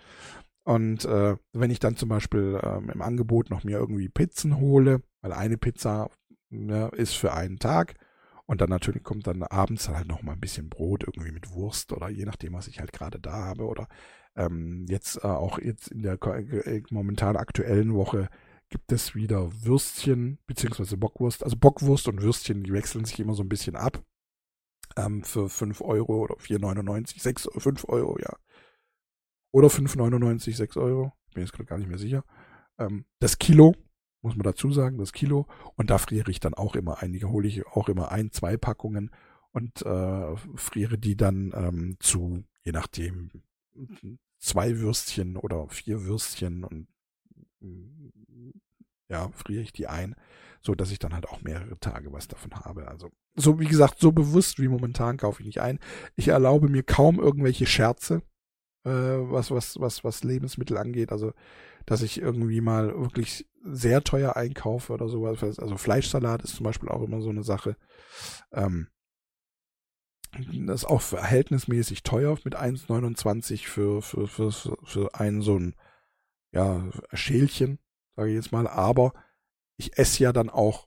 Und 0.65 1.05
äh, 1.05 1.37
wenn 1.53 1.71
ich 1.71 1.81
dann 1.81 1.97
zum 1.97 2.09
Beispiel 2.09 2.61
ähm, 2.63 2.91
im 2.91 3.03
Angebot 3.03 3.51
noch 3.51 3.65
mir 3.65 3.79
irgendwie 3.79 4.09
Pizzen 4.09 4.59
hole, 4.59 5.03
weil 5.23 5.33
eine 5.33 5.57
Pizza 5.57 6.11
ne, 6.51 6.91
ist 6.95 7.15
für 7.15 7.33
einen 7.33 7.59
Tag, 7.59 7.95
und 8.51 8.61
dann 8.61 8.69
natürlich 8.69 9.05
kommt 9.05 9.29
dann 9.29 9.45
abends 9.45 9.89
halt 9.89 10.09
noch 10.09 10.23
mal 10.23 10.33
ein 10.33 10.41
bisschen 10.41 10.69
Brot 10.69 11.05
irgendwie 11.05 11.31
mit 11.31 11.53
Wurst 11.53 11.93
oder 11.93 12.09
je 12.09 12.25
nachdem, 12.25 12.55
was 12.55 12.67
ich 12.67 12.81
halt 12.81 12.93
gerade 12.93 13.21
da 13.21 13.31
habe. 13.31 13.65
Oder 13.65 13.87
ähm, 14.35 14.87
jetzt 14.89 15.19
äh, 15.23 15.29
auch 15.29 15.61
jetzt 15.61 15.87
in 15.93 16.03
der 16.03 16.21
äh, 16.21 16.83
momentan 16.91 17.37
aktuellen 17.37 17.95
Woche 17.95 18.29
gibt 18.69 18.91
es 18.91 19.15
wieder 19.15 19.53
Würstchen 19.63 20.41
beziehungsweise 20.49 20.97
Bockwurst. 20.97 21.45
Also 21.45 21.57
Bockwurst 21.57 22.09
und 22.09 22.23
Würstchen, 22.23 22.65
die 22.65 22.73
wechseln 22.73 23.05
sich 23.05 23.21
immer 23.21 23.35
so 23.35 23.45
ein 23.45 23.49
bisschen 23.49 23.77
ab. 23.77 24.03
Ähm, 24.97 25.23
für 25.23 25.49
5 25.49 25.81
Euro 25.83 26.19
oder 26.19 26.35
4,99, 26.35 27.23
6, 27.23 27.51
5 27.57 27.89
Euro, 27.89 28.19
ja. 28.19 28.37
Oder 29.53 29.69
5,99, 29.69 30.57
6 30.57 30.77
Euro. 30.77 31.13
Bin 31.35 31.45
jetzt 31.45 31.53
gerade 31.53 31.67
gar 31.67 31.79
nicht 31.79 31.89
mehr 31.89 31.99
sicher. 31.99 32.25
Ähm, 32.81 33.05
das 33.21 33.39
Kilo 33.39 33.77
muss 34.23 34.37
man 34.37 34.45
dazu 34.45 34.71
sagen, 34.73 34.99
das 34.99 35.13
Kilo. 35.13 35.47
Und 35.77 35.91
da 35.91 35.99
friere 35.99 36.31
ich 36.31 36.41
dann 36.41 36.55
auch 36.55 36.75
immer 36.77 37.03
einige, 37.03 37.31
hole 37.31 37.49
ich 37.49 37.67
auch 37.67 37.89
immer 37.89 38.11
ein, 38.13 38.31
zwei 38.33 38.57
Packungen 38.57 39.11
und 39.53 39.83
äh, 39.83 40.37
friere 40.55 40.99
die 40.99 41.17
dann 41.17 41.53
ähm, 41.55 41.97
zu, 42.01 42.45
je 42.63 42.73
nachdem, 42.73 43.31
zwei 44.39 44.79
Würstchen 44.79 45.37
oder 45.37 45.69
vier 45.69 46.05
Würstchen 46.05 46.65
und 46.65 46.89
ja, 49.09 49.29
friere 49.33 49.63
ich 49.63 49.73
die 49.73 49.87
ein, 49.87 50.15
so 50.63 50.75
dass 50.75 50.91
ich 50.91 50.99
dann 50.99 51.15
halt 51.15 51.29
auch 51.29 51.43
mehrere 51.43 51.79
Tage 51.79 52.13
was 52.13 52.29
davon 52.29 52.53
habe. 52.53 52.89
Also 52.89 53.11
so 53.37 53.59
wie 53.59 53.67
gesagt, 53.67 53.99
so 53.99 54.13
bewusst 54.13 54.59
wie 54.61 54.69
momentan 54.69 55.17
kaufe 55.17 55.41
ich 55.43 55.47
nicht 55.47 55.61
ein. 55.61 55.79
Ich 56.17 56.29
erlaube 56.29 56.69
mir 56.69 56.83
kaum 56.83 57.19
irgendwelche 57.19 57.67
Scherze, 57.67 58.23
äh, 58.85 58.91
was 58.91 59.51
was 59.51 59.81
was 59.81 60.05
was 60.05 60.25
Lebensmittel 60.25 60.77
angeht. 60.79 61.13
Also 61.13 61.33
dass 61.91 62.03
ich 62.03 62.21
irgendwie 62.21 62.61
mal 62.61 62.97
wirklich 63.01 63.51
sehr 63.65 64.05
teuer 64.05 64.37
einkaufe 64.37 64.93
oder 64.93 65.09
sowas. 65.09 65.43
Also 65.59 65.77
Fleischsalat 65.77 66.45
ist 66.45 66.55
zum 66.55 66.63
Beispiel 66.63 66.89
auch 66.89 67.03
immer 67.03 67.21
so 67.21 67.31
eine 67.31 67.43
Sache. 67.43 67.77
Ähm, 68.53 68.87
das 70.33 70.83
ist 70.83 70.85
auch 70.85 71.03
verhältnismäßig 71.03 72.05
teuer 72.05 72.39
mit 72.45 72.57
1,29 72.57 73.67
für, 73.67 74.03
für, 74.03 74.29
für, 74.29 74.53
für 74.53 75.15
ein 75.17 75.43
so 75.43 75.59
ein 75.59 75.75
ja, 76.53 76.89
Schälchen, 77.13 77.81
sage 78.15 78.29
ich 78.29 78.37
jetzt 78.37 78.53
mal. 78.53 78.69
Aber 78.69 79.13
ich 79.77 79.99
esse 79.99 80.23
ja 80.23 80.33
dann 80.33 80.49
auch 80.49 80.87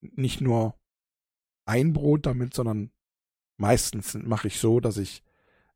nicht 0.00 0.40
nur 0.40 0.80
ein 1.64 1.92
Brot 1.92 2.26
damit, 2.26 2.54
sondern 2.54 2.90
meistens 3.56 4.14
mache 4.14 4.48
ich 4.48 4.58
so, 4.58 4.80
dass 4.80 4.96
ich 4.96 5.22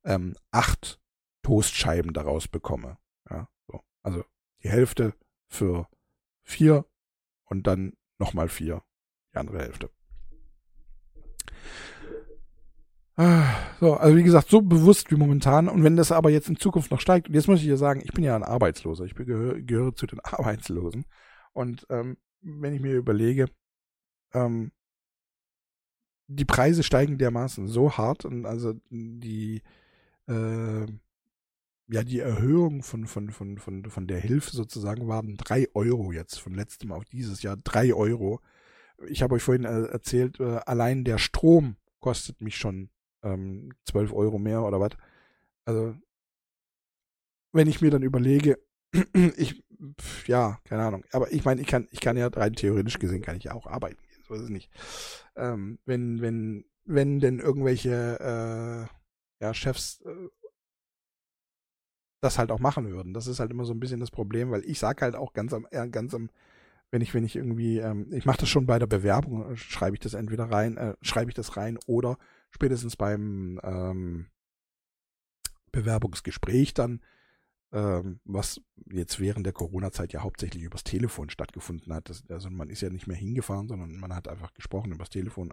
ähm, 0.03 0.34
acht 0.51 1.01
Toastscheiben 1.45 2.12
daraus 2.12 2.49
bekomme. 2.49 2.99
Ja, 3.30 3.49
so. 3.68 3.84
Also 4.03 4.24
die 4.62 4.70
Hälfte 4.70 5.14
für 5.48 5.88
vier 6.42 6.84
und 7.44 7.66
dann 7.66 7.94
nochmal 8.18 8.48
vier, 8.48 8.82
die 9.32 9.38
andere 9.38 9.58
Hälfte. 9.58 9.90
So, 13.78 13.94
also 13.94 14.16
wie 14.16 14.22
gesagt, 14.22 14.48
so 14.48 14.62
bewusst 14.62 15.10
wie 15.10 15.16
momentan. 15.16 15.68
Und 15.68 15.84
wenn 15.84 15.96
das 15.96 16.12
aber 16.12 16.30
jetzt 16.30 16.48
in 16.48 16.56
Zukunft 16.56 16.90
noch 16.90 17.00
steigt, 17.00 17.28
und 17.28 17.34
jetzt 17.34 17.46
muss 17.46 17.60
ich 17.60 17.66
ja 17.66 17.76
sagen, 17.76 18.00
ich 18.02 18.12
bin 18.12 18.24
ja 18.24 18.34
ein 18.34 18.42
Arbeitsloser, 18.42 19.04
ich 19.04 19.14
gehöre, 19.14 19.60
gehöre 19.60 19.94
zu 19.94 20.06
den 20.06 20.20
Arbeitslosen. 20.24 21.04
Und 21.52 21.86
ähm, 21.90 22.16
wenn 22.40 22.72
ich 22.72 22.80
mir 22.80 22.94
überlege, 22.94 23.48
ähm, 24.32 24.72
die 26.26 26.46
Preise 26.46 26.82
steigen 26.82 27.18
dermaßen 27.18 27.68
so 27.68 27.96
hart 27.96 28.24
und 28.24 28.46
also 28.46 28.74
die 28.88 29.62
äh, 30.26 30.86
ja, 31.93 32.03
die 32.03 32.20
Erhöhung 32.20 32.82
von, 32.82 33.07
von, 33.07 33.30
von, 33.30 33.59
von, 33.59 33.84
von 33.84 34.07
der 34.07 34.18
Hilfe 34.18 34.51
sozusagen 34.53 35.09
waren 35.09 35.36
drei 35.36 35.68
Euro 35.74 36.11
jetzt 36.11 36.40
von 36.40 36.55
letztem 36.55 36.90
auf 36.90 37.05
dieses 37.05 37.43
Jahr 37.43 37.59
drei 37.59 37.93
Euro. 37.93 38.40
Ich 39.09 39.22
habe 39.22 39.34
euch 39.34 39.43
vorhin 39.43 39.66
äh, 39.66 39.82
erzählt, 39.88 40.40
äh, 40.40 40.61
allein 40.64 41.05
der 41.05 41.18
Strom 41.18 41.76
kostet 42.01 42.40
mich 42.40 42.57
schon 42.57 42.88
ähm, 43.22 43.74
12 43.84 44.12
Euro 44.14 44.38
mehr 44.38 44.62
oder 44.62 44.80
was. 44.80 44.93
Also, 45.66 45.95
wenn 47.53 47.68
ich 47.68 47.82
mir 47.82 47.90
dann 47.90 48.03
überlege, 48.03 48.59
ich, 49.36 49.62
ja, 50.26 50.61
keine 50.64 50.84
Ahnung, 50.84 51.05
aber 51.12 51.30
ich 51.30 51.45
meine, 51.45 51.61
ich 51.61 51.66
kann, 51.66 51.88
ich 51.90 52.01
kann 52.01 52.16
ja 52.16 52.28
rein 52.28 52.55
theoretisch 52.55 52.99
gesehen, 52.99 53.20
kann 53.20 53.36
ich 53.36 53.45
ja 53.45 53.53
auch 53.53 53.66
arbeiten 53.66 54.01
gehen, 54.09 54.24
so 54.26 54.32
ist 54.32 54.45
es 54.45 54.49
nicht. 54.49 54.70
Ähm, 55.36 55.78
wenn, 55.84 56.22
wenn, 56.22 56.64
wenn 56.86 57.20
denn 57.20 57.38
irgendwelche 57.38 58.88
äh, 58.90 59.45
ja, 59.45 59.53
Chefs 59.53 60.01
äh, 60.07 60.28
das 62.22 62.38
halt 62.38 62.50
auch 62.50 62.60
machen 62.60 62.88
würden. 62.90 63.12
Das 63.12 63.26
ist 63.26 63.40
halt 63.40 63.50
immer 63.50 63.64
so 63.64 63.74
ein 63.74 63.80
bisschen 63.80 64.00
das 64.00 64.10
Problem, 64.10 64.50
weil 64.50 64.64
ich 64.64 64.78
sage 64.78 65.02
halt 65.02 65.16
auch 65.16 65.32
ganz 65.32 65.52
am, 65.52 65.66
äh, 65.70 65.88
ganz 65.88 66.14
am, 66.14 66.30
wenn 66.90 67.02
ich, 67.02 67.12
wenn 67.14 67.24
ich 67.24 67.36
irgendwie, 67.36 67.78
ähm, 67.78 68.12
ich 68.12 68.24
mache 68.24 68.38
das 68.38 68.48
schon 68.48 68.64
bei 68.64 68.78
der 68.78 68.86
Bewerbung, 68.86 69.52
äh, 69.52 69.56
schreibe 69.56 69.96
ich 69.96 70.00
das 70.00 70.14
entweder 70.14 70.44
rein, 70.44 70.76
äh, 70.76 70.94
schreibe 71.02 71.30
ich 71.30 71.34
das 71.34 71.56
rein 71.56 71.78
oder 71.86 72.16
spätestens 72.50 72.96
beim 72.96 73.60
ähm, 73.64 74.26
Bewerbungsgespräch 75.72 76.74
dann, 76.74 77.00
ähm, 77.72 78.20
was 78.24 78.60
jetzt 78.88 79.18
während 79.18 79.44
der 79.44 79.52
Corona-Zeit 79.52 80.12
ja 80.12 80.22
hauptsächlich 80.22 80.62
übers 80.62 80.84
Telefon 80.84 81.28
stattgefunden 81.28 81.92
hat. 81.92 82.08
Das, 82.08 82.22
also 82.28 82.50
man 82.50 82.70
ist 82.70 82.82
ja 82.82 82.90
nicht 82.90 83.08
mehr 83.08 83.16
hingefahren, 83.16 83.66
sondern 83.66 83.96
man 83.96 84.14
hat 84.14 84.28
einfach 84.28 84.54
gesprochen 84.54 84.92
übers 84.92 85.10
Telefon. 85.10 85.50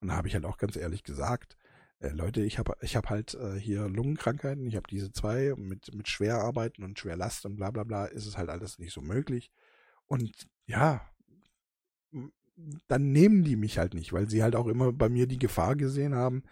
Und 0.00 0.08
da 0.08 0.16
habe 0.16 0.28
ich 0.28 0.34
halt 0.34 0.44
auch 0.44 0.58
ganz 0.58 0.76
ehrlich 0.76 1.02
gesagt, 1.02 1.56
äh, 2.00 2.08
Leute, 2.10 2.42
ich 2.42 2.58
habe 2.58 2.76
ich 2.80 2.96
hab 2.96 3.10
halt 3.10 3.34
äh, 3.34 3.58
hier 3.58 3.88
Lungenkrankheiten, 3.88 4.66
ich 4.66 4.76
habe 4.76 4.88
diese 4.90 5.12
zwei 5.12 5.54
mit, 5.56 5.94
mit 5.94 6.08
Schwerarbeiten 6.08 6.84
und 6.84 6.98
Schwerlast 6.98 7.46
und 7.46 7.56
bla 7.56 7.70
bla 7.70 7.84
bla, 7.84 8.06
ist 8.06 8.26
es 8.26 8.36
halt 8.36 8.48
alles 8.50 8.78
nicht 8.78 8.92
so 8.92 9.00
möglich. 9.02 9.50
Und 10.06 10.48
ja, 10.66 11.02
dann 12.88 13.12
nehmen 13.12 13.44
die 13.44 13.56
mich 13.56 13.78
halt 13.78 13.94
nicht, 13.94 14.12
weil 14.12 14.28
sie 14.28 14.42
halt 14.42 14.56
auch 14.56 14.66
immer 14.66 14.92
bei 14.92 15.08
mir 15.08 15.26
die 15.26 15.38
Gefahr 15.38 15.76
gesehen 15.76 16.14
haben, 16.14 16.42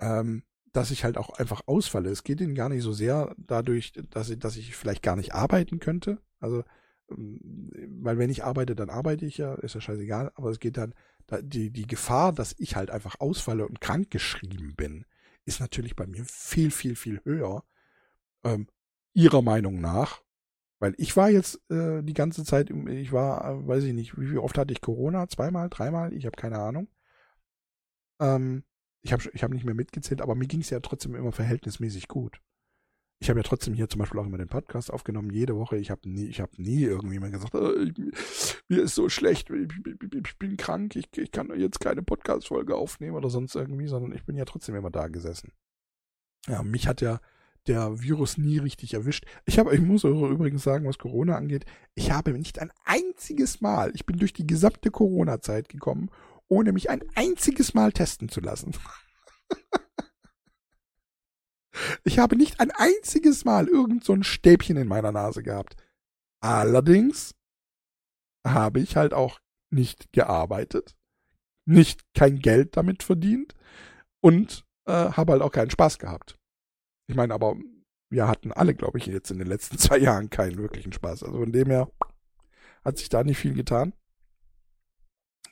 ähm, 0.00 0.42
dass 0.72 0.90
ich 0.90 1.04
halt 1.04 1.18
auch 1.18 1.30
einfach 1.30 1.62
ausfalle. 1.66 2.10
Es 2.10 2.24
geht 2.24 2.40
ihnen 2.40 2.54
gar 2.54 2.68
nicht 2.68 2.82
so 2.82 2.92
sehr 2.92 3.34
dadurch, 3.38 3.92
dass 4.10 4.30
ich, 4.30 4.38
dass 4.38 4.56
ich 4.56 4.76
vielleicht 4.76 5.02
gar 5.02 5.16
nicht 5.16 5.34
arbeiten 5.34 5.80
könnte. 5.80 6.18
Also, 6.40 6.64
ähm, 7.10 7.70
weil 8.02 8.18
wenn 8.18 8.30
ich 8.30 8.44
arbeite, 8.44 8.76
dann 8.76 8.90
arbeite 8.90 9.26
ich 9.26 9.38
ja, 9.38 9.54
ist 9.54 9.74
ja 9.74 9.80
scheißegal, 9.80 10.32
aber 10.34 10.50
es 10.50 10.60
geht 10.60 10.76
dann 10.76 10.94
die, 11.42 11.70
die 11.70 11.86
Gefahr, 11.86 12.32
dass 12.32 12.54
ich 12.58 12.76
halt 12.76 12.90
einfach 12.90 13.20
ausfalle 13.20 13.66
und 13.66 13.80
krank 13.80 14.10
geschrieben 14.10 14.74
bin, 14.76 15.04
ist 15.44 15.60
natürlich 15.60 15.96
bei 15.96 16.06
mir 16.06 16.24
viel, 16.24 16.70
viel, 16.70 16.96
viel 16.96 17.20
höher. 17.24 17.64
Ähm, 18.44 18.68
ihrer 19.14 19.42
Meinung 19.42 19.80
nach. 19.80 20.22
Weil 20.78 20.94
ich 20.96 21.16
war 21.16 21.28
jetzt 21.30 21.60
äh, 21.70 22.02
die 22.02 22.14
ganze 22.14 22.44
Zeit, 22.44 22.70
ich 22.70 23.12
war, 23.12 23.44
äh, 23.44 23.66
weiß 23.66 23.84
ich 23.84 23.92
nicht, 23.92 24.18
wie, 24.18 24.32
wie 24.32 24.38
oft 24.38 24.56
hatte 24.56 24.72
ich 24.72 24.80
Corona? 24.80 25.28
Zweimal, 25.28 25.68
dreimal? 25.68 26.12
Ich 26.14 26.26
habe 26.26 26.36
keine 26.36 26.58
Ahnung. 26.58 26.88
Ähm, 28.20 28.64
ich 29.02 29.12
habe 29.12 29.22
ich 29.32 29.42
hab 29.42 29.50
nicht 29.50 29.64
mehr 29.64 29.74
mitgezählt, 29.74 30.22
aber 30.22 30.34
mir 30.34 30.46
ging 30.46 30.60
es 30.60 30.70
ja 30.70 30.80
trotzdem 30.80 31.14
immer 31.14 31.32
verhältnismäßig 31.32 32.08
gut 32.08 32.40
ich 33.22 33.28
habe 33.28 33.38
ja 33.38 33.44
trotzdem 33.44 33.74
hier 33.74 33.88
zum 33.88 33.98
Beispiel 33.98 34.18
auch 34.18 34.26
immer 34.26 34.38
den 34.38 34.48
Podcast 34.48 34.90
aufgenommen, 34.90 35.30
jede 35.30 35.54
Woche. 35.54 35.76
Ich 35.76 35.90
habe 35.90 36.08
nie, 36.08 36.24
ich 36.26 36.40
habe 36.40 36.52
nie 36.56 36.82
irgendwie 36.82 37.18
mal 37.18 37.30
gesagt, 37.30 37.54
äh, 37.54 37.82
ich, 37.82 38.62
mir 38.68 38.82
ist 38.82 38.94
so 38.94 39.10
schlecht, 39.10 39.50
ich, 39.50 39.68
ich, 39.86 40.14
ich 40.14 40.38
bin 40.38 40.56
krank, 40.56 40.96
ich, 40.96 41.06
ich 41.16 41.30
kann 41.30 41.52
jetzt 41.58 41.80
keine 41.80 42.02
Podcast-Folge 42.02 42.74
aufnehmen 42.74 43.16
oder 43.16 43.28
sonst 43.28 43.54
irgendwie, 43.54 43.88
sondern 43.88 44.12
ich 44.12 44.24
bin 44.24 44.36
ja 44.36 44.46
trotzdem 44.46 44.74
immer 44.74 44.90
da 44.90 45.08
gesessen. 45.08 45.52
Ja, 46.48 46.62
mich 46.62 46.88
hat 46.88 47.02
ja 47.02 47.20
der 47.66 48.00
Virus 48.00 48.38
nie 48.38 48.56
richtig 48.56 48.94
erwischt. 48.94 49.26
Ich 49.44 49.58
habe, 49.58 49.74
ich 49.74 49.82
muss 49.82 50.04
übrigens 50.04 50.62
sagen, 50.62 50.88
was 50.88 50.96
Corona 50.96 51.36
angeht, 51.36 51.66
ich 51.94 52.10
habe 52.10 52.32
nicht 52.32 52.58
ein 52.58 52.72
einziges 52.86 53.60
Mal, 53.60 53.92
ich 53.94 54.06
bin 54.06 54.16
durch 54.16 54.32
die 54.32 54.46
gesamte 54.46 54.90
Corona-Zeit 54.90 55.68
gekommen, 55.68 56.10
ohne 56.48 56.72
mich 56.72 56.88
ein 56.88 57.02
einziges 57.14 57.74
Mal 57.74 57.92
testen 57.92 58.30
zu 58.30 58.40
lassen. 58.40 58.72
ich 62.04 62.18
habe 62.18 62.36
nicht 62.36 62.60
ein 62.60 62.70
einziges 62.70 63.44
Mal 63.44 63.68
irgend 63.68 64.04
so 64.04 64.12
ein 64.12 64.24
Stäbchen 64.24 64.76
in 64.76 64.88
meiner 64.88 65.12
Nase 65.12 65.42
gehabt. 65.42 65.76
Allerdings 66.40 67.34
habe 68.46 68.80
ich 68.80 68.96
halt 68.96 69.12
auch 69.14 69.40
nicht 69.70 70.12
gearbeitet, 70.12 70.96
nicht 71.66 72.02
kein 72.14 72.38
Geld 72.38 72.76
damit 72.76 73.02
verdient 73.02 73.54
und 74.20 74.64
äh, 74.86 74.92
habe 74.92 75.32
halt 75.32 75.42
auch 75.42 75.52
keinen 75.52 75.70
Spaß 75.70 75.98
gehabt. 75.98 76.38
Ich 77.06 77.16
meine, 77.16 77.34
aber 77.34 77.56
wir 78.10 78.26
hatten 78.26 78.52
alle, 78.52 78.74
glaube 78.74 78.98
ich, 78.98 79.06
jetzt 79.06 79.30
in 79.30 79.38
den 79.38 79.48
letzten 79.48 79.78
zwei 79.78 79.98
Jahren 79.98 80.30
keinen 80.30 80.58
wirklichen 80.58 80.92
Spaß. 80.92 81.22
Also 81.22 81.38
von 81.38 81.52
dem 81.52 81.68
her 81.68 81.90
hat 82.84 82.98
sich 82.98 83.08
da 83.08 83.22
nicht 83.22 83.38
viel 83.38 83.54
getan. 83.54 83.92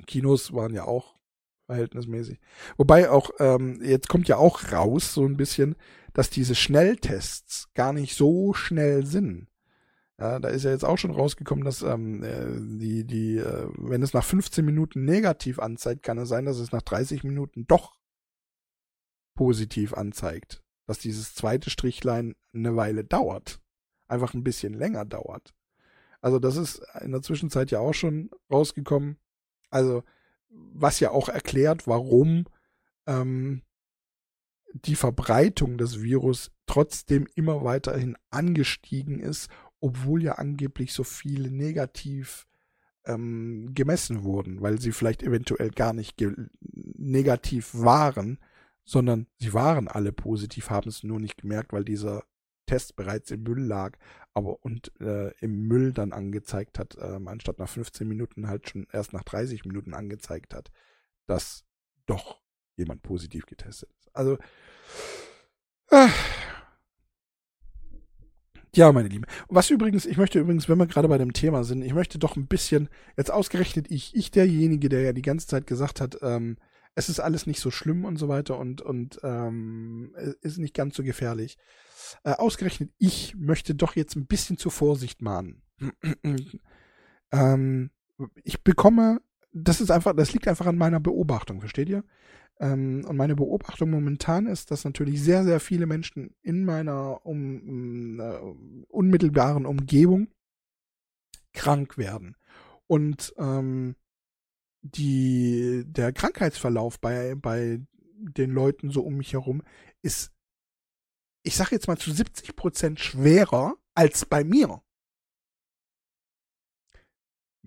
Kinos 0.06 0.52
waren 0.52 0.74
ja 0.74 0.84
auch 0.84 1.17
verhältnismäßig. 1.68 2.40
Wobei 2.78 3.10
auch, 3.10 3.30
ähm, 3.38 3.80
jetzt 3.82 4.08
kommt 4.08 4.26
ja 4.26 4.38
auch 4.38 4.72
raus 4.72 5.12
so 5.12 5.24
ein 5.24 5.36
bisschen, 5.36 5.76
dass 6.14 6.30
diese 6.30 6.54
Schnelltests 6.54 7.68
gar 7.74 7.92
nicht 7.92 8.16
so 8.16 8.54
schnell 8.54 9.04
sind. 9.06 9.48
Ja, 10.18 10.40
da 10.40 10.48
ist 10.48 10.64
ja 10.64 10.70
jetzt 10.72 10.84
auch 10.84 10.96
schon 10.96 11.12
rausgekommen, 11.12 11.64
dass 11.64 11.82
ähm, 11.82 12.24
äh, 12.24 12.78
die, 12.80 13.04
die, 13.04 13.36
äh, 13.36 13.68
wenn 13.76 14.02
es 14.02 14.14
nach 14.14 14.24
15 14.24 14.64
Minuten 14.64 15.04
negativ 15.04 15.60
anzeigt, 15.60 16.02
kann 16.02 16.18
es 16.18 16.28
sein, 16.28 16.46
dass 16.46 16.58
es 16.58 16.72
nach 16.72 16.82
30 16.82 17.22
Minuten 17.22 17.66
doch 17.68 17.96
positiv 19.36 19.94
anzeigt. 19.94 20.64
Dass 20.86 20.98
dieses 20.98 21.34
zweite 21.34 21.70
Strichlein 21.70 22.34
eine 22.52 22.74
Weile 22.74 23.04
dauert. 23.04 23.60
Einfach 24.08 24.32
ein 24.32 24.42
bisschen 24.42 24.72
länger 24.72 25.04
dauert. 25.04 25.54
Also 26.20 26.38
das 26.38 26.56
ist 26.56 26.82
in 27.02 27.12
der 27.12 27.22
Zwischenzeit 27.22 27.70
ja 27.70 27.78
auch 27.78 27.94
schon 27.94 28.30
rausgekommen. 28.50 29.18
Also 29.70 30.02
was 30.50 31.00
ja 31.00 31.10
auch 31.10 31.28
erklärt, 31.28 31.86
warum 31.86 32.46
ähm, 33.06 33.62
die 34.72 34.96
Verbreitung 34.96 35.78
des 35.78 36.02
Virus 36.02 36.50
trotzdem 36.66 37.26
immer 37.34 37.64
weiterhin 37.64 38.16
angestiegen 38.30 39.20
ist, 39.20 39.48
obwohl 39.80 40.22
ja 40.22 40.32
angeblich 40.32 40.92
so 40.92 41.04
viele 41.04 41.50
negativ 41.50 42.46
ähm, 43.06 43.70
gemessen 43.74 44.22
wurden, 44.24 44.60
weil 44.60 44.80
sie 44.80 44.92
vielleicht 44.92 45.22
eventuell 45.22 45.70
gar 45.70 45.92
nicht 45.92 46.22
negativ 46.60 47.70
waren, 47.72 48.38
sondern 48.84 49.26
sie 49.38 49.52
waren 49.54 49.88
alle 49.88 50.12
positiv, 50.12 50.70
haben 50.70 50.88
es 50.88 51.02
nur 51.02 51.20
nicht 51.20 51.38
gemerkt, 51.38 51.72
weil 51.72 51.84
dieser 51.84 52.24
Test 52.66 52.96
bereits 52.96 53.30
im 53.30 53.42
Müll 53.42 53.62
lag, 53.62 53.98
aber 54.38 54.64
und 54.64 54.92
äh, 55.00 55.30
im 55.40 55.66
Müll 55.66 55.92
dann 55.92 56.12
angezeigt 56.12 56.78
hat, 56.78 56.96
äh, 56.96 57.18
anstatt 57.26 57.58
nach 57.58 57.68
15 57.68 58.06
Minuten 58.06 58.48
halt 58.48 58.68
schon 58.68 58.86
erst 58.92 59.12
nach 59.12 59.24
30 59.24 59.64
Minuten 59.64 59.94
angezeigt 59.94 60.54
hat, 60.54 60.70
dass 61.26 61.64
doch 62.06 62.40
jemand 62.76 63.02
positiv 63.02 63.46
getestet 63.46 63.90
ist. 63.98 64.14
Also 64.14 64.38
äh, 65.90 66.08
ja, 68.74 68.92
meine 68.92 69.08
Lieben. 69.08 69.24
Was 69.48 69.70
übrigens, 69.70 70.06
ich 70.06 70.18
möchte 70.18 70.38
übrigens, 70.38 70.68
wenn 70.68 70.78
wir 70.78 70.86
gerade 70.86 71.08
bei 71.08 71.18
dem 71.18 71.32
Thema 71.32 71.64
sind, 71.64 71.82
ich 71.82 71.94
möchte 71.94 72.20
doch 72.20 72.36
ein 72.36 72.46
bisschen, 72.46 72.88
jetzt 73.16 73.32
ausgerechnet 73.32 73.90
ich, 73.90 74.14
ich 74.14 74.30
derjenige, 74.30 74.88
der 74.88 75.02
ja 75.02 75.12
die 75.12 75.22
ganze 75.22 75.48
Zeit 75.48 75.66
gesagt 75.66 76.00
hat, 76.00 76.18
ähm, 76.22 76.58
es 76.98 77.08
ist 77.08 77.20
alles 77.20 77.46
nicht 77.46 77.60
so 77.60 77.70
schlimm 77.70 78.04
und 78.04 78.16
so 78.16 78.28
weiter 78.28 78.58
und, 78.58 78.82
und 78.82 79.20
ähm, 79.22 80.16
ist 80.40 80.58
nicht 80.58 80.74
ganz 80.74 80.96
so 80.96 81.04
gefährlich. 81.04 81.56
Äh, 82.24 82.32
ausgerechnet 82.32 82.90
ich 82.98 83.36
möchte 83.36 83.76
doch 83.76 83.94
jetzt 83.94 84.16
ein 84.16 84.26
bisschen 84.26 84.58
zur 84.58 84.72
Vorsicht 84.72 85.22
mahnen. 85.22 85.62
ähm, 87.32 87.90
ich 88.42 88.64
bekomme, 88.64 89.20
das 89.52 89.80
ist 89.80 89.92
einfach, 89.92 90.16
das 90.16 90.32
liegt 90.32 90.48
einfach 90.48 90.66
an 90.66 90.76
meiner 90.76 90.98
Beobachtung, 90.98 91.60
versteht 91.60 91.88
ihr? 91.88 92.02
Ähm, 92.58 93.04
und 93.06 93.16
meine 93.16 93.36
Beobachtung 93.36 93.90
momentan 93.90 94.46
ist, 94.46 94.72
dass 94.72 94.84
natürlich 94.84 95.22
sehr, 95.22 95.44
sehr 95.44 95.60
viele 95.60 95.86
Menschen 95.86 96.34
in 96.42 96.64
meiner 96.64 97.24
um, 97.24 98.18
uh, 98.18 98.56
unmittelbaren 98.88 99.66
Umgebung 99.66 100.32
krank 101.52 101.96
werden. 101.96 102.34
Und 102.88 103.32
ähm, 103.38 103.94
die, 104.94 105.84
der 105.86 106.12
Krankheitsverlauf 106.12 107.00
bei, 107.00 107.34
bei 107.34 107.80
den 108.18 108.50
Leuten 108.50 108.90
so 108.90 109.02
um 109.02 109.16
mich 109.16 109.32
herum 109.32 109.62
ist, 110.02 110.32
ich 111.42 111.56
sage 111.56 111.70
jetzt 111.72 111.88
mal 111.88 111.98
zu 111.98 112.12
70 112.12 112.56
Prozent 112.56 113.00
schwerer 113.00 113.76
als 113.94 114.24
bei 114.24 114.44
mir. 114.44 114.82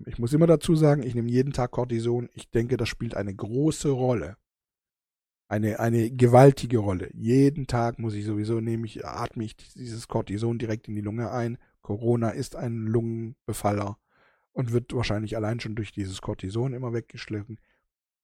Ich 0.06 0.18
muss 0.18 0.32
immer 0.32 0.46
dazu 0.46 0.74
sagen, 0.74 1.02
ich 1.02 1.14
nehme 1.14 1.30
jeden 1.30 1.52
Tag 1.52 1.70
Cortison. 1.70 2.28
Ich 2.34 2.50
denke, 2.50 2.76
das 2.76 2.88
spielt 2.88 3.14
eine 3.14 3.34
große 3.34 3.90
Rolle. 3.90 4.36
Eine, 5.48 5.80
eine 5.80 6.10
gewaltige 6.10 6.78
Rolle. 6.78 7.10
Jeden 7.12 7.66
Tag 7.66 7.98
muss 7.98 8.14
ich 8.14 8.24
sowieso 8.24 8.60
nehmen, 8.60 8.84
ich 8.84 9.04
atme 9.04 9.44
ich 9.44 9.56
dieses 9.56 10.08
Cortison 10.08 10.58
direkt 10.58 10.88
in 10.88 10.94
die 10.94 11.02
Lunge 11.02 11.30
ein. 11.30 11.58
Corona 11.82 12.30
ist 12.30 12.56
ein 12.56 12.86
Lungenbefaller 12.86 13.98
und 14.52 14.72
wird 14.72 14.94
wahrscheinlich 14.94 15.36
allein 15.36 15.60
schon 15.60 15.74
durch 15.74 15.92
dieses 15.92 16.20
Cortison 16.20 16.72
immer 16.72 16.92
weggeschliffen. 16.92 17.58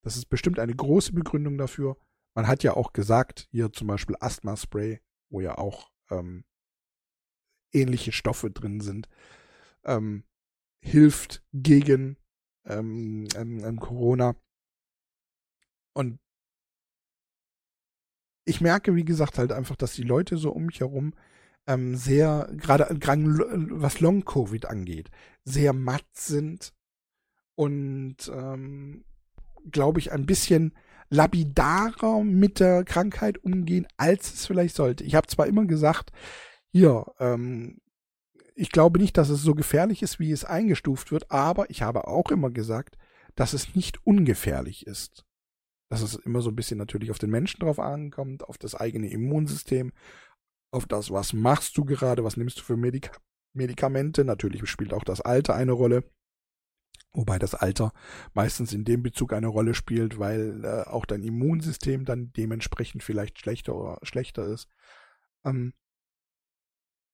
Das 0.03 0.17
ist 0.17 0.27
bestimmt 0.27 0.59
eine 0.59 0.75
große 0.75 1.13
Begründung 1.13 1.59
dafür. 1.59 1.97
Man 2.35 2.47
hat 2.47 2.63
ja 2.63 2.75
auch 2.75 2.93
gesagt, 2.93 3.49
hier 3.51 3.73
zum 3.73 3.89
Beispiel 3.89 4.17
Asthma-Spray, 4.21 5.01
wo 5.31 5.41
ja 5.41 5.59
auch 5.59 5.91
ähm, 6.11 6.45
ähnliche 7.73 8.13
Stoffe 8.13 8.51
drin 8.51 8.81
sind, 8.81 9.09
ähm, 9.85 10.25
hilft 10.81 11.43
gegen 11.53 12.17
ähm, 12.65 13.27
ähm, 13.35 13.65
ähm 13.65 13.81
Corona. 13.81 14.37
Und 15.95 16.21
ich 18.45 18.61
merke, 18.61 18.95
wie 18.95 19.05
gesagt, 19.05 19.39
halt 19.39 19.53
einfach, 19.53 19.77
dass 19.77 19.95
die 19.95 20.03
Leute 20.03 20.37
so 20.37 20.51
um 20.51 20.67
mich 20.67 20.81
herum 20.81 21.13
ähm, 21.69 21.97
sehr, 21.97 22.49
gerade 22.57 22.89
was 22.91 24.01
Long-Covid 24.01 24.67
angeht, 24.67 25.11
sehr 25.45 25.73
matt 25.73 26.07
sind 26.15 26.73
und 27.55 28.17
ähm, 28.35 29.05
glaube 29.71 30.01
ich 30.01 30.11
ein 30.11 30.27
bisschen 30.27 30.75
labidarer 31.11 32.25
mit 32.25 32.59
der 32.61 32.85
Krankheit 32.85 33.45
umgehen, 33.45 33.87
als 33.99 34.33
es 34.33 34.47
vielleicht 34.47 34.75
sollte. 34.75 35.05
Ich 35.05 35.15
habe 35.15 35.27
zwar 35.27 35.47
immer 35.47 35.67
gesagt, 35.67 36.11
hier, 36.73 37.07
ähm, 37.19 37.81
ich 38.55 38.73
glaube 38.73 38.99
nicht, 38.99 39.17
dass 39.17 39.29
es 39.29 39.43
so 39.43 39.55
gefährlich 39.55 40.03
ist, 40.03 40.19
wie 40.19 40.33
es 40.33 40.45
eingestuft 40.45 41.13
wird, 41.13 41.31
aber 41.31 41.71
ich 41.71 41.83
habe 41.83 42.09
auch 42.09 42.31
immer 42.31 42.51
gesagt, 42.51 42.97
dass 43.35 43.53
es 43.53 43.75
nicht 43.75 44.05
ungefährlich 44.07 44.87
ist. 44.87 45.25
Dass 45.91 46.03
es 46.03 46.15
immer 46.17 46.41
so 46.43 46.51
ein 46.51 46.57
bisschen 46.57 46.79
natürlich 46.79 47.11
auf 47.11 47.19
den 47.19 47.31
Menschen 47.31 47.61
drauf 47.61 47.79
ankommt, 47.79 48.45
auf 48.45 48.59
das 48.59 48.75
eigene 48.75 49.09
Immunsystem, 49.09 49.93
auf 50.71 50.87
das, 50.87 51.11
was 51.11 51.33
machst 51.33 51.77
du 51.77 51.85
gerade, 51.85 52.25
was 52.25 52.37
nimmst 52.37 52.59
du 52.59 52.63
für 52.63 52.77
Medika 52.77 53.13
Medikamente. 53.55 54.25
Natürlich 54.25 54.67
spielt 54.69 54.93
auch 54.93 55.05
das 55.05 55.21
Alter 55.21 55.55
eine 55.55 55.73
Rolle. 55.73 56.05
Wobei 57.13 57.39
das 57.39 57.55
Alter 57.55 57.93
meistens 58.35 58.73
in 58.73 58.85
dem 58.85 59.03
Bezug 59.03 59.33
eine 59.33 59.49
Rolle 59.49 59.75
spielt, 59.75 60.19
weil 60.19 60.65
äh, 60.65 60.89
auch 60.89 61.07
dein 61.07 61.23
Immunsystem 61.23 62.05
dann 62.05 62.33
dementsprechend 62.33 63.03
vielleicht 63.03 63.41
schlechter 63.41 63.75
oder 63.75 63.99
schlechter 64.03 64.47
ist. 64.47 64.69
Ähm, 65.45 65.73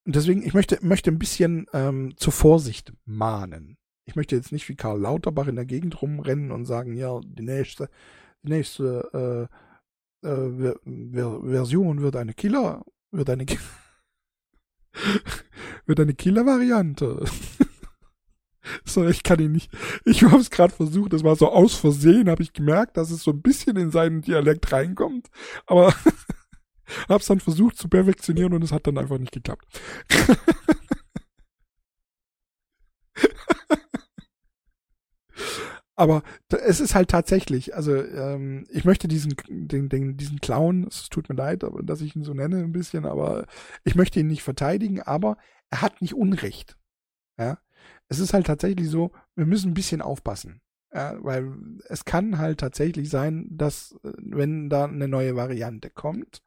deswegen, 0.05 0.43
ich 0.43 0.53
möchte, 0.53 0.77
möchte 0.85 1.11
ein 1.11 1.17
bisschen 1.17 1.65
ähm, 1.73 2.13
zur 2.17 2.33
Vorsicht 2.33 2.93
mahnen. 3.05 3.77
Ich 4.05 4.15
möchte 4.15 4.35
jetzt 4.35 4.51
nicht 4.51 4.67
wie 4.69 4.75
Karl 4.75 4.99
Lauterbach 4.99 5.47
in 5.47 5.55
der 5.55 5.65
Gegend 5.65 6.01
rumrennen 6.01 6.51
und 6.51 6.65
sagen, 6.65 6.93
ja, 6.93 7.19
die 7.23 7.43
nächste, 7.43 7.89
die 8.43 8.49
nächste 8.49 9.49
äh, 10.23 10.27
äh, 10.27 10.75
Version 10.85 12.01
wird 12.01 12.15
eine 12.17 12.33
Killer 12.33 12.83
wird 13.17 13.29
eine, 13.29 13.45
wird 15.85 15.99
eine 15.99 16.13
Killer-Variante. 16.13 17.25
so, 18.85 19.07
ich 19.07 19.23
kann 19.23 19.39
ihn 19.39 19.53
nicht. 19.53 19.71
Ich 20.05 20.23
habe 20.23 20.37
es 20.37 20.49
gerade 20.49 20.73
versucht, 20.73 21.13
das 21.13 21.23
war 21.23 21.35
so 21.35 21.51
aus 21.51 21.75
Versehen, 21.75 22.29
habe 22.29 22.43
ich 22.43 22.53
gemerkt, 22.53 22.97
dass 22.97 23.11
es 23.11 23.23
so 23.23 23.31
ein 23.31 23.41
bisschen 23.41 23.77
in 23.77 23.91
seinen 23.91 24.21
Dialekt 24.21 24.71
reinkommt. 24.71 25.27
Aber 25.65 25.93
habe 27.09 27.19
es 27.19 27.27
dann 27.27 27.39
versucht 27.39 27.77
zu 27.77 27.87
perfektionieren 27.87 28.53
und 28.53 28.63
es 28.63 28.71
hat 28.71 28.87
dann 28.87 28.97
einfach 28.97 29.17
nicht 29.17 29.31
geklappt. 29.31 29.65
Aber 35.97 36.23
es 36.49 36.81
ist 36.81 36.93
halt 36.93 37.09
tatsächlich, 37.09 37.73
also 37.73 37.95
ähm, 37.95 38.65
ich 38.69 38.83
möchte 38.83 39.07
diesen, 39.07 39.35
den, 39.47 39.87
den, 39.87 40.17
diesen 40.17 40.41
Clown, 40.41 40.85
es 40.87 41.07
tut 41.09 41.29
mir 41.29 41.35
leid, 41.35 41.63
dass 41.83 42.01
ich 42.01 42.15
ihn 42.15 42.23
so 42.23 42.33
nenne 42.33 42.59
ein 42.59 42.73
bisschen, 42.73 43.05
aber 43.05 43.45
ich 43.85 43.95
möchte 43.95 44.19
ihn 44.19 44.27
nicht 44.27 44.43
verteidigen, 44.43 45.01
aber 45.01 45.37
er 45.69 45.81
hat 45.81 46.01
nicht 46.01 46.13
Unrecht. 46.13 46.77
Ja? 47.39 47.59
Es 48.09 48.19
ist 48.19 48.33
halt 48.33 48.47
tatsächlich 48.47 48.89
so, 48.89 49.11
wir 49.35 49.45
müssen 49.45 49.71
ein 49.71 49.75
bisschen 49.75 50.01
aufpassen. 50.01 50.61
Ja, 50.93 51.21
weil 51.21 51.53
es 51.89 52.05
kann 52.05 52.37
halt 52.37 52.61
tatsächlich 52.61 53.09
sein, 53.09 53.47
dass, 53.51 53.99
äh, 54.03 54.13
wenn 54.17 54.69
da 54.69 54.85
eine 54.85 55.09
neue 55.09 55.35
Variante 55.35 55.89
kommt, 55.89 56.41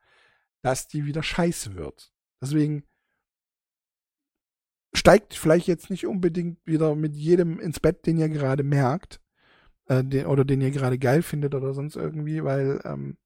dass 0.63 0.89
die 0.89 1.05
wieder 1.05 1.23
scheiße 1.23 1.75
wird. 1.75 2.15
Deswegen 2.41 2.85
steigt 4.95 5.35
vielleicht 5.35 5.67
jetzt 5.67 5.91
nicht 5.91 6.07
unbedingt 6.07 6.65
wieder 6.67 6.95
mit 6.95 7.15
jedem 7.15 7.61
ins 7.61 7.79
Bett, 7.79 8.07
den 8.07 8.17
ihr 8.17 8.31
gerade 8.31 8.63
merkt, 8.63 9.21
äh, 9.89 10.05
den, 10.05 10.27
oder 10.27 10.45
den 10.45 10.61
ihr 10.61 10.71
gerade 10.71 10.99
geil 10.99 11.23
findet 11.23 11.55
oder 11.55 11.75
sonst 11.75 11.97
irgendwie, 11.97 12.45
weil 12.45 12.81
ähm, 12.85 13.17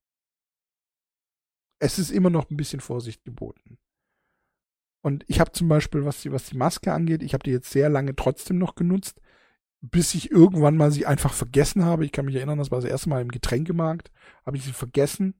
es 1.78 1.98
ist 1.98 2.10
immer 2.10 2.30
noch 2.30 2.50
ein 2.50 2.56
bisschen 2.56 2.80
Vorsicht 2.80 3.24
geboten. 3.24 3.78
Und 5.02 5.24
ich 5.26 5.40
habe 5.40 5.50
zum 5.50 5.68
Beispiel, 5.68 6.04
was 6.04 6.22
die, 6.22 6.30
was 6.30 6.46
die 6.46 6.56
Maske 6.56 6.92
angeht, 6.92 7.22
ich 7.24 7.34
habe 7.34 7.42
die 7.42 7.50
jetzt 7.50 7.70
sehr 7.70 7.88
lange 7.88 8.14
trotzdem 8.14 8.58
noch 8.58 8.76
genutzt, 8.76 9.20
bis 9.80 10.14
ich 10.14 10.30
irgendwann 10.30 10.76
mal 10.76 10.92
sie 10.92 11.06
einfach 11.06 11.32
vergessen 11.32 11.84
habe. 11.84 12.04
Ich 12.04 12.12
kann 12.12 12.24
mich 12.24 12.36
erinnern, 12.36 12.58
das 12.58 12.70
war 12.70 12.80
das 12.80 12.88
erste 12.88 13.08
Mal 13.08 13.20
im 13.20 13.32
Getränkemarkt, 13.32 14.12
habe 14.46 14.56
ich 14.56 14.64
sie 14.64 14.72
vergessen. 14.72 15.34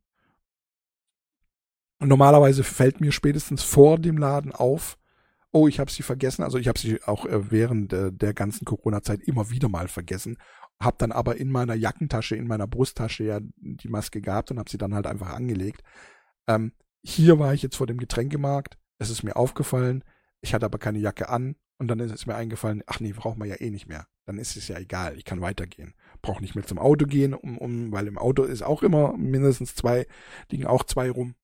Und 2.01 2.09
normalerweise 2.09 2.65
fällt 2.65 3.01
mir 3.01 3.13
spätestens 3.13 3.63
vor 3.63 4.01
dem 4.01 4.19
Laden 4.19 4.51
auf, 4.51 4.99
oh, 5.53 5.69
ich 5.69 5.79
habe 5.79 5.93
sie 5.93 6.03
vergessen. 6.03 6.43
Also 6.43 6.59
ich 6.59 6.67
habe 6.67 6.79
sie 6.79 7.01
auch 7.05 7.27
äh, 7.27 7.53
während 7.53 7.93
der, 7.93 8.11
der 8.11 8.35
ganzen 8.35 8.65
Corona-Zeit 8.65 9.21
immer 9.21 9.51
wieder 9.51 9.69
mal 9.69 9.87
vergessen. 9.87 10.39
Habe 10.83 10.97
dann 10.99 11.13
aber 11.13 11.37
in 11.37 11.51
meiner 11.51 11.75
Jackentasche, 11.75 12.37
in 12.37 12.47
meiner 12.47 12.67
Brusttasche 12.67 13.25
ja 13.25 13.41
die 13.57 13.89
Maske 13.89 14.21
gehabt 14.21 14.51
und 14.51 14.59
habe 14.59 14.71
sie 14.71 14.79
dann 14.79 14.95
halt 14.95 15.07
einfach 15.07 15.31
angelegt. 15.31 15.83
Ähm, 16.47 16.73
hier 17.03 17.39
war 17.39 17.55
ich 17.55 17.63
jetzt 17.63 17.77
vor 17.77 17.87
dem 17.87 17.99
Getränkemarkt. 17.99 18.79
Es 18.99 19.11
ist 19.11 19.23
mir 19.23 19.37
aufgefallen. 19.37 20.05
Ich 20.41 20.55
hatte 20.55 20.67
aber 20.67 20.79
keine 20.79 20.99
Jacke 20.99 21.29
an. 21.29 21.57
Und 21.79 21.89
dann 21.89 21.99
ist 21.99 22.13
es 22.13 22.27
mir 22.27 22.37
eingefallen, 22.37 22.83
ach 22.87 23.01
nee, 23.01 23.13
braucht 23.13 23.39
man 23.39 23.49
ja 23.49 23.61
eh 23.61 23.71
nicht 23.71 23.89
mehr. 23.89 24.07
Dann 24.25 24.39
ist 24.39 24.57
es 24.57 24.69
ja 24.69 24.79
egal, 24.79 25.17
ich 25.17 25.25
kann 25.25 25.41
weitergehen. 25.41 25.95
Brauche 26.21 26.41
nicht 26.41 26.55
mehr 26.55 26.65
zum 26.65 26.79
Auto 26.79 27.07
gehen, 27.07 27.35
um, 27.35 27.59
um, 27.59 27.91
weil 27.91 28.07
im 28.07 28.19
Auto 28.19 28.45
ist 28.45 28.63
auch 28.63 28.85
immer 28.85 29.17
mindestens 29.17 29.75
zwei, 29.75 30.07
liegen 30.49 30.67
auch 30.67 30.85
zwei 30.85 31.11
rum. 31.11 31.35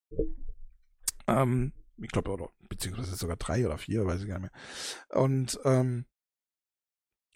Ähm, 1.26 1.72
ich 1.96 2.10
glaube, 2.10 2.30
oder 2.30 2.50
beziehungsweise 2.68 3.16
sogar 3.16 3.36
drei 3.36 3.66
oder 3.66 3.78
vier, 3.78 4.06
weiß 4.06 4.22
ich 4.22 4.28
gar 4.28 4.38
nicht 4.38 4.52
mehr. 4.52 5.20
Und 5.20 5.58
ähm, 5.64 6.06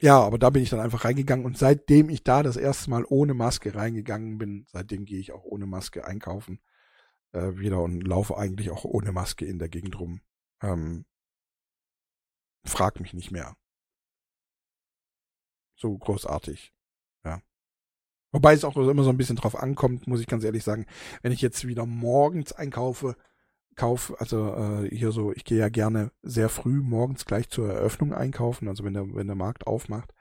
ja, 0.03 0.20
aber 0.20 0.36
da 0.36 0.50
bin 0.50 0.64
ich 0.64 0.70
dann 0.70 0.80
einfach 0.80 1.05
reingegangen 1.05 1.46
und 1.46 1.57
seitdem 1.57 2.11
ich 2.11 2.24
da 2.24 2.42
das 2.42 2.57
erste 2.57 2.90
Mal 2.90 3.05
ohne 3.09 3.34
Maske 3.34 3.76
reingegangen 3.76 4.36
bin, 4.36 4.66
seitdem 4.66 5.05
gehe 5.05 5.20
ich 5.20 5.30
auch 5.30 5.44
ohne 5.44 5.64
Maske 5.64 6.05
einkaufen 6.05 6.61
äh, 7.30 7.57
wieder 7.57 7.80
und 7.80 8.00
laufe 8.00 8.36
eigentlich 8.36 8.70
auch 8.70 8.84
ohne 8.84 9.12
Maske 9.12 9.46
in 9.46 9.61
der 9.61 9.68
Gegend 9.68 10.00
rum. 10.00 10.20
Ähm, 10.61 11.05
frag 12.64 12.98
mich 12.98 13.14
nicht 13.14 13.30
mehr. 13.30 13.57
So 15.76 15.96
großartig. 15.96 16.72
Ja. 17.24 17.40
Wobei 18.32 18.55
es 18.55 18.64
auch 18.64 18.76
immer 18.76 19.05
so 19.05 19.11
ein 19.11 19.16
bisschen 19.16 19.36
drauf 19.36 19.55
ankommt, 19.55 20.09
muss 20.09 20.20
ich 20.20 20.26
ganz 20.26 20.42
ehrlich 20.42 20.64
sagen, 20.64 20.86
wenn 21.22 21.30
ich 21.30 21.42
jetzt 21.42 21.64
wieder 21.68 21.86
morgens 21.86 22.53
einkaufe, 22.53 23.16
kauf, 23.76 24.14
also 24.18 24.54
äh, 24.54 24.94
hier 24.94 25.12
so, 25.12 25.32
ich 25.32 25.44
gehe 25.44 25.58
ja 25.58 25.68
gerne 25.68 26.10
sehr 26.22 26.48
früh 26.48 26.80
morgens 26.80 27.24
gleich 27.24 27.48
zur 27.48 27.70
Eröffnung 27.70 28.12
einkaufen, 28.12 28.68
also 28.68 28.84
wenn 28.84 28.94
der, 28.94 29.14
wenn 29.14 29.26
der 29.26 29.36
Markt 29.36 29.66
aufmacht. 29.66 30.12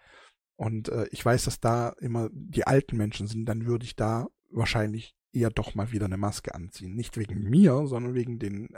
Und 0.55 0.89
äh, 0.89 1.07
ich 1.11 1.25
weiß, 1.25 1.45
dass 1.45 1.59
da 1.59 1.89
immer 1.99 2.29
die 2.31 2.67
alten 2.67 2.97
Menschen 2.97 3.27
sind, 3.27 3.45
dann 3.45 3.65
würde 3.65 3.85
ich 3.85 3.95
da 3.95 4.27
wahrscheinlich 4.51 5.15
eher 5.33 5.49
doch 5.49 5.75
mal 5.75 5.91
wieder 5.91 6.05
eine 6.05 6.17
Maske 6.17 6.53
anziehen. 6.53 6.95
Nicht 6.95 7.17
wegen 7.17 7.49
mir, 7.49 7.87
sondern 7.87 8.13
wegen 8.13 8.37
den 8.37 8.69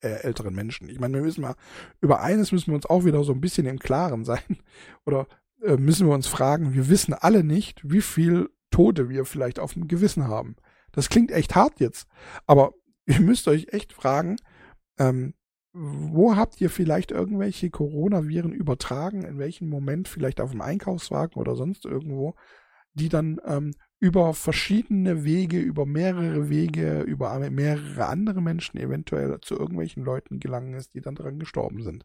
äh, 0.00 0.08
älteren 0.08 0.54
Menschen. 0.54 0.88
Ich 0.88 1.00
meine, 1.00 1.14
wir 1.14 1.22
müssen 1.22 1.42
mal, 1.42 1.54
über 2.00 2.20
eines 2.20 2.52
müssen 2.52 2.68
wir 2.68 2.74
uns 2.74 2.86
auch 2.86 3.04
wieder 3.04 3.24
so 3.24 3.32
ein 3.32 3.40
bisschen 3.40 3.66
im 3.66 3.78
Klaren 3.78 4.24
sein. 4.24 4.42
Oder 5.06 5.26
äh, 5.62 5.76
müssen 5.76 6.06
wir 6.06 6.14
uns 6.14 6.26
fragen, 6.26 6.74
wir 6.74 6.88
wissen 6.88 7.14
alle 7.14 7.44
nicht, 7.44 7.80
wie 7.88 8.02
viel 8.02 8.50
Tote 8.70 9.08
wir 9.08 9.24
vielleicht 9.24 9.58
auf 9.58 9.74
dem 9.74 9.88
Gewissen 9.88 10.28
haben. 10.28 10.56
Das 10.92 11.08
klingt 11.08 11.30
echt 11.30 11.54
hart 11.54 11.80
jetzt. 11.80 12.06
Aber 12.46 12.74
ihr 13.06 13.20
müsst 13.20 13.48
euch 13.48 13.68
echt 13.72 13.92
fragen, 13.92 14.36
ähm, 14.98 15.34
wo 15.72 16.34
habt 16.34 16.60
ihr 16.60 16.68
vielleicht 16.68 17.12
irgendwelche 17.12 17.70
Coronaviren 17.70 18.52
übertragen? 18.52 19.22
In 19.22 19.38
welchem 19.38 19.68
Moment? 19.68 20.08
Vielleicht 20.08 20.40
auf 20.40 20.50
dem 20.50 20.60
Einkaufswagen 20.60 21.40
oder 21.40 21.54
sonst 21.54 21.84
irgendwo, 21.84 22.34
die 22.94 23.08
dann 23.08 23.40
ähm, 23.44 23.72
über 24.00 24.34
verschiedene 24.34 25.24
Wege, 25.24 25.60
über 25.60 25.86
mehrere 25.86 26.48
Wege, 26.48 27.02
über 27.02 27.38
mehrere 27.50 28.06
andere 28.06 28.40
Menschen 28.40 28.78
eventuell 28.78 29.38
zu 29.42 29.56
irgendwelchen 29.56 30.02
Leuten 30.02 30.40
gelangen 30.40 30.74
ist, 30.74 30.94
die 30.94 31.00
dann 31.00 31.14
daran 31.14 31.38
gestorben 31.38 31.82
sind. 31.82 32.04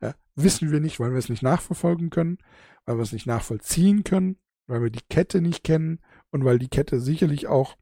Ja, 0.00 0.14
wissen 0.34 0.72
wir 0.72 0.80
nicht, 0.80 0.98
weil 0.98 1.12
wir 1.12 1.18
es 1.18 1.28
nicht 1.28 1.42
nachverfolgen 1.42 2.10
können, 2.10 2.38
weil 2.86 2.96
wir 2.96 3.02
es 3.02 3.12
nicht 3.12 3.26
nachvollziehen 3.26 4.02
können, 4.02 4.38
weil 4.66 4.82
wir 4.82 4.90
die 4.90 5.04
Kette 5.08 5.40
nicht 5.40 5.62
kennen 5.62 6.00
und 6.30 6.44
weil 6.44 6.58
die 6.58 6.68
Kette 6.68 7.00
sicherlich 7.00 7.46
auch, 7.46 7.76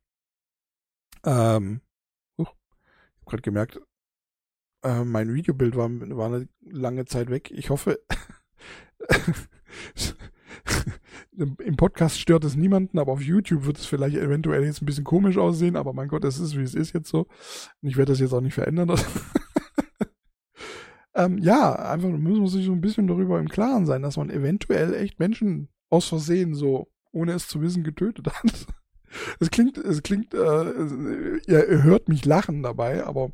ähm, 1.25 1.81
habe 3.25 3.31
gerade 3.31 3.43
gemerkt, 3.43 3.81
äh, 4.83 5.05
mein 5.05 5.35
Videobild 5.35 5.77
war, 5.77 5.91
war 5.91 6.27
eine 6.27 6.49
lange 6.61 7.05
Zeit 7.07 7.31
weg. 7.31 7.51
Ich 7.51 7.70
hoffe, 7.70 8.01
Im 11.37 11.77
Podcast 11.77 12.20
stört 12.20 12.45
es 12.45 12.55
niemanden, 12.55 12.99
aber 12.99 13.12
auf 13.12 13.20
YouTube 13.20 13.66
wird 13.66 13.79
es 13.79 13.87
vielleicht 13.87 14.16
eventuell 14.16 14.64
jetzt 14.64 14.83
ein 14.83 14.87
bisschen 14.87 15.05
komisch 15.05 15.37
aussehen, 15.37 15.77
aber 15.77 15.93
mein 15.93 16.09
Gott, 16.09 16.25
es 16.25 16.39
ist, 16.39 16.57
wie 16.57 16.62
es 16.62 16.75
ist 16.75 16.93
jetzt 16.93 17.09
so. 17.09 17.27
Und 17.83 17.89
ich 17.89 17.97
werde 17.97 18.12
das 18.12 18.20
jetzt 18.20 18.33
auch 18.33 18.41
nicht 18.41 18.55
verändern. 18.55 18.91
ähm, 21.14 21.39
ja, 21.39 21.75
einfach 21.75 22.09
müssen 22.09 22.43
wir 22.43 22.49
sich 22.49 22.66
so 22.66 22.72
ein 22.72 22.81
bisschen 22.81 23.09
darüber 23.09 23.41
im 23.41 23.49
Klaren 23.49 23.85
sein, 23.85 24.03
dass 24.03 24.16
man 24.16 24.31
eventuell 24.31 24.95
echt 24.95 25.18
Menschen 25.18 25.68
aus 25.91 26.09
Versehen 26.09 26.55
so, 26.55 26.89
ohne 27.11 27.33
es 27.33 27.49
zu 27.49 27.61
wissen, 27.61 27.83
getötet 27.83 28.29
hat. 28.33 28.66
Es 29.41 29.51
klingt, 29.51 29.79
es 29.79 30.03
klingt, 30.03 30.35
äh, 30.35 31.37
ihr 31.47 31.83
hört 31.83 32.09
mich 32.09 32.25
lachen 32.25 32.62
dabei, 32.62 33.05
aber 33.05 33.33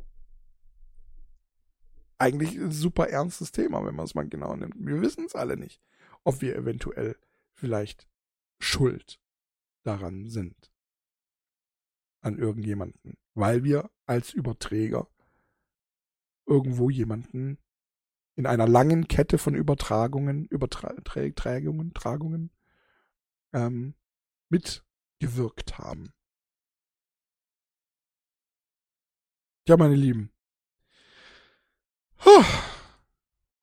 eigentlich 2.17 2.55
ein 2.55 2.71
super 2.71 3.09
ernstes 3.09 3.51
Thema, 3.51 3.83
wenn 3.85 3.95
man 3.95 4.05
es 4.05 4.13
mal 4.13 4.27
genau 4.27 4.55
nimmt. 4.55 4.75
Wir 4.77 5.01
wissen 5.01 5.25
es 5.25 5.35
alle 5.35 5.57
nicht, 5.57 5.81
ob 6.23 6.41
wir 6.41 6.55
eventuell 6.55 7.15
vielleicht 7.53 8.07
schuld 8.59 9.19
daran 9.83 10.27
sind. 10.27 10.71
An 12.21 12.37
irgendjemanden. 12.37 13.17
Weil 13.33 13.63
wir 13.63 13.89
als 14.05 14.33
Überträger 14.33 15.07
irgendwo 16.45 16.91
jemanden 16.91 17.57
in 18.35 18.45
einer 18.45 18.67
langen 18.67 19.07
Kette 19.07 19.39
von 19.39 19.55
Übertragungen, 19.55 20.45
Übertragungen, 20.45 21.93
Tragungen 21.93 22.51
ähm, 23.53 23.95
mitgewirkt 25.21 25.77
haben. 25.77 26.11
Ja, 29.67 29.77
meine 29.77 29.95
Lieben. 29.95 30.31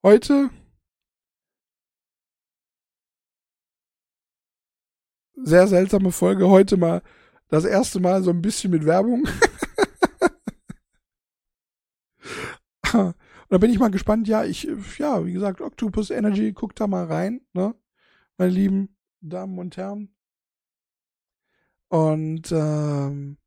Heute 0.03 0.51
sehr 5.35 5.67
seltsame 5.67 6.13
Folge. 6.13 6.49
Heute 6.49 6.77
mal 6.77 7.03
das 7.49 7.65
erste 7.65 8.01
Mal 8.01 8.23
so 8.23 8.31
ein 8.31 8.43
bisschen 8.43 8.71
mit 8.71 8.85
Werbung. 8.85 9.27
Und 12.93 13.15
da 13.51 13.59
bin 13.59 13.71
ich 13.71 13.79
mal 13.79 13.91
gespannt. 13.91 14.29
Ja, 14.29 14.45
ich, 14.45 14.69
ja, 14.99 15.25
wie 15.25 15.33
gesagt, 15.33 15.61
Octopus 15.61 16.11
Energy, 16.11 16.53
guckt 16.53 16.81
da 16.81 16.87
mal 16.87 17.07
rein, 17.07 17.41
ne? 17.53 17.75
Meine 18.37 18.53
lieben 18.53 18.97
Damen 19.21 19.59
und 19.59 19.77
Herren. 19.77 20.15
Und 21.89 22.53
ähm, 22.53 23.39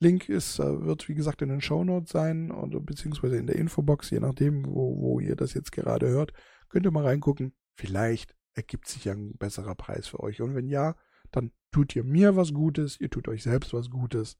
Link 0.00 0.28
ist, 0.28 0.58
äh, 0.58 0.84
wird 0.84 1.08
wie 1.08 1.14
gesagt 1.14 1.42
in 1.42 1.48
den 1.48 1.60
Show 1.60 1.84
Notes 1.84 2.10
sein 2.10 2.50
oder 2.50 2.80
beziehungsweise 2.80 3.36
in 3.36 3.46
der 3.46 3.54
Infobox, 3.56 4.10
je 4.10 4.18
nachdem, 4.20 4.66
wo, 4.66 5.00
wo 5.00 5.20
ihr 5.20 5.36
das 5.36 5.54
jetzt 5.54 5.72
gerade 5.72 6.08
hört. 6.08 6.32
Könnt 6.68 6.86
ihr 6.86 6.90
mal 6.90 7.04
reingucken. 7.04 7.54
Vielleicht 7.76 8.34
ergibt 8.54 8.88
sich 8.88 9.04
ja 9.04 9.12
ein 9.12 9.36
besserer 9.36 9.74
Preis 9.74 10.06
für 10.06 10.20
euch. 10.20 10.40
Und 10.40 10.54
wenn 10.54 10.68
ja, 10.68 10.96
dann 11.30 11.52
tut 11.70 11.94
ihr 11.96 12.04
mir 12.04 12.36
was 12.36 12.52
Gutes, 12.52 13.00
ihr 13.00 13.08
tut 13.10 13.28
euch 13.28 13.42
selbst 13.42 13.72
was 13.72 13.88
Gutes. 13.90 14.38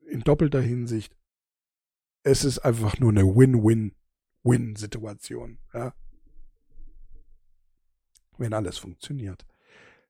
In 0.00 0.20
doppelter 0.20 0.60
Hinsicht. 0.60 1.16
Es 2.22 2.44
ist 2.44 2.58
einfach 2.60 2.98
nur 2.98 3.10
eine 3.10 3.24
Win-Win-Win-Situation. 3.24 5.58
Ja? 5.72 5.94
Wenn 8.38 8.52
alles 8.52 8.78
funktioniert. 8.78 9.46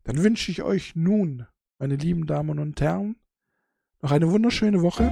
Dann 0.05 0.23
wünsche 0.23 0.51
ich 0.51 0.63
euch 0.63 0.97
nun, 0.97 1.47
meine 1.83 1.97
lieben 1.97 2.27
Damen 2.27 2.61
und 2.61 2.81
Herren, 2.81 3.17
noch 4.03 4.13
eine 4.13 4.31
wunderschöne 4.31 4.83
Woche. 4.83 5.11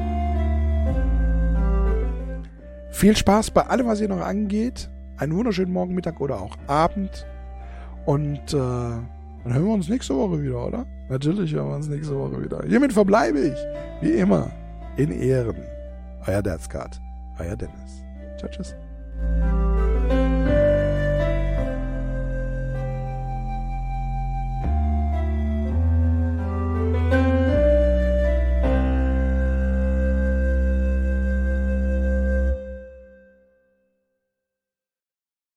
Viel 2.93 3.17
Spaß 3.17 3.51
bei 3.51 3.67
allem, 3.67 3.89
was 3.89 4.01
ihr 4.01 4.09
noch 4.09 4.21
angeht. 4.21 4.89
Einen 5.17 5.35
wunderschönen 5.35 5.73
Morgen, 5.73 5.97
Mittag 5.97 6.21
oder 6.21 6.41
auch 6.41 6.57
Abend. 6.69 7.27
Und 8.07 8.55
äh, 8.55 8.57
dann 8.57 9.03
hören 9.45 9.65
wir 9.65 9.75
uns 9.75 9.89
nächste 9.89 10.15
Woche 10.15 10.41
wieder, 10.45 10.65
oder? 10.65 10.87
Natürlich 11.09 11.53
hören 11.53 11.71
wir 11.71 11.75
uns 11.75 11.89
nächste 11.89 12.17
Woche 12.17 12.41
wieder. 12.41 12.63
Hiermit 12.65 12.93
verbleibe 12.93 13.41
ich, 13.41 13.59
wie 14.01 14.13
immer, 14.13 14.53
in 14.97 15.11
Ehren. 15.11 15.57
Euer 16.29 16.41
Deathcard, 16.41 17.01
euer 17.41 17.57
Dennis. 17.57 18.05
Ciao, 18.39 18.49
tschüss. 18.49 18.77